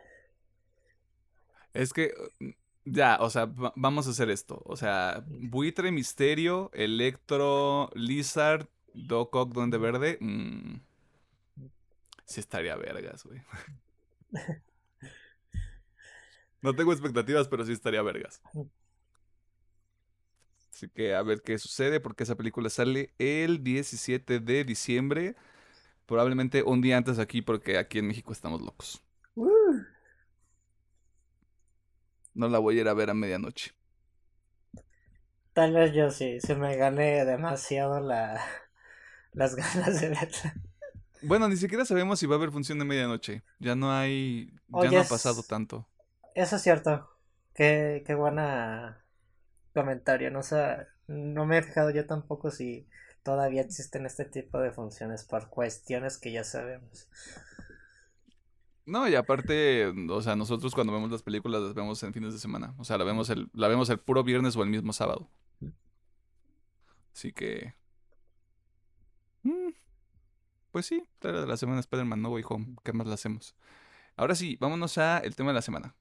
[1.72, 2.50] Es que, mm,
[2.84, 4.62] ya, o sea, vamos a hacer esto.
[4.64, 10.18] O sea, Buitre, Misterio, Electro, Lizard, Doc Ock, Duende Verde.
[10.20, 10.76] Mmm,
[12.24, 13.42] sí estaría vergas, güey.
[16.62, 18.40] no tengo expectativas, pero sí estaría vergas.
[20.74, 25.36] Así que a ver qué sucede, porque esa película sale el 17 de diciembre.
[26.06, 29.02] Probablemente un día antes aquí, porque aquí en México estamos locos.
[32.34, 33.72] No la voy a ir a ver a medianoche.
[35.52, 38.40] Tal vez yo sí, se me gane demasiado la,
[39.32, 40.54] las ganas de verla.
[41.20, 43.42] Bueno, ni siquiera sabemos si va a haber función de medianoche.
[43.58, 44.52] Ya no hay.
[44.68, 45.88] Ya no ha pasado tanto.
[46.34, 47.08] Eso es cierto.
[47.54, 49.03] Qué, qué buena
[49.74, 50.30] comentario.
[50.30, 52.86] No, sé, no me he fijado yo tampoco si
[53.22, 57.08] todavía existen este tipo de funciones por cuestiones que ya sabemos.
[58.86, 62.38] No, y aparte, o sea, nosotros cuando vemos las películas las vemos en fines de
[62.38, 62.74] semana.
[62.78, 65.30] O sea, la vemos el, la vemos el puro viernes o el mismo sábado.
[67.14, 67.74] Así que.
[69.42, 69.70] Mm,
[70.70, 72.76] pues sí, de la semana Spider-Man No Way Home.
[72.82, 73.54] ¿Qué más le hacemos?
[74.16, 75.94] Ahora sí, vámonos a el tema de la semana.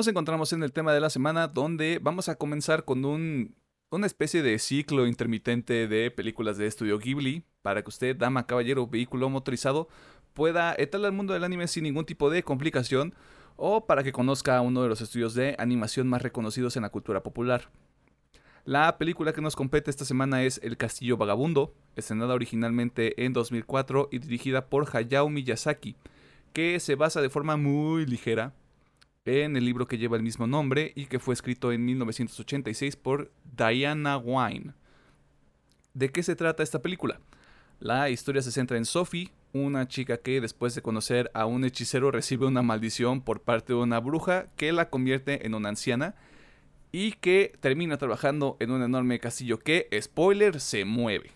[0.00, 3.54] Nos encontramos en el tema de la semana donde vamos a comenzar con un,
[3.90, 8.86] una especie de ciclo intermitente de películas de estudio Ghibli para que usted, dama, caballero,
[8.86, 9.88] vehículo motorizado,
[10.32, 13.14] pueda entrar al mundo del anime sin ningún tipo de complicación
[13.56, 17.22] o para que conozca uno de los estudios de animación más reconocidos en la cultura
[17.22, 17.68] popular.
[18.64, 24.08] La película que nos compete esta semana es El Castillo Vagabundo, estrenada originalmente en 2004
[24.10, 25.94] y dirigida por Hayao Miyazaki,
[26.54, 28.54] que se basa de forma muy ligera
[29.24, 33.30] en el libro que lleva el mismo nombre y que fue escrito en 1986 por
[33.56, 34.72] Diana Wine.
[35.92, 37.20] ¿De qué se trata esta película?
[37.80, 42.10] La historia se centra en Sophie, una chica que después de conocer a un hechicero
[42.10, 46.14] recibe una maldición por parte de una bruja que la convierte en una anciana
[46.92, 51.30] y que termina trabajando en un enorme castillo que, spoiler, se mueve.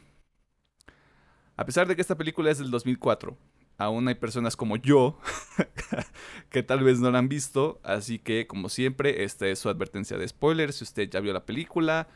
[1.56, 3.36] A pesar de que esta película es del 2004,
[3.78, 5.18] aún hay personas como yo
[6.50, 10.16] que tal vez no la han visto, así que como siempre, esta es su advertencia
[10.18, 10.72] de spoiler.
[10.72, 12.08] Si usted ya vio la película,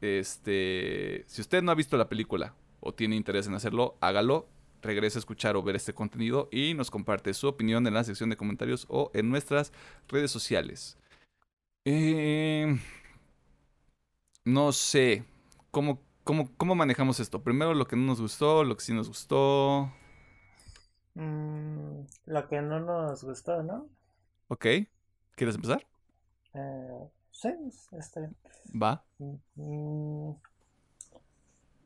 [0.00, 4.48] este, si usted no ha visto la película o tiene interés en hacerlo, hágalo,
[4.82, 8.30] regrese a escuchar o ver este contenido y nos comparte su opinión en la sección
[8.30, 9.72] de comentarios o en nuestras
[10.08, 10.96] redes sociales.
[11.84, 12.78] Eh,
[14.44, 15.24] no sé,
[15.70, 17.42] ¿cómo, cómo, ¿cómo manejamos esto?
[17.42, 19.92] Primero lo que no nos gustó, lo que sí nos gustó.
[21.14, 23.88] Mm, lo que no nos gustó, ¿no?
[24.48, 24.66] Ok.
[25.34, 25.86] ¿Quieres empezar?
[26.54, 27.48] Eh, sí,
[27.92, 28.36] está bien.
[28.80, 29.02] Va.
[29.18, 30.32] Mm,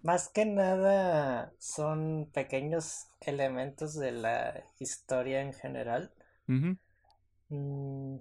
[0.03, 6.11] más que nada son pequeños elementos de la historia en general.
[6.47, 8.17] Mm,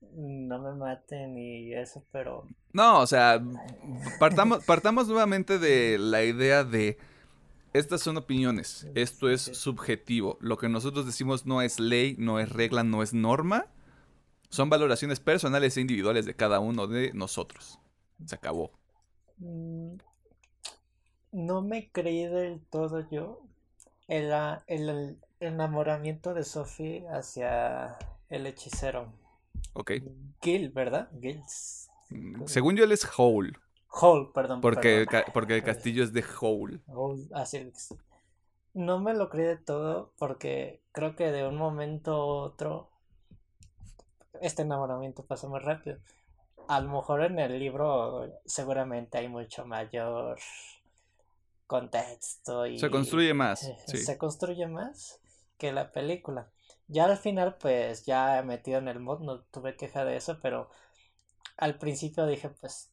[0.00, 2.46] no me maten y eso, pero...
[2.72, 3.42] No, o sea,
[4.18, 6.98] partamos, partamos nuevamente de la idea de
[7.74, 10.38] estas son opiniones, esto es subjetivo.
[10.40, 13.66] Lo que nosotros decimos no es ley, no es regla, no es norma.
[14.48, 17.80] Son valoraciones personales e individuales de cada uno de nosotros.
[18.24, 18.70] Se acabó.
[19.38, 19.96] Mm,
[21.32, 23.42] no me creí del todo yo
[24.06, 24.32] el,
[24.68, 27.98] el, enamoramiento de Sophie hacia
[28.28, 29.12] el hechicero.
[29.72, 29.94] Ok.
[30.40, 31.10] Gil, ¿verdad?
[31.20, 31.42] Gil.
[32.10, 33.52] Mm, según yo, él es Hole.
[34.00, 34.60] Hole, perdón.
[34.60, 36.80] Porque, El, porque el castillo es de Hole.
[37.32, 37.94] así es.
[38.72, 42.90] No me lo creí de todo porque creo que de un momento a otro
[44.40, 45.98] este enamoramiento pasó muy rápido.
[46.66, 50.38] A lo mejor en el libro seguramente hay mucho mayor
[51.66, 53.64] contexto y se construye más.
[53.64, 55.20] Eh, se construye más
[55.56, 56.50] que la película.
[56.88, 60.68] Ya al final, pues ya metido en el mod, no tuve queja de eso, pero
[61.56, 62.90] al principio dije, pues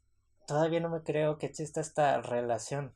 [0.48, 2.94] todavía no me creo que exista esta relación.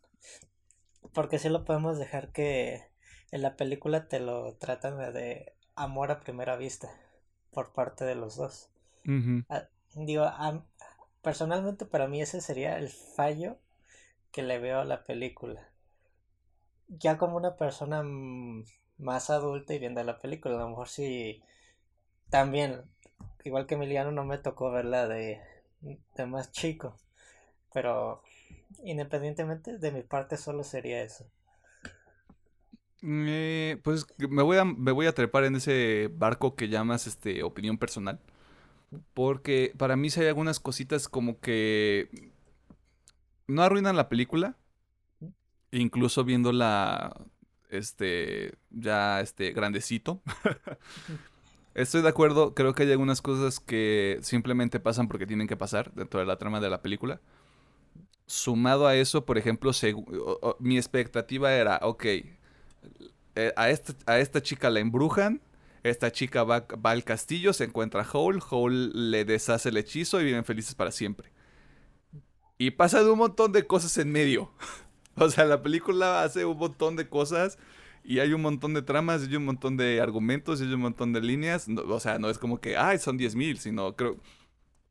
[1.13, 2.83] Porque si lo podemos dejar que
[3.31, 6.89] en la película te lo tratan de amor a primera vista
[7.51, 8.69] por parte de los dos.
[9.49, 10.25] Ah, digo,
[11.21, 13.57] personalmente para mí ese sería el fallo
[14.31, 15.69] que le veo a la película.
[16.87, 18.03] Ya como una persona
[18.97, 21.41] más adulta y viendo la película, a lo mejor si
[22.29, 22.83] también,
[23.43, 25.41] igual que Emiliano, no me tocó verla de,
[25.81, 26.97] de más chico.
[27.75, 28.23] Pero
[28.85, 31.25] independientemente de mi parte, solo sería eso.
[33.03, 37.43] Eh, pues me voy, a, me voy a trepar en ese barco que llamas este
[37.43, 38.21] opinión personal.
[39.13, 42.31] Porque para mí sí hay algunas cositas como que
[43.45, 44.55] no arruinan la película.
[45.71, 47.25] Incluso viéndola
[47.69, 50.21] este ya este grandecito.
[51.73, 55.93] Estoy de acuerdo, creo que hay algunas cosas que simplemente pasan porque tienen que pasar
[55.93, 57.19] dentro de la trama de la película.
[58.27, 59.71] Sumado a eso, por ejemplo,
[60.59, 65.41] mi expectativa era, ok, eh, a, esta, a esta chica la embrujan,
[65.83, 70.21] esta chica va, va al castillo, se encuentra a Hole, Hole le deshace el hechizo
[70.21, 71.31] y viven felices para siempre.
[72.57, 74.51] Y pasa de un montón de cosas en medio.
[75.15, 77.57] o sea, la película hace un montón de cosas
[78.05, 80.81] y hay un montón de tramas, y hay un montón de argumentos, y hay un
[80.81, 81.67] montón de líneas.
[81.67, 84.17] o sea, no es como que, ay, son 10.000, sino creo...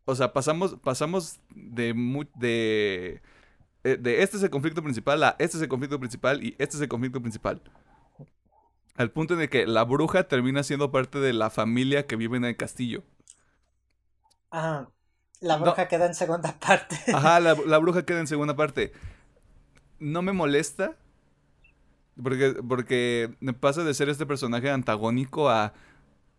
[0.04, 1.94] O sea, pasamos, pasamos de,
[2.34, 3.22] de,
[3.84, 6.76] eh, de este es el conflicto principal a este es el conflicto principal y este
[6.76, 7.62] es el conflicto principal.
[8.96, 12.36] Al punto en el que la bruja termina siendo parte de la familia que vive
[12.36, 13.02] en el castillo.
[14.50, 14.88] Ah,
[15.40, 16.96] la bruja queda en segunda parte.
[17.12, 18.92] Ajá, la, bruja queda en segunda parte.
[19.98, 20.96] No me molesta.
[22.22, 25.72] Porque, porque me pasa de ser este personaje antagónico a.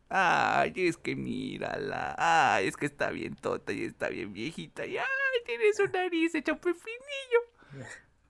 [0.10, 2.16] Ay, es que mírala.
[2.18, 4.86] Ay, es que está bien tota y está bien viejita.
[4.86, 5.06] Y ay,
[5.46, 7.86] tiene su nariz hecha un pepinillo.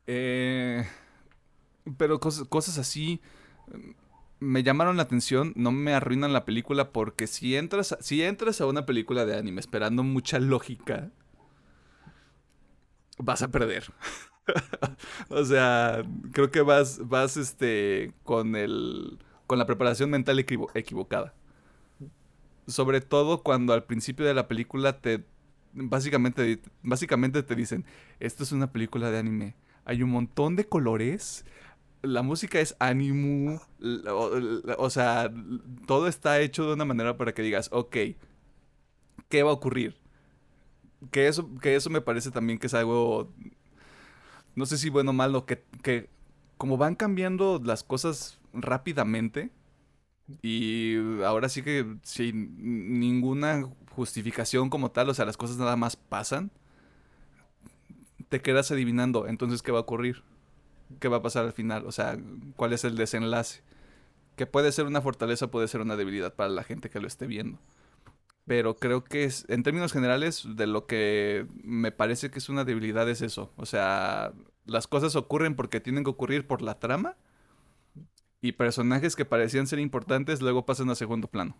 [0.07, 0.87] Eh,
[1.97, 3.21] pero cosas, cosas así
[4.39, 8.65] me llamaron la atención, no me arruinan la película porque si entras, si entras a
[8.65, 11.11] una película de anime esperando mucha lógica,
[13.17, 13.91] vas a perder.
[15.29, 21.33] o sea, creo que vas, vas este, con el, con la preparación mental equivocada.
[22.67, 25.23] Sobre todo cuando al principio de la película te,
[25.73, 27.85] básicamente, básicamente te dicen,
[28.19, 29.55] esto es una película de anime.
[29.83, 31.45] Hay un montón de colores,
[32.01, 33.61] la música es ánimo,
[34.77, 35.31] o, sea,
[35.85, 37.97] todo está hecho de una manera para que digas, ok,
[39.29, 39.95] ¿qué va a ocurrir?
[41.11, 43.31] Que eso, que eso me parece también que es algo,
[44.55, 46.09] no sé si bueno o malo, que, que
[46.57, 49.51] como van cambiando las cosas rápidamente,
[50.41, 55.95] y ahora sí que sin ninguna justificación como tal, o sea, las cosas nada más
[55.95, 56.51] pasan,
[58.29, 60.23] te quedas adivinando, entonces, ¿qué va a ocurrir?
[60.99, 62.17] qué va a pasar al final, o sea,
[62.55, 63.61] cuál es el desenlace.
[64.35, 67.25] Que puede ser una fortaleza, puede ser una debilidad para la gente que lo esté
[67.27, 67.59] viendo.
[68.45, 72.65] Pero creo que es, en términos generales, de lo que me parece que es una
[72.65, 73.51] debilidad es eso.
[73.55, 74.33] O sea,
[74.65, 77.15] las cosas ocurren porque tienen que ocurrir por la trama.
[78.45, 81.57] Y personajes que parecían ser importantes luego pasan a segundo plano.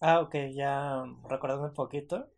[0.00, 2.28] Ah, ok, ya recordando un poquito.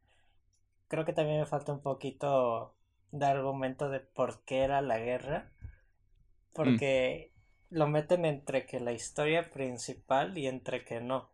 [0.88, 2.74] Creo que también me falta un poquito
[3.10, 5.50] de argumento de por qué era la guerra.
[6.52, 7.32] Porque
[7.70, 11.30] lo meten entre que la historia principal y entre que no.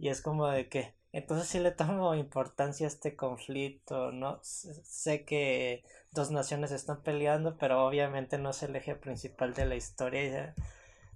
[0.00, 4.40] Y es como de que, entonces sí le tomo importancia a este conflicto, ¿no?
[4.42, 9.74] sé que dos naciones están peleando, pero obviamente no es el eje principal de la
[9.74, 10.54] historia.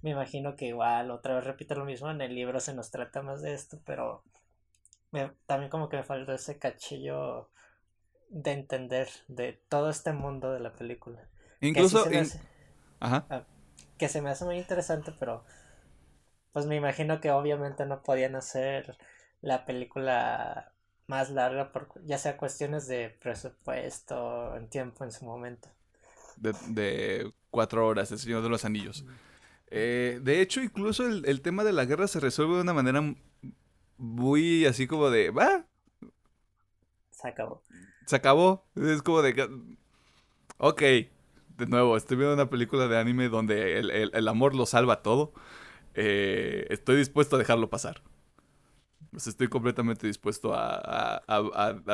[0.02, 3.22] Me imagino que igual, otra vez repito lo mismo, en el libro se nos trata
[3.22, 4.22] más de esto, pero
[5.46, 7.48] también como que me faltó ese cachillo
[8.28, 11.26] de entender de todo este mundo de la película.
[11.60, 12.04] Incluso...
[12.08, 12.40] Que, se
[13.00, 13.26] Ajá.
[13.30, 13.44] Ah,
[13.98, 15.44] que se me hace muy interesante, pero
[16.52, 18.96] pues me imagino que obviamente no podían hacer
[19.40, 20.72] la película
[21.06, 25.68] más larga por ya sea cuestiones de presupuesto en tiempo en su momento.
[26.36, 29.04] De, cuatro horas, El Señor de los Anillos.
[29.68, 33.02] Eh, de hecho, incluso el, el, tema de la guerra se resuelve de una manera
[33.96, 35.66] muy así como de, va.
[37.10, 37.62] Se acabó
[38.06, 38.64] se acabó.
[38.76, 39.48] Es como de
[40.58, 45.34] Ok, de nuevo, estoy viendo una película de anime donde el, amor lo salva todo.
[45.94, 48.02] Eh, estoy dispuesto a dejarlo pasar.
[49.14, 51.22] Estoy completamente dispuesto a,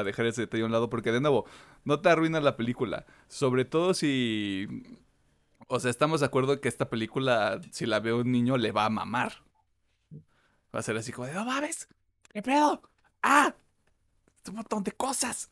[0.04, 1.46] dejar ese detalle a un lado porque, de nuevo,
[1.84, 3.06] no te arruina la película.
[3.28, 4.66] Sobre todo si...
[5.68, 8.86] O sea, estamos de acuerdo que esta película, si la ve un niño, le va
[8.86, 9.44] a mamar.
[10.74, 11.88] Va a ser así como de, no mames,
[12.32, 12.82] ¿qué pedo?
[13.22, 13.54] ¡Ah!
[14.48, 15.50] Un montón de cosas.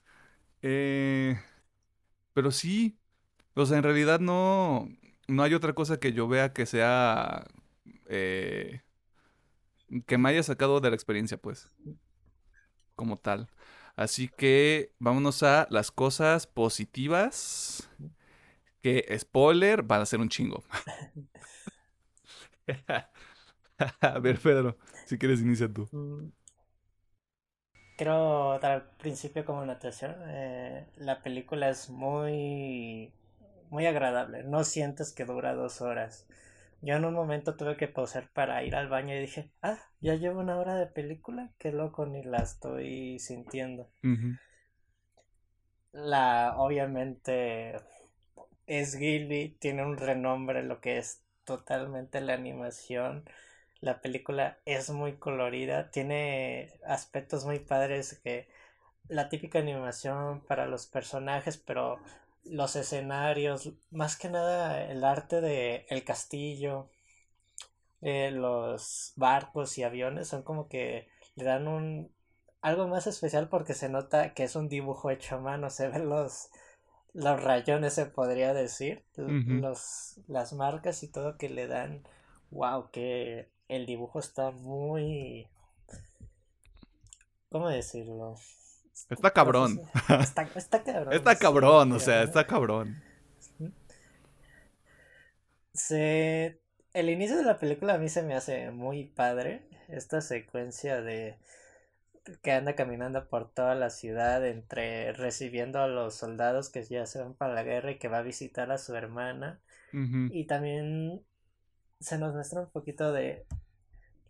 [0.62, 1.40] Eh,
[2.32, 2.98] pero sí,
[3.54, 4.88] o sea, en realidad no,
[5.28, 7.46] no hay otra cosa que yo vea que sea...
[8.06, 8.82] Eh,
[10.06, 11.70] que me haya sacado de la experiencia, pues.
[12.94, 13.48] Como tal.
[13.96, 17.90] Así que vámonos a las cosas positivas.
[18.82, 20.64] Que, spoiler, van a ser un chingo.
[24.00, 24.78] a ver, Pedro.
[25.06, 25.88] Si quieres, inicia tú.
[25.92, 26.32] Mm.
[27.96, 30.16] Quiero dar al principio como notación.
[30.28, 33.12] Eh, la película es muy,
[33.68, 34.42] muy agradable.
[34.44, 36.26] No sientes que dura dos horas.
[36.82, 40.14] Yo en un momento tuve que pausar para ir al baño y dije, ah, ya
[40.14, 43.90] llevo una hora de película, qué loco, ni la estoy sintiendo.
[45.92, 47.76] La, obviamente,
[48.66, 53.24] es Gilly, tiene un renombre lo que es totalmente la animación.
[53.80, 58.48] La película es muy colorida, tiene aspectos muy padres que
[59.08, 61.98] la típica animación para los personajes, pero
[62.44, 66.88] los escenarios, más que nada el arte de el castillo,
[68.02, 72.10] eh, los barcos y aviones son como que le dan un
[72.62, 76.08] algo más especial porque se nota que es un dibujo hecho a mano, se ven
[76.08, 76.48] los
[77.12, 82.04] los rayones se podría decir, los las marcas y todo que le dan
[82.50, 85.48] wow, que el dibujo está muy
[87.50, 88.36] ¿cómo decirlo?
[89.08, 89.80] Está cabrón.
[90.20, 90.46] Está,
[90.84, 91.12] cabrón.
[91.12, 93.02] está cabrón, o sea, está cabrón.
[95.72, 96.60] Se...
[96.92, 99.62] El inicio de la película a mí se me hace muy padre.
[99.88, 101.38] Esta secuencia de
[102.42, 107.20] que anda caminando por toda la ciudad entre recibiendo a los soldados que ya se
[107.20, 109.60] van para la guerra y que va a visitar a su hermana.
[109.92, 111.24] Y también
[111.98, 113.44] se nos muestra un poquito de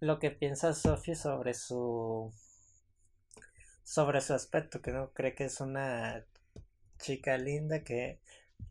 [0.00, 2.32] lo que piensa Sophie sobre su
[3.90, 6.24] sobre su aspecto, que no cree que es una
[7.00, 8.20] chica linda que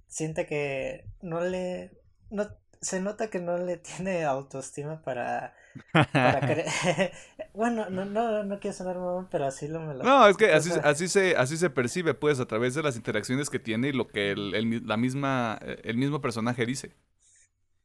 [0.08, 1.92] siente que no le
[2.30, 2.48] no
[2.80, 5.54] se nota que no le tiene autoestima para,
[5.92, 6.40] para
[7.54, 10.54] bueno no, no, no quiero sonar mamón pero así lo me lo no es que
[10.54, 13.92] así, así se así se percibe pues a través de las interacciones que tiene y
[13.92, 16.96] lo que el, el la misma el mismo personaje dice.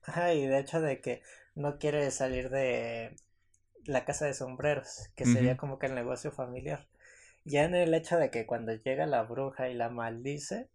[0.02, 1.22] Ajá, y de hecho de que
[1.56, 3.16] no quiere salir de
[3.86, 6.86] la casa de sombreros que sería como que el negocio familiar
[7.44, 10.68] ya en el hecho de que cuando llega la bruja y la maldice,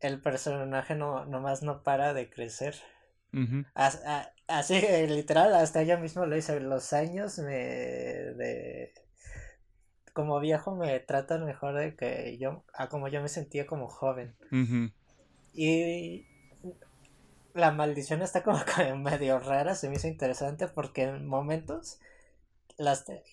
[0.00, 2.76] el personaje no nomás no para de crecer.
[4.46, 8.92] así, literal, hasta ella mismo lo dice, los años me de
[10.12, 14.34] como viejo me tratan mejor de que yo, a como yo me sentía como joven.
[15.54, 16.26] Y
[17.54, 18.58] la maldición está como
[18.98, 22.00] medio rara, se me hizo interesante porque en momentos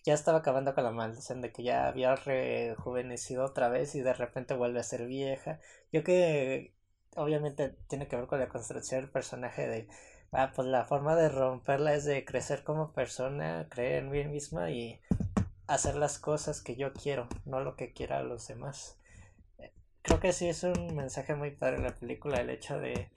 [0.06, 4.14] ya estaba acabando con la maldición de que ya había rejuvenecido otra vez y de
[4.14, 5.60] repente vuelve a ser vieja.
[5.92, 6.74] Yo que
[7.16, 9.88] obviamente tiene que ver con la construcción del personaje de,
[10.32, 14.72] ah, pues la forma de romperla es de crecer como persona, creer en mí misma
[14.72, 15.00] y
[15.68, 18.98] hacer las cosas que yo quiero, no lo que quiera los demás.
[20.02, 23.10] Creo que sí es un mensaje muy padre en la película el hecho de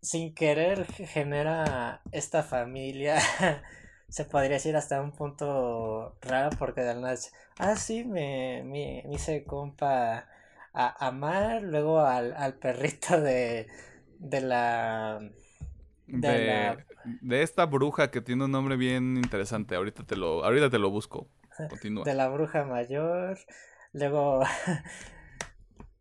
[0.00, 3.18] sin querer genera esta familia
[4.12, 7.14] se podría decir hasta un punto raro porque de nada
[7.58, 10.26] ah sí me, me, hice compa
[10.74, 13.68] a amar luego al, al perrito de
[14.18, 15.18] de la
[16.06, 16.76] de,
[17.22, 20.90] de, esta bruja que tiene un nombre bien interesante ahorita te lo ahorita te lo
[20.90, 21.30] busco.
[21.70, 22.04] Continúa.
[22.04, 23.38] De la bruja mayor
[23.94, 24.42] luego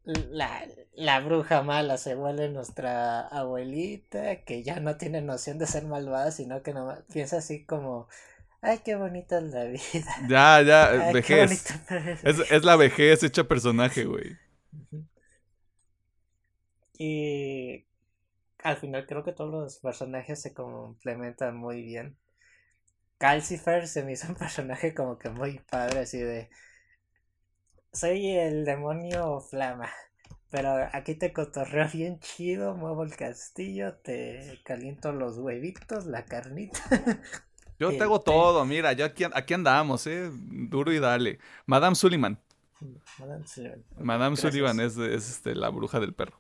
[0.04, 5.86] la, la bruja mala se vuelve nuestra abuelita, que ya no tiene noción de ser
[5.86, 8.08] malvada, sino que no, piensa así como,
[8.62, 10.16] ay, qué bonita es la vida.
[10.28, 11.66] Ya, ya, vejez.
[12.24, 14.38] Es, es, la vejez hecha personaje, güey.
[16.98, 17.86] Y
[18.64, 22.18] al final creo que todos los personajes se complementan muy bien.
[23.18, 26.50] Calcifer se me hizo un personaje como que muy padre, así de
[27.94, 29.90] soy el demonio Flama.
[30.50, 36.80] Pero aquí te cotorreo bien chido, muevo el castillo, te caliento los huevitos, la carnita.
[37.80, 41.40] Yo te hago todo, mira, yo aquí, aquí andamos, eh, duro y dale.
[41.66, 42.40] Madame Sullivan.
[43.18, 43.84] Madame Sullivan.
[43.98, 46.40] Madame Sullivan es, este, la bruja del perro.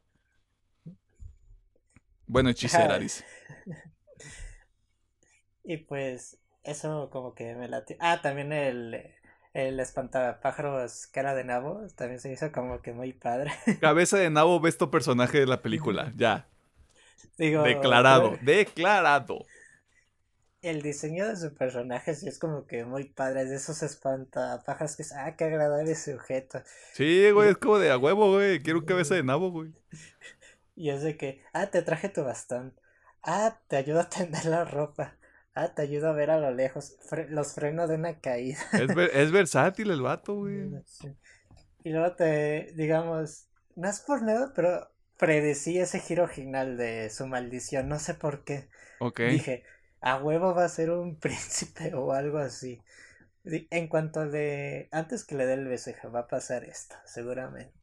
[2.27, 3.25] Bueno, hechicera, dice.
[5.63, 7.97] Y pues, eso como que me late.
[7.99, 9.11] Ah, también el,
[9.53, 13.51] el espantapájaros cara de nabo también se hizo como que muy padre.
[13.81, 16.47] Cabeza de nabo ves tu personaje de la película, ya.
[17.37, 19.45] declarado, declarado.
[20.61, 24.95] El diseño de su personaje sí es como que muy padre, es de esos espantapájaros
[24.95, 26.61] que es, ah, qué agradable sujeto.
[26.93, 29.73] Sí, güey, es como de a huevo, güey, quiero un cabeza de nabo, güey.
[30.73, 32.73] Y es de que, ah, te traje tu bastón.
[33.21, 35.15] Ah, te ayudo a tender la ropa.
[35.53, 36.97] Ah, te ayuda a ver a lo lejos.
[37.29, 38.59] los frenos de una caída.
[39.13, 40.71] Es, versátil el vato, güey.
[41.83, 47.27] Y luego te, digamos, no es por nada, pero predecí ese giro final de su
[47.27, 47.89] maldición.
[47.89, 48.69] No sé por qué.
[48.99, 49.21] Ok.
[49.21, 49.63] Dije,
[49.99, 52.81] a huevo va a ser un príncipe o algo así.
[53.43, 57.80] En cuanto de antes que le dé el beso, va a pasar esto, seguramente.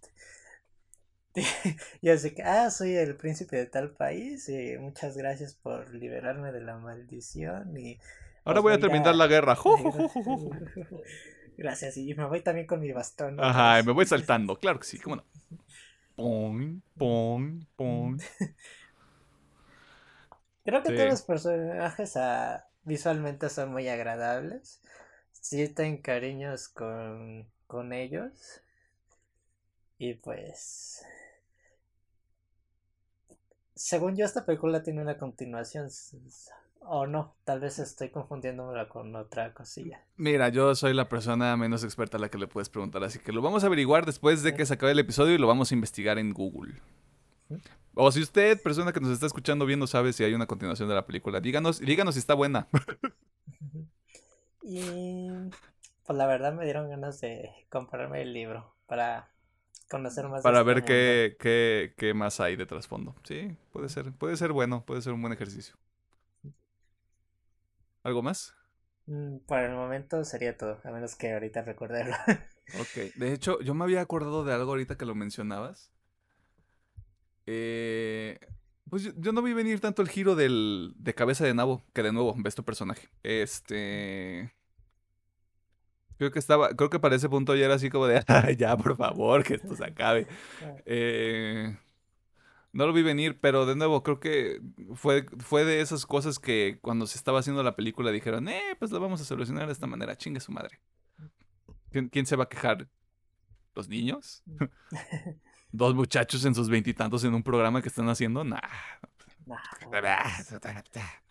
[2.02, 6.52] y así que, ah, soy el príncipe de tal país y muchas gracias por liberarme
[6.52, 7.98] de la maldición y...
[8.44, 9.58] Ahora voy a terminar la guerra.
[11.58, 13.38] gracias, y me voy también con mi bastón.
[13.40, 15.24] Ajá, y me voy saltando, claro que sí, cómo no.
[16.16, 18.20] Pong, pong, pong.
[20.64, 24.80] Creo que todos los personajes ah, visualmente son muy agradables.
[25.32, 28.62] Sí, ten cariños con, con ellos.
[29.98, 31.04] Y pues
[33.78, 35.88] según yo, esta película tiene una continuación.
[36.80, 40.02] O no, tal vez estoy confundiéndola con otra cosilla.
[40.16, 43.32] Mira, yo soy la persona menos experta a la que le puedes preguntar, así que
[43.32, 45.74] lo vamos a averiguar después de que se acabe el episodio y lo vamos a
[45.74, 46.74] investigar en Google.
[47.94, 50.96] O si usted, persona que nos está escuchando viendo, sabe si hay una continuación de
[50.96, 52.68] la película, díganos, díganos si está buena.
[54.62, 55.28] y
[56.04, 59.30] pues la verdad me dieron ganas de comprarme el libro para
[59.88, 60.42] conocer más.
[60.42, 63.14] Para ver qué, qué, qué, más hay de trasfondo.
[63.24, 65.76] Sí, puede ser, puede ser bueno, puede ser un buen ejercicio.
[68.02, 68.54] ¿Algo más?
[69.06, 72.14] Mm, por el momento sería todo, a menos que ahorita recordarlo.
[72.80, 75.90] ok, de hecho, yo me había acordado de algo ahorita que lo mencionabas.
[77.46, 78.38] Eh,
[78.90, 82.02] pues yo, yo, no vi venir tanto el giro del, de cabeza de nabo, que
[82.02, 83.08] de nuevo ves tu personaje.
[83.22, 84.52] Este.
[86.18, 88.76] Creo que estaba, creo que para ese punto ya era así como de, Ay, ya,
[88.76, 90.26] por favor, que esto se acabe.
[90.84, 91.76] Eh,
[92.72, 94.60] no lo vi venir, pero de nuevo, creo que
[94.94, 98.90] fue, fue de esas cosas que cuando se estaba haciendo la película dijeron, eh, pues
[98.90, 100.80] lo vamos a solucionar de esta manera, chingue su madre.
[101.90, 102.88] ¿Quién, se va a quejar?
[103.74, 104.42] ¿Los niños?
[105.72, 108.44] ¿Dos muchachos en sus veintitantos en un programa que están haciendo?
[108.44, 108.60] Nah.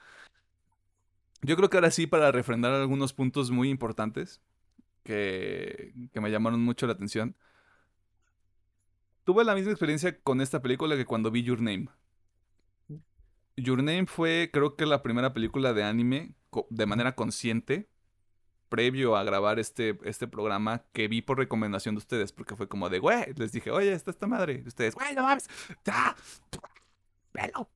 [1.41, 4.41] Yo creo que ahora sí, para refrendar algunos puntos muy importantes,
[5.07, 7.37] que, me llamaron mucho la atención.
[9.23, 11.87] Tuve la misma experiencia con esta película que cuando vi Your Name.
[13.55, 16.35] Your Name fue, creo que, la primera película de anime
[16.69, 17.87] de manera consciente,
[18.67, 22.89] previo a grabar este, este programa, que vi por recomendación de ustedes, porque fue como
[22.89, 24.61] de, güey, les dije, oye, está esta madre.
[24.65, 25.49] Y ustedes, güey, no mames,
[25.87, 26.15] ¡Ah!
[27.33, 27.69] ¡Velo!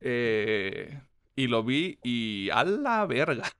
[0.00, 1.02] Eh,
[1.36, 3.50] y lo vi y a la verga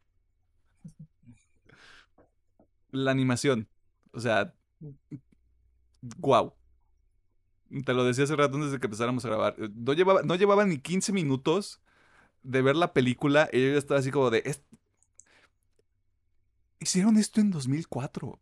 [2.90, 3.68] la animación.
[4.12, 4.54] O sea,
[6.18, 6.54] wow.
[7.84, 9.56] Te lo decía hace rato antes de que empezáramos a grabar.
[9.74, 11.80] No llevaba, no ni 15 minutos
[12.42, 14.56] de ver la película y yo ya estaba así como de...
[16.80, 18.38] Hicieron esto en 2004.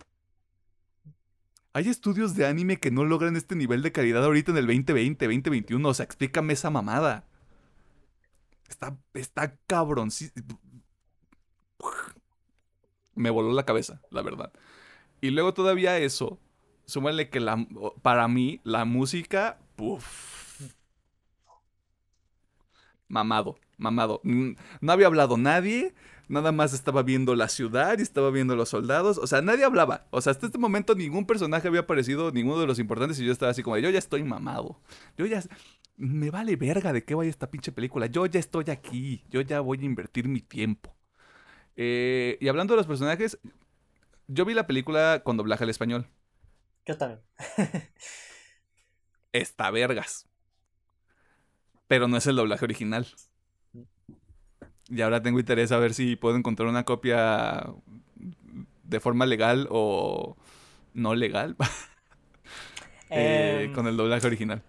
[1.72, 5.26] Hay estudios de anime que no logran este nivel de calidad ahorita en el 2020,
[5.26, 5.88] 2021.
[5.88, 7.26] O sea, explícame esa mamada.
[8.68, 10.10] Está, está cabrón
[13.16, 14.52] me voló la cabeza, la verdad.
[15.20, 16.38] Y luego todavía eso,
[16.84, 17.66] súmale que la,
[18.02, 20.60] para mí la música, puff,
[23.08, 24.20] mamado, mamado.
[24.22, 25.94] No había hablado nadie,
[26.28, 30.06] nada más estaba viendo la ciudad y estaba viendo los soldados, o sea, nadie hablaba.
[30.10, 33.32] O sea, hasta este momento ningún personaje había aparecido, ninguno de los importantes, y yo
[33.32, 34.80] estaba así como, yo ya estoy mamado.
[35.16, 35.42] Yo ya...
[35.98, 38.06] Me vale verga de qué vaya esta pinche película.
[38.06, 39.24] Yo ya estoy aquí.
[39.30, 40.95] Yo ya voy a invertir mi tiempo.
[41.76, 43.38] Eh, y hablando de los personajes,
[44.28, 46.06] yo vi la película con doblaje al español.
[46.86, 47.20] Yo también.
[49.32, 50.26] Está vergas.
[51.88, 53.06] Pero no es el doblaje original.
[54.88, 57.66] Y ahora tengo interés a ver si puedo encontrar una copia
[58.84, 60.36] de forma legal o
[60.94, 61.56] no legal.
[63.08, 64.64] Eh, em, con el doblaje original.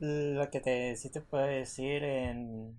[0.00, 2.78] Lo que te, sí te puedo decir en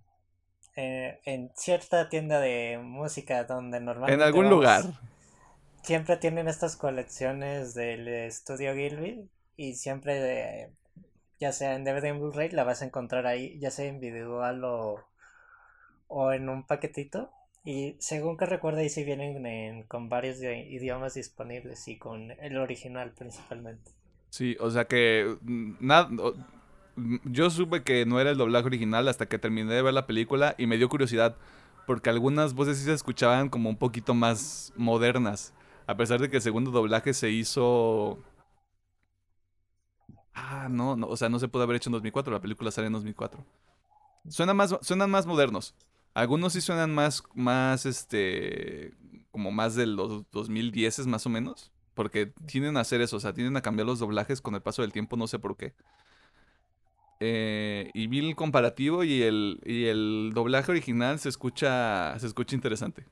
[0.76, 4.14] eh, en cierta tienda de música donde normalmente...
[4.14, 4.84] En algún lugar.
[5.84, 9.28] Siempre tienen estas colecciones del estudio Gilby
[9.58, 10.72] y siempre,
[11.40, 15.04] ya sea en DVD en Blu-ray, la vas a encontrar ahí, ya sea individual o,
[16.08, 17.32] o en un paquetito.
[17.64, 23.12] Y según que recuerdo, ahí sí vienen con varios idiomas disponibles y con el original
[23.12, 23.92] principalmente.
[24.30, 26.10] Sí, o sea que mm, nada
[26.96, 30.56] yo supe que no era el doblaje original hasta que terminé de ver la película
[30.58, 31.38] y me dio curiosidad
[31.88, 35.54] porque algunas voces sí se escuchaban como un poquito más modernas,
[35.88, 38.20] a pesar de que el segundo doblaje se hizo
[40.34, 42.88] Ah, no, no, o sea, no se pudo haber hecho en 2004, la película sale
[42.88, 43.46] en 2004.
[44.30, 45.76] Suenan más suenan más modernos.
[46.14, 48.94] Algunos sí suenan más más este
[49.32, 53.34] como más de los 2010 más o menos, porque tienden a hacer eso, o sea,
[53.34, 55.74] tienden a cambiar los doblajes con el paso del tiempo, no sé por qué.
[57.24, 62.56] Eh, y vi el comparativo y el, y el doblaje original se escucha, se escucha
[62.56, 63.06] interesante.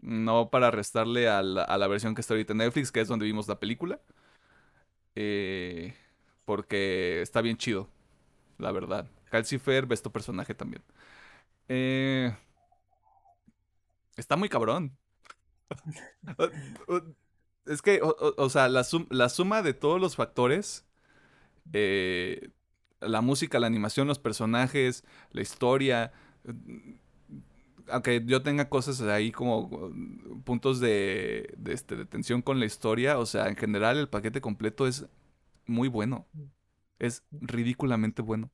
[0.00, 3.08] No para restarle a la, a la versión que está ahorita en Netflix, que es
[3.08, 4.00] donde vimos la película.
[5.16, 5.94] Eh,
[6.44, 7.88] porque está bien chido,
[8.58, 9.06] la verdad.
[9.30, 10.82] Calcifer, tu personaje también.
[11.68, 12.34] Eh,
[14.16, 14.96] está muy cabrón.
[17.66, 20.86] es que, o, sea, la, la, suma de todos los factores,
[21.72, 22.50] eh,
[23.08, 26.12] la música, la animación, los personajes, la historia,
[27.88, 29.92] aunque yo tenga cosas ahí como
[30.44, 35.06] puntos de, este, tensión con la historia, o sea, en general el paquete completo es
[35.66, 36.26] muy bueno.
[36.98, 38.50] Es ridículamente bueno.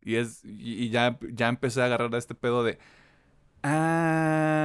[0.00, 0.42] Y es.
[0.44, 2.78] Y, ya, ya empecé a agarrar a este pedo de.
[3.62, 4.56] Ah,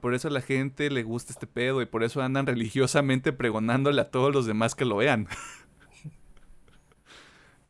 [0.00, 4.00] por eso a la gente le gusta este pedo y por eso andan religiosamente pregonándole
[4.00, 5.28] a todos los demás que lo vean.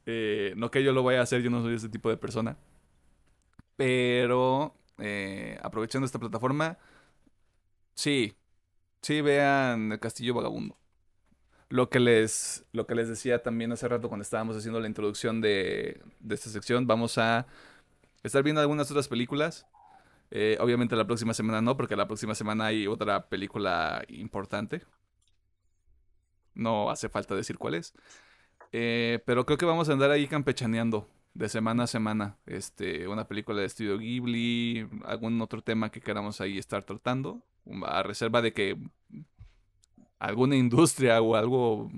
[0.06, 2.56] Eh, no que yo lo vaya a hacer, yo no soy ese tipo de persona.
[3.76, 6.78] Pero eh, aprovechando esta plataforma,
[7.94, 8.36] sí,
[9.02, 10.76] sí vean El Castillo Vagabundo.
[11.68, 15.40] Lo que les, lo que les decía también hace rato cuando estábamos haciendo la introducción
[15.40, 17.46] de, esta sección, vamos a
[18.22, 19.66] estar viendo algunas otras películas.
[20.30, 24.82] Eh, obviamente la próxima semana no, porque la próxima semana hay otra película importante.
[26.54, 27.94] No hace falta decir cuál es.
[28.72, 32.38] Eh, pero creo que vamos a andar ahí campechaneando de semana a semana.
[32.46, 37.42] Este, una película de estudio Ghibli, algún otro tema que queramos ahí estar tratando.
[37.86, 38.76] A reserva de que
[40.18, 41.90] alguna industria o algo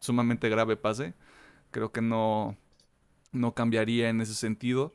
[0.00, 1.14] sumamente grave pase,
[1.70, 2.56] creo que no,
[3.32, 4.94] no cambiaría en ese sentido.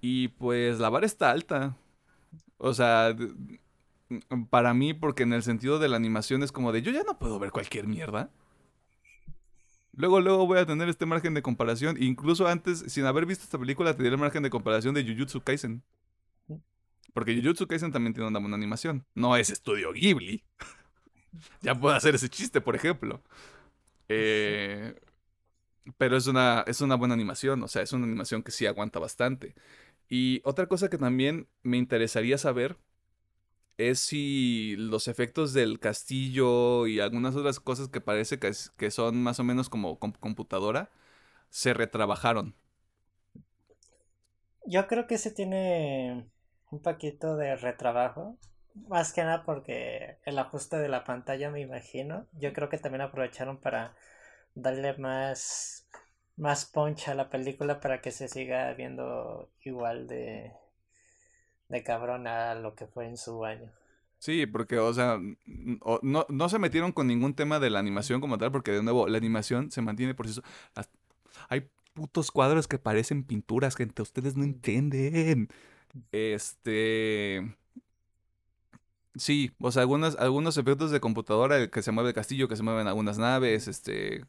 [0.00, 1.76] Y pues la vara está alta.
[2.58, 3.16] O sea,
[4.50, 7.18] para mí, porque en el sentido de la animación es como de yo ya no
[7.18, 8.30] puedo ver cualquier mierda.
[9.96, 12.00] Luego, luego voy a tener este margen de comparación.
[12.00, 15.82] Incluso antes, sin haber visto esta película, tendría el margen de comparación de Jujutsu Kaisen.
[17.14, 19.06] Porque Jujutsu Kaisen también tiene una buena animación.
[19.14, 20.44] No es estudio Ghibli
[21.62, 23.22] ya puedo hacer ese chiste, por ejemplo.
[24.08, 24.94] Eh,
[25.98, 28.98] pero es una, es una buena animación, o sea, es una animación que sí aguanta
[28.98, 29.54] bastante.
[30.08, 32.78] Y otra cosa que también me interesaría saber
[33.78, 39.22] es si los efectos del castillo y algunas otras cosas que parece que, que son
[39.22, 40.90] más o menos como computadora
[41.50, 42.54] se retrabajaron.
[44.64, 46.28] Yo creo que se tiene
[46.70, 48.36] un paquito de retrabajo.
[48.88, 52.26] Más que nada porque el ajuste de la pantalla, me imagino.
[52.32, 53.94] Yo creo que también aprovecharon para
[54.54, 55.86] darle más,
[56.36, 60.52] más punch a la película para que se siga viendo igual de,
[61.68, 62.24] de cabrón
[62.62, 63.70] lo que fue en su año.
[64.18, 65.20] Sí, porque, o sea,
[66.02, 69.08] no, no se metieron con ningún tema de la animación como tal, porque de nuevo,
[69.08, 70.42] la animación se mantiene por eso.
[71.48, 75.48] Hay putos cuadros que parecen pinturas, gente, ustedes no entienden.
[76.12, 77.56] Este.
[79.16, 82.86] Sí, o sea, algunos, efectos de computadora, que se mueve el castillo, que se mueven
[82.86, 84.24] algunas naves, este,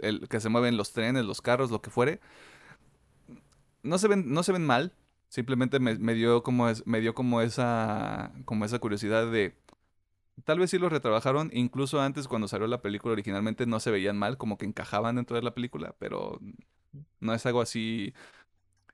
[0.00, 2.20] el, que se mueven los trenes, los carros, lo que fuere.
[3.82, 4.92] No se ven, no se ven mal.
[5.32, 9.54] Simplemente me, dio como es, me dio como esa, como esa curiosidad de,
[10.44, 14.18] tal vez sí los retrabajaron, incluso antes cuando salió la película originalmente no se veían
[14.18, 16.38] mal, como que encajaban dentro de la película, pero
[17.20, 18.12] no es algo así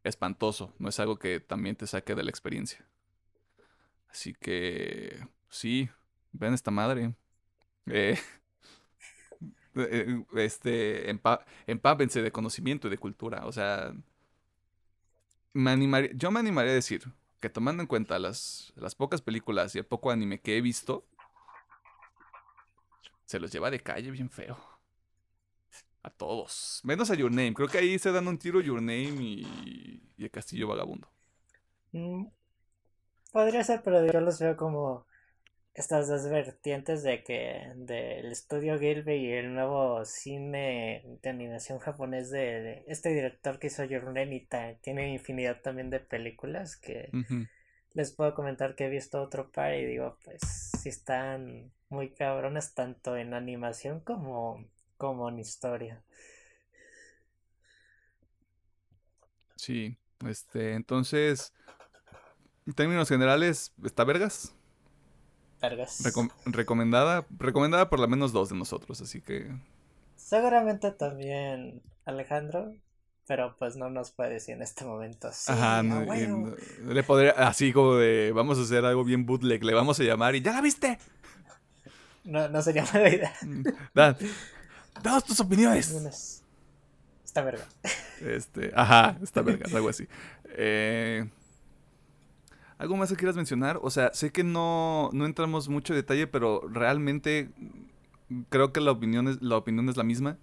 [0.04, 2.86] espantoso, no es algo que también te saque de la experiencia.
[4.08, 5.88] Así que, sí,
[6.30, 7.16] ven esta madre.
[7.86, 8.16] Eh,
[9.74, 11.10] eh este,
[11.66, 13.44] empápense de conocimiento y de cultura.
[13.44, 13.92] O sea,
[16.16, 17.04] yo me animaría a decir
[17.40, 21.04] que tomando en cuenta las, las pocas películas y el poco anime que he visto,
[23.26, 24.58] se los lleva de calle bien feo.
[26.02, 26.80] A todos.
[26.84, 27.54] Menos a Your Name.
[27.54, 31.08] Creo que ahí se dan un tiro Your Name y, y el Castillo Vagabundo.
[31.92, 32.26] Mm,
[33.32, 35.06] Podría ser, pero yo los veo como
[35.74, 42.30] estas dos vertientes de que del estudio Gilbert y el nuevo cine de animación japonés
[42.30, 44.48] de, este director que hizo Your Name
[44.82, 47.10] tiene infinidad también de películas que
[47.94, 50.40] les puedo comentar que he visto otro par y digo pues
[50.80, 54.64] si están muy cabrones tanto en animación como,
[54.96, 56.02] como en historia.
[59.56, 59.96] Sí,
[60.26, 61.52] este, entonces
[62.66, 64.54] en términos generales, ¿está vergas?
[65.60, 66.02] Vergas.
[66.46, 69.50] recomendada, recomendada por lo menos dos de nosotros, así que...
[70.16, 72.72] Seguramente también Alejandro,
[73.26, 75.30] pero pues no nos puede decir en este momento.
[75.48, 76.04] Ajá, no,
[76.86, 80.34] le podría, así como de, vamos a hacer algo bien bootleg, le vamos a llamar
[80.34, 80.98] y ¿ya la viste?
[82.24, 83.32] No, no sería mala idea.
[83.42, 83.64] Mm,
[85.02, 86.42] danos tus opiniones.
[87.24, 87.64] Está verga.
[88.20, 90.06] Este, ajá, está verga, algo así.
[90.50, 91.26] Eh,
[92.78, 93.80] ¿Algo más que quieras mencionar?
[93.82, 97.50] O sea, sé que no, no entramos mucho en detalle, pero realmente
[98.48, 100.38] creo que la opinión es la, opinión es la misma.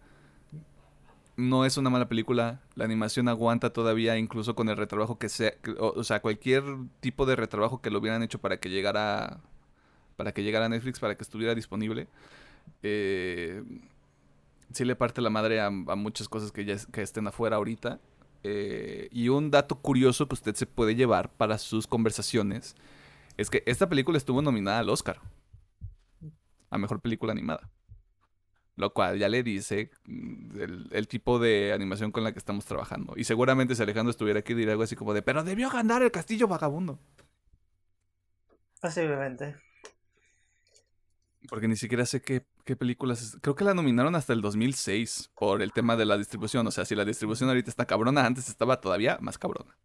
[1.37, 2.61] No es una mala película.
[2.75, 5.53] La animación aguanta todavía, incluso con el retrabajo que sea.
[5.79, 6.63] O, sea, cualquier
[6.99, 9.39] tipo de retrabajo que lo hubieran hecho para que llegara.
[10.17, 12.07] Para que llegara a Netflix, para que estuviera disponible.
[12.83, 13.63] Eh,
[14.71, 17.99] sí le parte la madre a, muchas cosas que ya que estén afuera ahorita.
[18.47, 22.75] Eh, y un dato curioso que usted se puede llevar para sus conversaciones
[23.37, 25.19] es que esta película estuvo nominada al Oscar
[26.69, 27.71] a mejor película animada.
[28.75, 30.61] Lo cual ya le dice mm,
[30.91, 33.15] el, tipo de animación con la que estamos trabajando.
[33.17, 36.11] Y seguramente si Alejandro estuviera aquí diría algo así como de, pero debió ganar el
[36.11, 36.99] castillo vagabundo.
[38.79, 39.55] Posiblemente.
[41.49, 43.37] Porque ni siquiera sé qué, películas.
[43.41, 46.65] Creo que la nominaron hasta el 2006 por el tema de la distribución.
[46.65, 49.77] O sea, si la distribución ahorita está cabrona, antes estaba todavía más cabrona.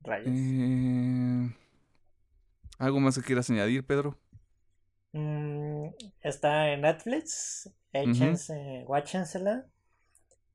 [0.00, 0.28] Rayos.
[0.28, 1.54] Eh,
[2.78, 4.18] ¿Algo más que quieras añadir, Pedro?
[5.12, 5.88] Mm,
[6.22, 7.70] está en Netflix.
[7.92, 8.84] Échense,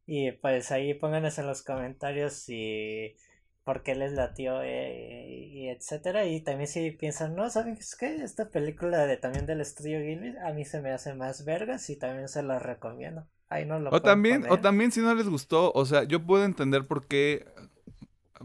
[0.06, 3.15] Y pues ahí pónganse en los comentarios si
[3.63, 6.25] por qué les latió eh, y etcétera.
[6.25, 8.15] Y también si piensan, no, ¿saben qué?
[8.23, 11.95] Esta película de también del estudio Ghibli a mí se me hace más vergas y
[11.97, 13.27] también se la recomiendo.
[13.49, 16.45] Ahí no lo o también, o también si no les gustó, o sea, yo puedo
[16.45, 17.45] entender por qué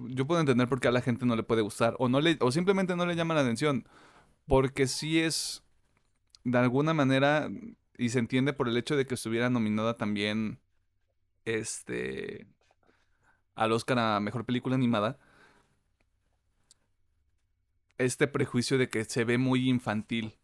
[0.09, 2.37] yo puedo entender por qué a la gente no le puede gustar o no le
[2.41, 3.87] o simplemente no le llama la atención,
[4.47, 5.63] porque si es
[6.45, 7.49] de alguna manera
[7.97, 10.59] y se entiende por el hecho de que estuviera nominada también
[11.45, 12.47] este
[13.57, 15.19] al Oscar a Mejor Película Animada,
[17.99, 20.35] este prejuicio de que se ve muy infantil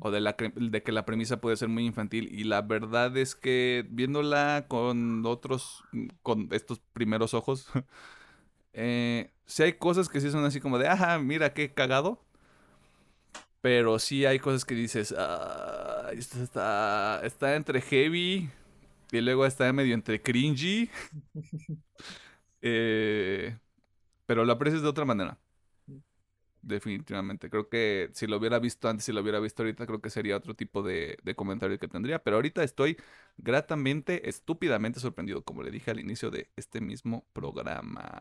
[0.00, 3.34] o de, la, de que la premisa puede ser muy infantil y la verdad es
[3.34, 5.84] que viéndola con otros,
[6.22, 7.68] con estos primeros ojos,
[8.72, 12.24] eh, sí hay cosas que sí son así como de, ajá, mira qué cagado,
[13.60, 15.14] pero sí hay cosas que dices,
[16.12, 18.50] está, está entre heavy
[19.12, 20.90] y luego está medio entre cringy.
[22.62, 23.58] Eh,
[24.26, 25.38] pero lo aprecias de otra manera.
[26.62, 27.50] Definitivamente.
[27.50, 30.36] Creo que si lo hubiera visto antes, si lo hubiera visto ahorita, creo que sería
[30.36, 32.22] otro tipo de, comentario que tendría.
[32.22, 32.96] Pero ahorita estoy
[33.36, 38.20] gratamente, estúpidamente sorprendido, como le dije al inicio de este mismo programa.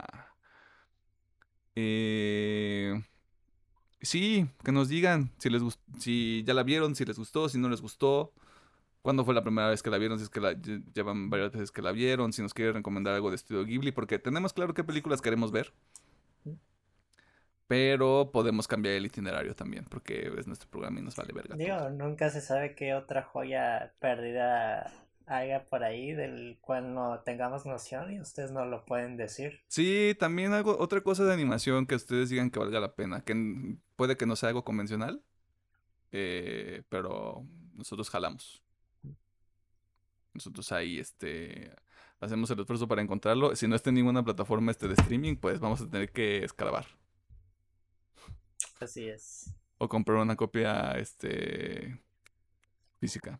[1.76, 3.02] Eh,
[4.02, 5.62] sí, que nos digan si les
[6.00, 8.34] si ya la vieron, si les gustó, si no les gustó.
[9.02, 10.20] ¿Cuándo fue la primera vez que la vieron?
[10.20, 13.30] Si es que la llevan varias veces que la vieron, si nos quieren recomendar algo
[13.30, 15.74] de Estudio Ghibli, porque tenemos claro qué películas queremos ver.
[17.68, 21.56] Pero podemos cambiar el itinerario también, porque es nuestro programa y nos vale verga.
[21.56, 24.92] Digo, nunca se sabe qué otra joya perdida
[25.26, 29.62] haya por ahí del cual no tengamos noción y ustedes no lo pueden decir.
[29.68, 33.78] Sí, también algo, otra cosa de animación que ustedes digan que valga la pena, que
[33.96, 35.24] puede que no sea algo convencional,
[36.12, 38.62] eh, pero nosotros jalamos.
[40.34, 41.76] Nosotros ahí este,
[42.20, 43.56] hacemos el esfuerzo para encontrarlo.
[43.56, 46.86] Si no está en ninguna plataforma este de streaming, pues vamos a tener que escarabar.
[48.80, 49.54] Así es.
[49.78, 52.00] O comprar una copia este,
[53.00, 53.40] física.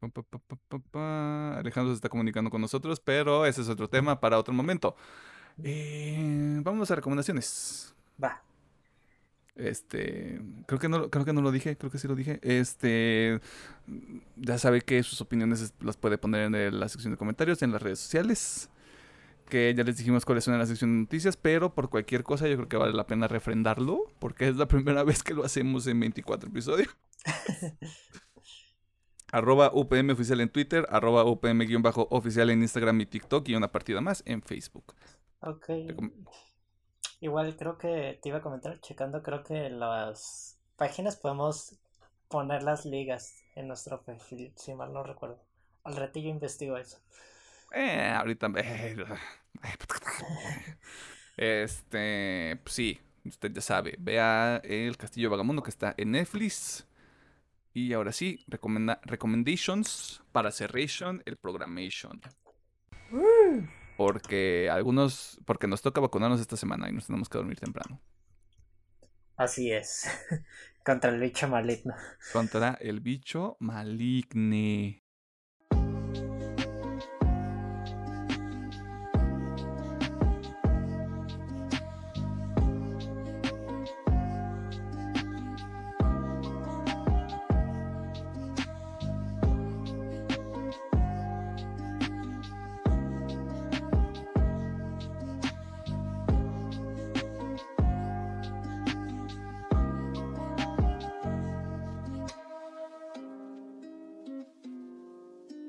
[0.00, 4.96] Alejandro se está comunicando con nosotros, pero ese es otro tema para otro momento.
[5.62, 7.94] Eh, vamos a recomendaciones.
[8.22, 8.42] Va.
[9.56, 12.40] Este, creo que no, creo que no lo dije, creo que sí lo dije.
[12.42, 13.40] Este,
[14.36, 17.82] ya sabe que sus opiniones las puede poner en la sección de comentarios, en las
[17.82, 18.70] redes sociales.
[19.48, 22.48] Que ya les dijimos cuáles son en la sección de noticias, pero por cualquier cosa
[22.48, 25.86] yo creo que vale la pena refrendarlo, porque es la primera vez que lo hacemos
[25.86, 26.88] en 24 episodios.
[29.34, 34.22] arroba UPM oficial en Twitter, arroba UPM-oficial en Instagram y TikTok y una partida más
[34.26, 34.94] en Facebook.
[35.40, 35.70] Ok.
[37.24, 41.74] Igual creo que te iba a comentar, checando, creo que las páginas podemos
[42.28, 45.42] poner las ligas en nuestro perfil, si mal no recuerdo.
[45.84, 46.98] Al ratillo investigo eso.
[47.72, 48.48] Eh, ahorita.
[51.38, 52.60] Este.
[52.62, 53.96] Pues sí, usted ya sabe.
[53.98, 56.86] Vea El Castillo Vagamundo que está en Netflix.
[57.72, 62.20] Y ahora sí, recomenda recommendations para Cerration, el Programation.
[63.96, 68.00] Porque algunos, porque nos toca vacunarnos esta semana y nos tenemos que dormir temprano.
[69.36, 70.06] Así es.
[70.84, 71.94] Contra el bicho maligno.
[72.32, 75.03] Contra el bicho maligno.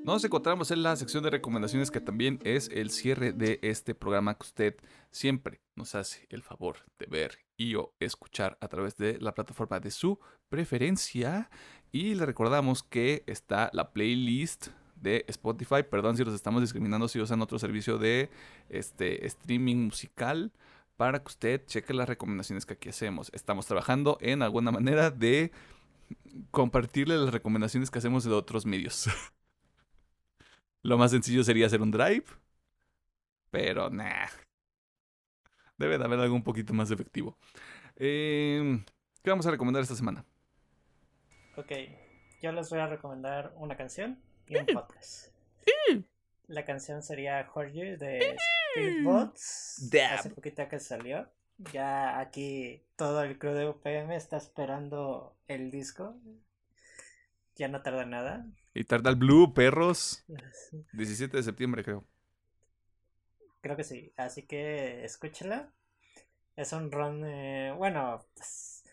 [0.06, 4.34] Nos encontramos en la sección de recomendaciones que también es el cierre de este programa
[4.34, 4.76] que usted
[5.10, 9.80] siempre nos hace el favor de ver y o escuchar a través de la plataforma
[9.80, 11.50] de su preferencia.
[11.90, 15.82] Y le recordamos que está la playlist de Spotify.
[15.82, 18.30] Perdón si los estamos discriminando si usan otro servicio de
[18.68, 20.52] este, streaming musical
[20.96, 23.28] para que usted cheque las recomendaciones que aquí hacemos.
[23.34, 25.50] Estamos trabajando en alguna manera de
[26.52, 29.08] compartirle las recomendaciones que hacemos de otros medios.
[30.86, 32.26] Lo más sencillo sería hacer un drive,
[33.50, 34.28] pero nah.
[35.76, 37.36] Debe de haber algo un poquito más efectivo.
[37.96, 38.84] Em,
[39.20, 40.24] ¿Qué vamos a recomendar esta semana?
[41.56, 41.72] Ok,
[42.40, 45.34] yo les voy a recomendar una canción y un podcast.
[46.46, 48.36] La canción sería Jorge de
[48.74, 49.90] Spirit Bots.
[50.12, 51.28] Hace poquito que salió.
[51.72, 56.14] Ya aquí todo el crew de UPM está esperando el disco.
[57.56, 58.46] Ya no tarda nada.
[58.76, 60.22] Y tarda el Blue, perros.
[60.92, 62.04] 17 de septiembre, creo.
[63.62, 64.12] Creo que sí.
[64.16, 65.72] Así que escúchela.
[66.56, 67.24] Es un run.
[67.24, 68.84] Eh, bueno, pues,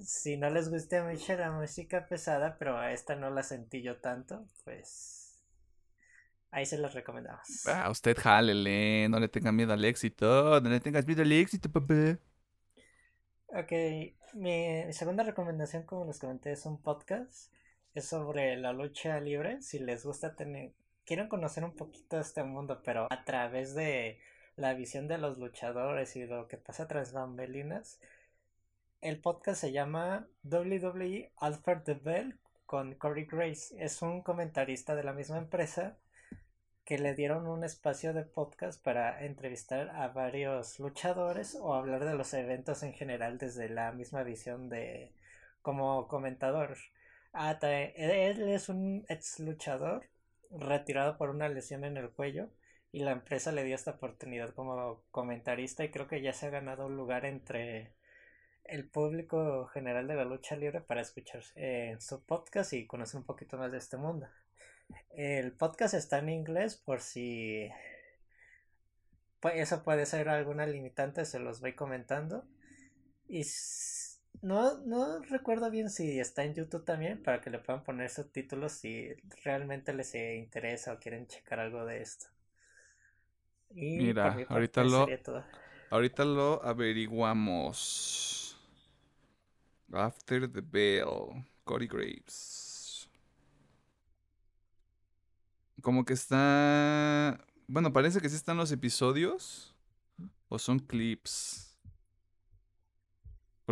[0.00, 4.46] si no les gusta mucho la música pesada, pero esta no la sentí yo tanto,
[4.64, 5.22] pues
[6.52, 7.66] Ahí se los recomendamos.
[7.66, 11.72] Ah, usted jálele, no le tenga miedo al éxito, no le tengas miedo al éxito,
[11.72, 12.18] papá.
[13.46, 13.72] Ok,
[14.34, 17.50] mi segunda recomendación, como les comenté, es un podcast.
[17.94, 19.60] Es sobre la lucha libre.
[19.60, 20.72] Si les gusta tener,
[21.04, 24.18] quieren conocer un poquito de este mundo, pero a través de
[24.56, 28.00] la visión de los luchadores y lo que pasa tras bambelinas.
[29.02, 33.74] El podcast se llama WWE Alfred the Bell con Corey Grace.
[33.78, 35.98] Es un comentarista de la misma empresa
[36.84, 42.14] que le dieron un espacio de podcast para entrevistar a varios luchadores o hablar de
[42.14, 45.12] los eventos en general desde la misma visión de
[45.60, 46.76] como comentador.
[47.32, 50.06] Ah, él es un ex luchador
[50.50, 52.50] retirado por una lesión en el cuello
[52.92, 56.50] y la empresa le dio esta oportunidad como comentarista y creo que ya se ha
[56.50, 57.94] ganado un lugar entre
[58.64, 63.26] el público general de la lucha libre para escuchar eh, su podcast y conocer un
[63.26, 64.28] poquito más de este mundo.
[65.10, 67.70] El podcast está en inglés por si
[69.40, 72.44] pues eso puede ser alguna limitante, se los voy comentando.
[73.26, 73.44] Y
[74.40, 78.72] no, no recuerdo bien si está en YouTube también para que le puedan poner subtítulos
[78.72, 79.08] si
[79.44, 82.26] realmente les interesa o quieren checar algo de esto.
[83.74, 85.06] Y Mira, ahorita lo,
[85.90, 88.58] ahorita lo averiguamos.
[89.92, 93.08] After the Bell, Cody Graves.
[95.82, 97.44] Como que está.
[97.66, 99.74] Bueno, parece que sí están los episodios.
[100.48, 101.71] O son clips.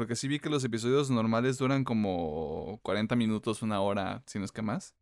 [0.01, 4.47] Porque sí vi que los episodios normales duran como 40 minutos, una hora, si no
[4.47, 4.95] es que más.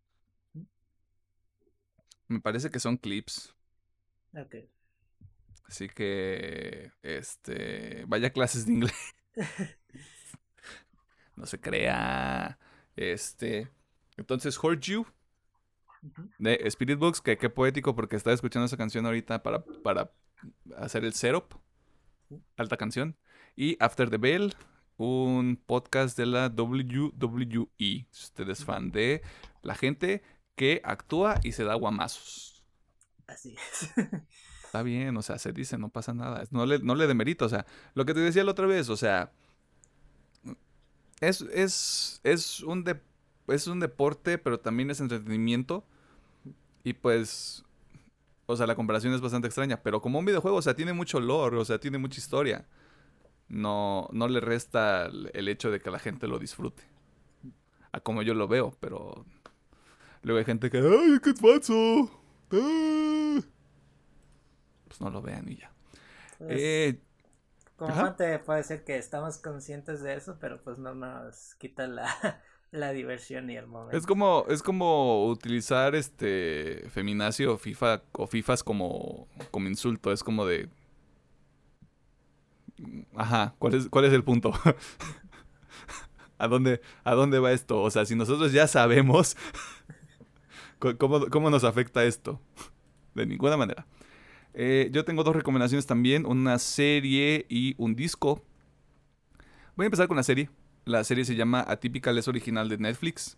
[2.26, 3.54] Me parece que son clips.
[4.34, 4.56] Ok.
[5.68, 6.90] Así que.
[7.02, 8.06] Este.
[8.08, 9.14] Vaya clases de inglés.
[11.36, 12.58] no se crea.
[12.96, 13.70] Este.
[14.16, 15.06] Entonces, Heard You
[16.40, 20.10] de Spirit Books, que qué poético porque estaba escuchando esa canción ahorita para, para
[20.76, 21.54] hacer el setup.
[22.56, 23.16] Alta canción.
[23.54, 24.56] Y After the Bell,
[24.98, 27.68] un podcast de la WWE.
[27.78, 29.22] Si usted es fan de
[29.62, 30.22] la gente
[30.56, 32.64] que actúa y se da guamazos.
[33.26, 33.90] Así es.
[34.64, 36.44] Está bien, o sea, se dice, no pasa nada.
[36.50, 37.64] No le, no le demerito, o sea,
[37.94, 39.32] lo que te decía la otra vez, o sea,
[41.20, 43.00] es, es, es un de,
[43.46, 45.84] es un deporte, pero también es entretenimiento.
[46.84, 47.64] Y pues,
[48.46, 51.20] o sea, la comparación es bastante extraña, pero como un videojuego, o sea, tiene mucho
[51.20, 52.66] lore, o sea, tiene mucha historia.
[53.48, 56.82] No, no le resta el hecho de que la gente lo disfrute.
[57.92, 59.24] A como yo lo veo, pero
[60.22, 62.10] luego hay gente que, ¡ay, qué falso!
[62.52, 63.40] ¡Ah!
[64.86, 65.72] Pues no lo vean y ya.
[66.38, 67.00] Pues, eh,
[67.78, 72.08] como gente puede ser que estamos conscientes de eso, pero pues no nos quita la,
[72.72, 73.96] la diversión y el momento.
[73.96, 80.12] Es como, es como utilizar este feminacio o FIFA o FIFAs como, como insulto.
[80.12, 80.68] Es como de.
[83.14, 84.52] Ajá, ¿cuál es, cuál es el punto?
[86.38, 87.82] ¿A dónde, ¿A dónde va esto?
[87.82, 89.36] O sea, si nosotros ya sabemos
[90.98, 92.40] cómo, cómo nos afecta esto.
[93.14, 93.86] De ninguna manera.
[94.54, 98.42] Eh, yo tengo dos recomendaciones también, una serie y un disco.
[99.76, 100.50] Voy a empezar con la serie.
[100.84, 103.36] La serie se llama Atypical, es original de Netflix.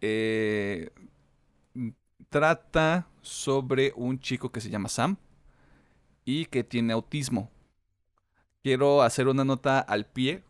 [0.00, 0.90] Eh,
[2.28, 5.16] trata sobre un chico que se llama Sam
[6.24, 7.50] y que tiene autismo.
[8.62, 10.42] Quiero hacer una nota al pie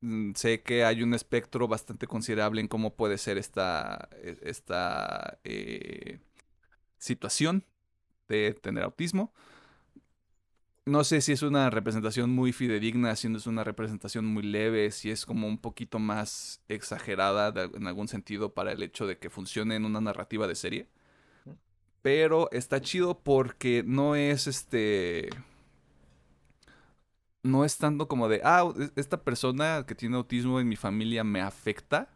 [0.00, 5.38] mm, sé que hay un espectro bastante considerable en cómo puede ser esta, e, esta
[5.44, 6.20] eh,
[6.98, 7.64] situación
[8.28, 9.32] de tener autismo.
[10.84, 14.90] No sé si es una representación muy fidedigna, si no es una representación muy leve,
[14.90, 19.30] si es como un poquito más exagerada en algún sentido para el hecho de que
[19.30, 20.88] funcione en una narrativa de serie.
[22.02, 25.30] Pero está chido porque no es este.
[27.42, 31.40] No es tanto como de, ah, esta persona que tiene autismo en mi familia me
[31.40, 32.08] afecta.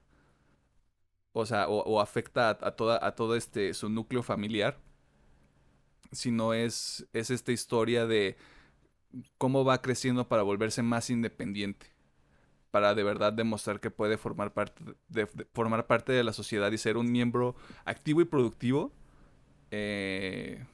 [1.32, 4.78] O sea, o, afecta a, toda, a todo este, su núcleo familiar.
[6.12, 8.36] Sino es, es esta historia de
[9.39, 11.86] cómo va creciendo para volverse más independiente.
[12.70, 16.78] Para de verdad demostrar que puede formar parte de, formar parte de la sociedad y
[16.78, 18.93] ser un miembro activo y productivo
[19.70, 20.65] eh,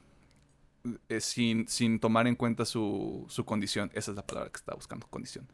[1.09, 3.89] eh, sin, sin, tomar en cuenta su, su, condición.
[3.93, 5.47] Esa es la palabra que está buscando, condición.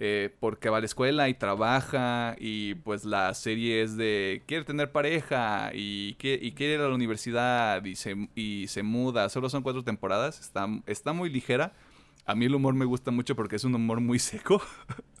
[0.00, 4.64] Eh, porque va a la escuela y trabaja y pues la serie es de quiere
[4.64, 9.28] tener pareja y, y quiere ir a la universidad y se, y se muda.
[9.28, 11.72] Solo son cuatro temporadas, está, está muy ligera.
[12.26, 14.62] A mí el humor me gusta mucho porque es un humor muy seco.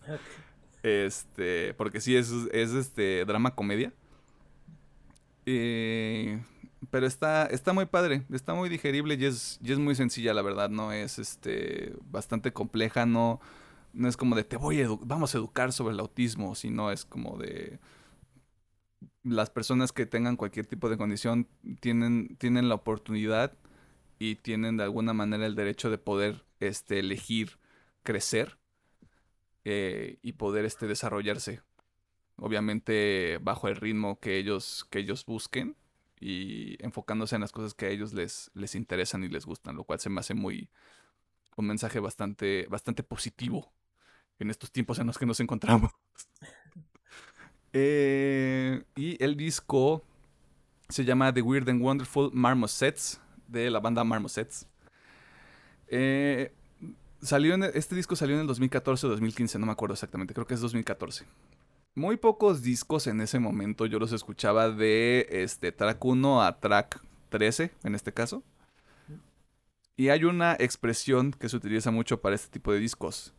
[0.82, 3.92] este, porque sí es, es este drama comedia.
[5.46, 6.38] Eh,
[6.90, 10.42] pero está, está muy padre, está muy digerible y es, y es muy sencilla, la
[10.42, 13.40] verdad, no es este bastante compleja, no,
[13.92, 17.04] no es como de te voy a vamos a educar sobre el autismo, sino es
[17.04, 17.78] como de
[19.22, 21.48] las personas que tengan cualquier tipo de condición
[21.80, 23.56] tienen, tienen la oportunidad
[24.18, 27.58] y tienen de alguna manera el derecho de poder este, elegir
[28.02, 28.58] crecer
[29.64, 31.60] eh, y poder este, desarrollarse.
[32.36, 35.76] Obviamente bajo el ritmo que ellos, que ellos busquen
[36.20, 39.84] y enfocándose en las cosas que a ellos les, les interesan y les gustan, lo
[39.84, 40.68] cual se me hace muy
[41.56, 43.72] un mensaje bastante, bastante positivo
[44.38, 45.92] en estos tiempos en los que nos encontramos.
[47.74, 50.02] Eh, y el disco
[50.88, 54.66] se llama The Weird and Wonderful Marmosets de la banda Marmosets.
[55.86, 56.50] Eh,
[57.20, 60.54] salió este disco salió en el 2014 o 2015, no me acuerdo exactamente, creo que
[60.54, 61.26] es 2014
[61.98, 67.02] muy pocos discos en ese momento yo los escuchaba de este track 1 a track
[67.28, 68.42] 13 en este caso.
[69.96, 73.34] Y hay una expresión que se utiliza mucho para este tipo de discos.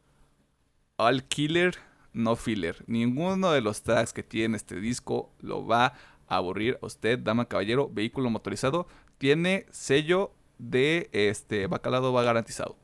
[0.97, 1.75] All killer,
[2.11, 2.83] no filler.
[2.85, 5.93] Ninguno de los tracks que tiene este disco lo va
[6.27, 8.87] a aburrir usted, dama caballero, vehículo motorizado.
[9.17, 12.75] Tiene sello de este bacalado va garantizado.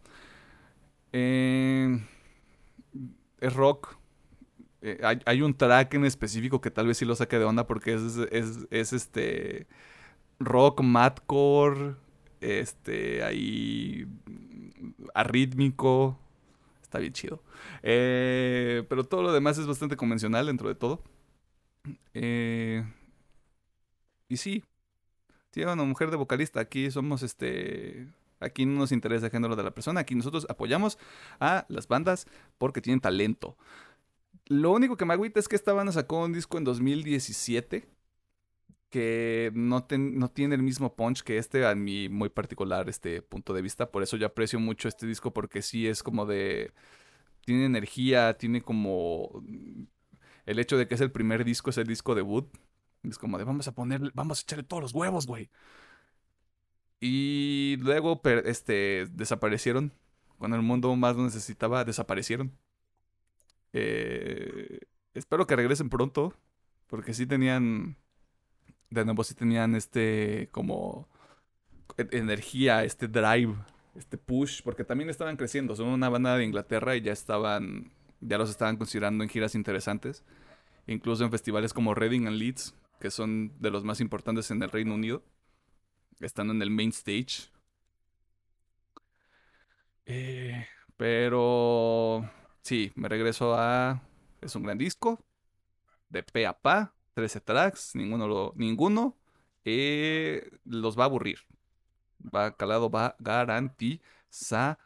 [1.11, 2.02] Eh,
[3.41, 3.97] es rock,
[4.88, 7.95] eh, hay, un track en específico que tal vez sí lo saque de onda porque
[7.95, 9.66] es, es, este
[10.40, 11.95] rock, madcore,
[12.40, 14.07] este, ahí
[15.16, 16.20] arrítmico.
[16.84, 17.41] Está bien chido.
[17.82, 21.02] Eh, pero todo lo demás es bastante convencional dentro de todo.
[22.14, 22.86] Eh,
[24.30, 24.64] y sí,
[25.49, 26.60] tiene una mujer de vocalista.
[26.60, 28.07] Aquí somos este.
[28.40, 30.02] Aquí no nos interesa el género de la persona.
[30.02, 30.99] Aquí nosotros apoyamos
[31.40, 32.28] a las bandas
[32.60, 33.57] porque tienen talento.
[34.47, 37.88] Lo único que me agüita es que esta banda sacó un disco en 2017
[38.89, 43.53] que no, no, tiene el mismo punch que este, a mi muy particular este punto
[43.53, 43.91] de vista.
[43.91, 46.72] Por eso yo aprecio mucho este disco porque sí es como de...
[47.45, 49.43] Tiene energía, tiene como...
[50.45, 52.47] El hecho de que es el primer disco, es el disco debut.
[53.03, 55.49] Es como de vamos a ponerle, vamos a echarle todos los huevos, güey.
[56.99, 59.91] Y luego este, desaparecieron.
[60.38, 62.57] Cuando el mundo más lo necesitaba, desaparecieron.
[63.77, 64.80] Eh,
[65.14, 66.34] espero que regresen pronto.
[66.88, 67.97] Porque sí tenían.
[68.89, 70.49] De nuevo, sí tenían este.
[70.52, 71.10] Como.
[71.97, 73.56] Energía, este drive,
[73.95, 74.61] este push.
[74.64, 75.76] Porque también estaban creciendo.
[75.76, 77.91] Son una banda de Inglaterra y ya estaban.
[78.22, 80.23] Ya los estaban considerando en giras interesantes.
[80.88, 82.76] Incluso en festivales como Reading and Leeds.
[82.99, 85.22] Que son de los más importantes en el Reino Unido.
[86.22, 87.52] Están en el main stage.
[90.06, 90.65] Eh,
[90.97, 92.30] pero
[92.65, 94.01] Sí, me regreso a.
[94.41, 95.23] Es un gran disco.
[96.09, 96.95] De pe a pa.
[97.13, 97.93] 13 tracks.
[97.93, 98.53] Ninguno lo.
[98.55, 99.15] Ninguno.
[99.65, 101.37] Eh, los va a aburrir.
[102.19, 104.79] Va calado, va garantizado.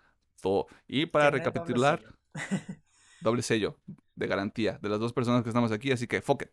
[0.90, 2.04] Y para recapitular.
[3.22, 3.78] Doble sello.
[4.16, 4.78] de garantía.
[4.82, 5.94] De las dos personas que estamos aquí.
[5.94, 6.50] Así que fuck it.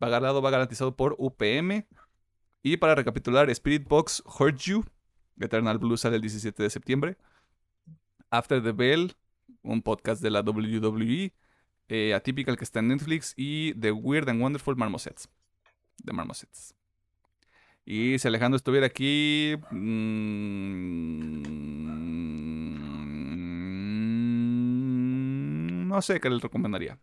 [0.00, 1.88] Va calado, va garantizado por UPM.
[2.62, 4.84] Y para recapitular, Spirit Box Hurt You.
[5.40, 7.16] Eternal Blue sale el 17 de septiembre.
[8.30, 9.16] After the Bell
[9.62, 11.32] un podcast de la WWE,
[11.88, 15.28] eh, Atypical que está en Netflix y The Weird and Wonderful Marmosets.
[15.98, 16.74] De Marmosets.
[17.84, 19.56] Y si Alejandro estuviera aquí...
[19.70, 21.42] Mm,
[25.88, 26.98] no sé qué le recomendaría.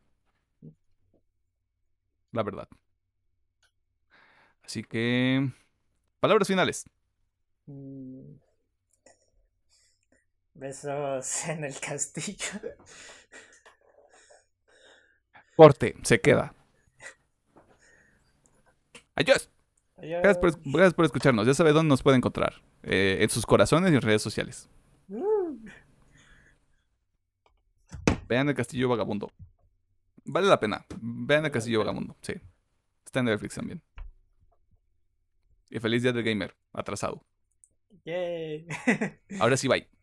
[2.31, 2.67] la verdad.
[4.63, 5.51] Así que,
[6.19, 6.85] palabras finales.
[7.65, 8.48] Mm.
[10.59, 12.59] Besos en el castillo.
[15.55, 16.53] Corte, se queda.
[19.15, 19.49] Adiós.
[19.97, 21.45] Gracias por, escucharnos.
[21.47, 22.61] Ya sabe dónde nos puede encontrar.
[22.83, 24.69] Eh, en sus corazones y en redes sociales.
[28.27, 29.31] Vean el Castillo Vagabundo.
[30.23, 30.85] Vale la pena.
[31.01, 32.15] Vean el Castillo Vagabundo.
[32.21, 32.33] Sí.
[33.05, 33.81] Está en Netflix también.
[35.69, 36.55] Y feliz día del gamer.
[36.71, 37.25] Atrasado.
[38.05, 38.67] Yay.
[39.39, 39.98] Ahora sí, bye.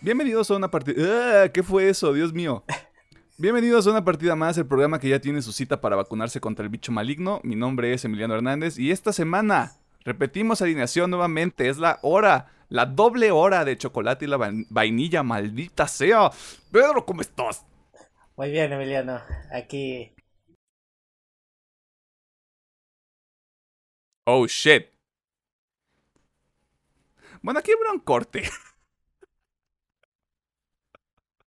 [0.00, 1.44] Bienvenidos a una partida.
[1.44, 1.48] ¡Ah!
[1.48, 2.12] ¿Qué fue eso?
[2.12, 2.64] Dios mío.
[3.36, 6.64] Bienvenidos a una partida más, el programa que ya tiene su cita para vacunarse contra
[6.64, 7.40] el bicho maligno.
[7.42, 9.72] Mi nombre es Emiliano Hernández y esta semana
[10.04, 11.68] repetimos alineación nuevamente.
[11.68, 14.38] Es la hora la doble hora de chocolate y la
[14.70, 16.30] vainilla, maldita sea.
[16.70, 17.66] Pedro, ¿cómo estás?
[18.36, 19.20] Muy bien, Emiliano.
[19.52, 20.14] Aquí.
[24.24, 24.86] Oh, shit.
[27.42, 28.44] Bueno, aquí habrá un corte.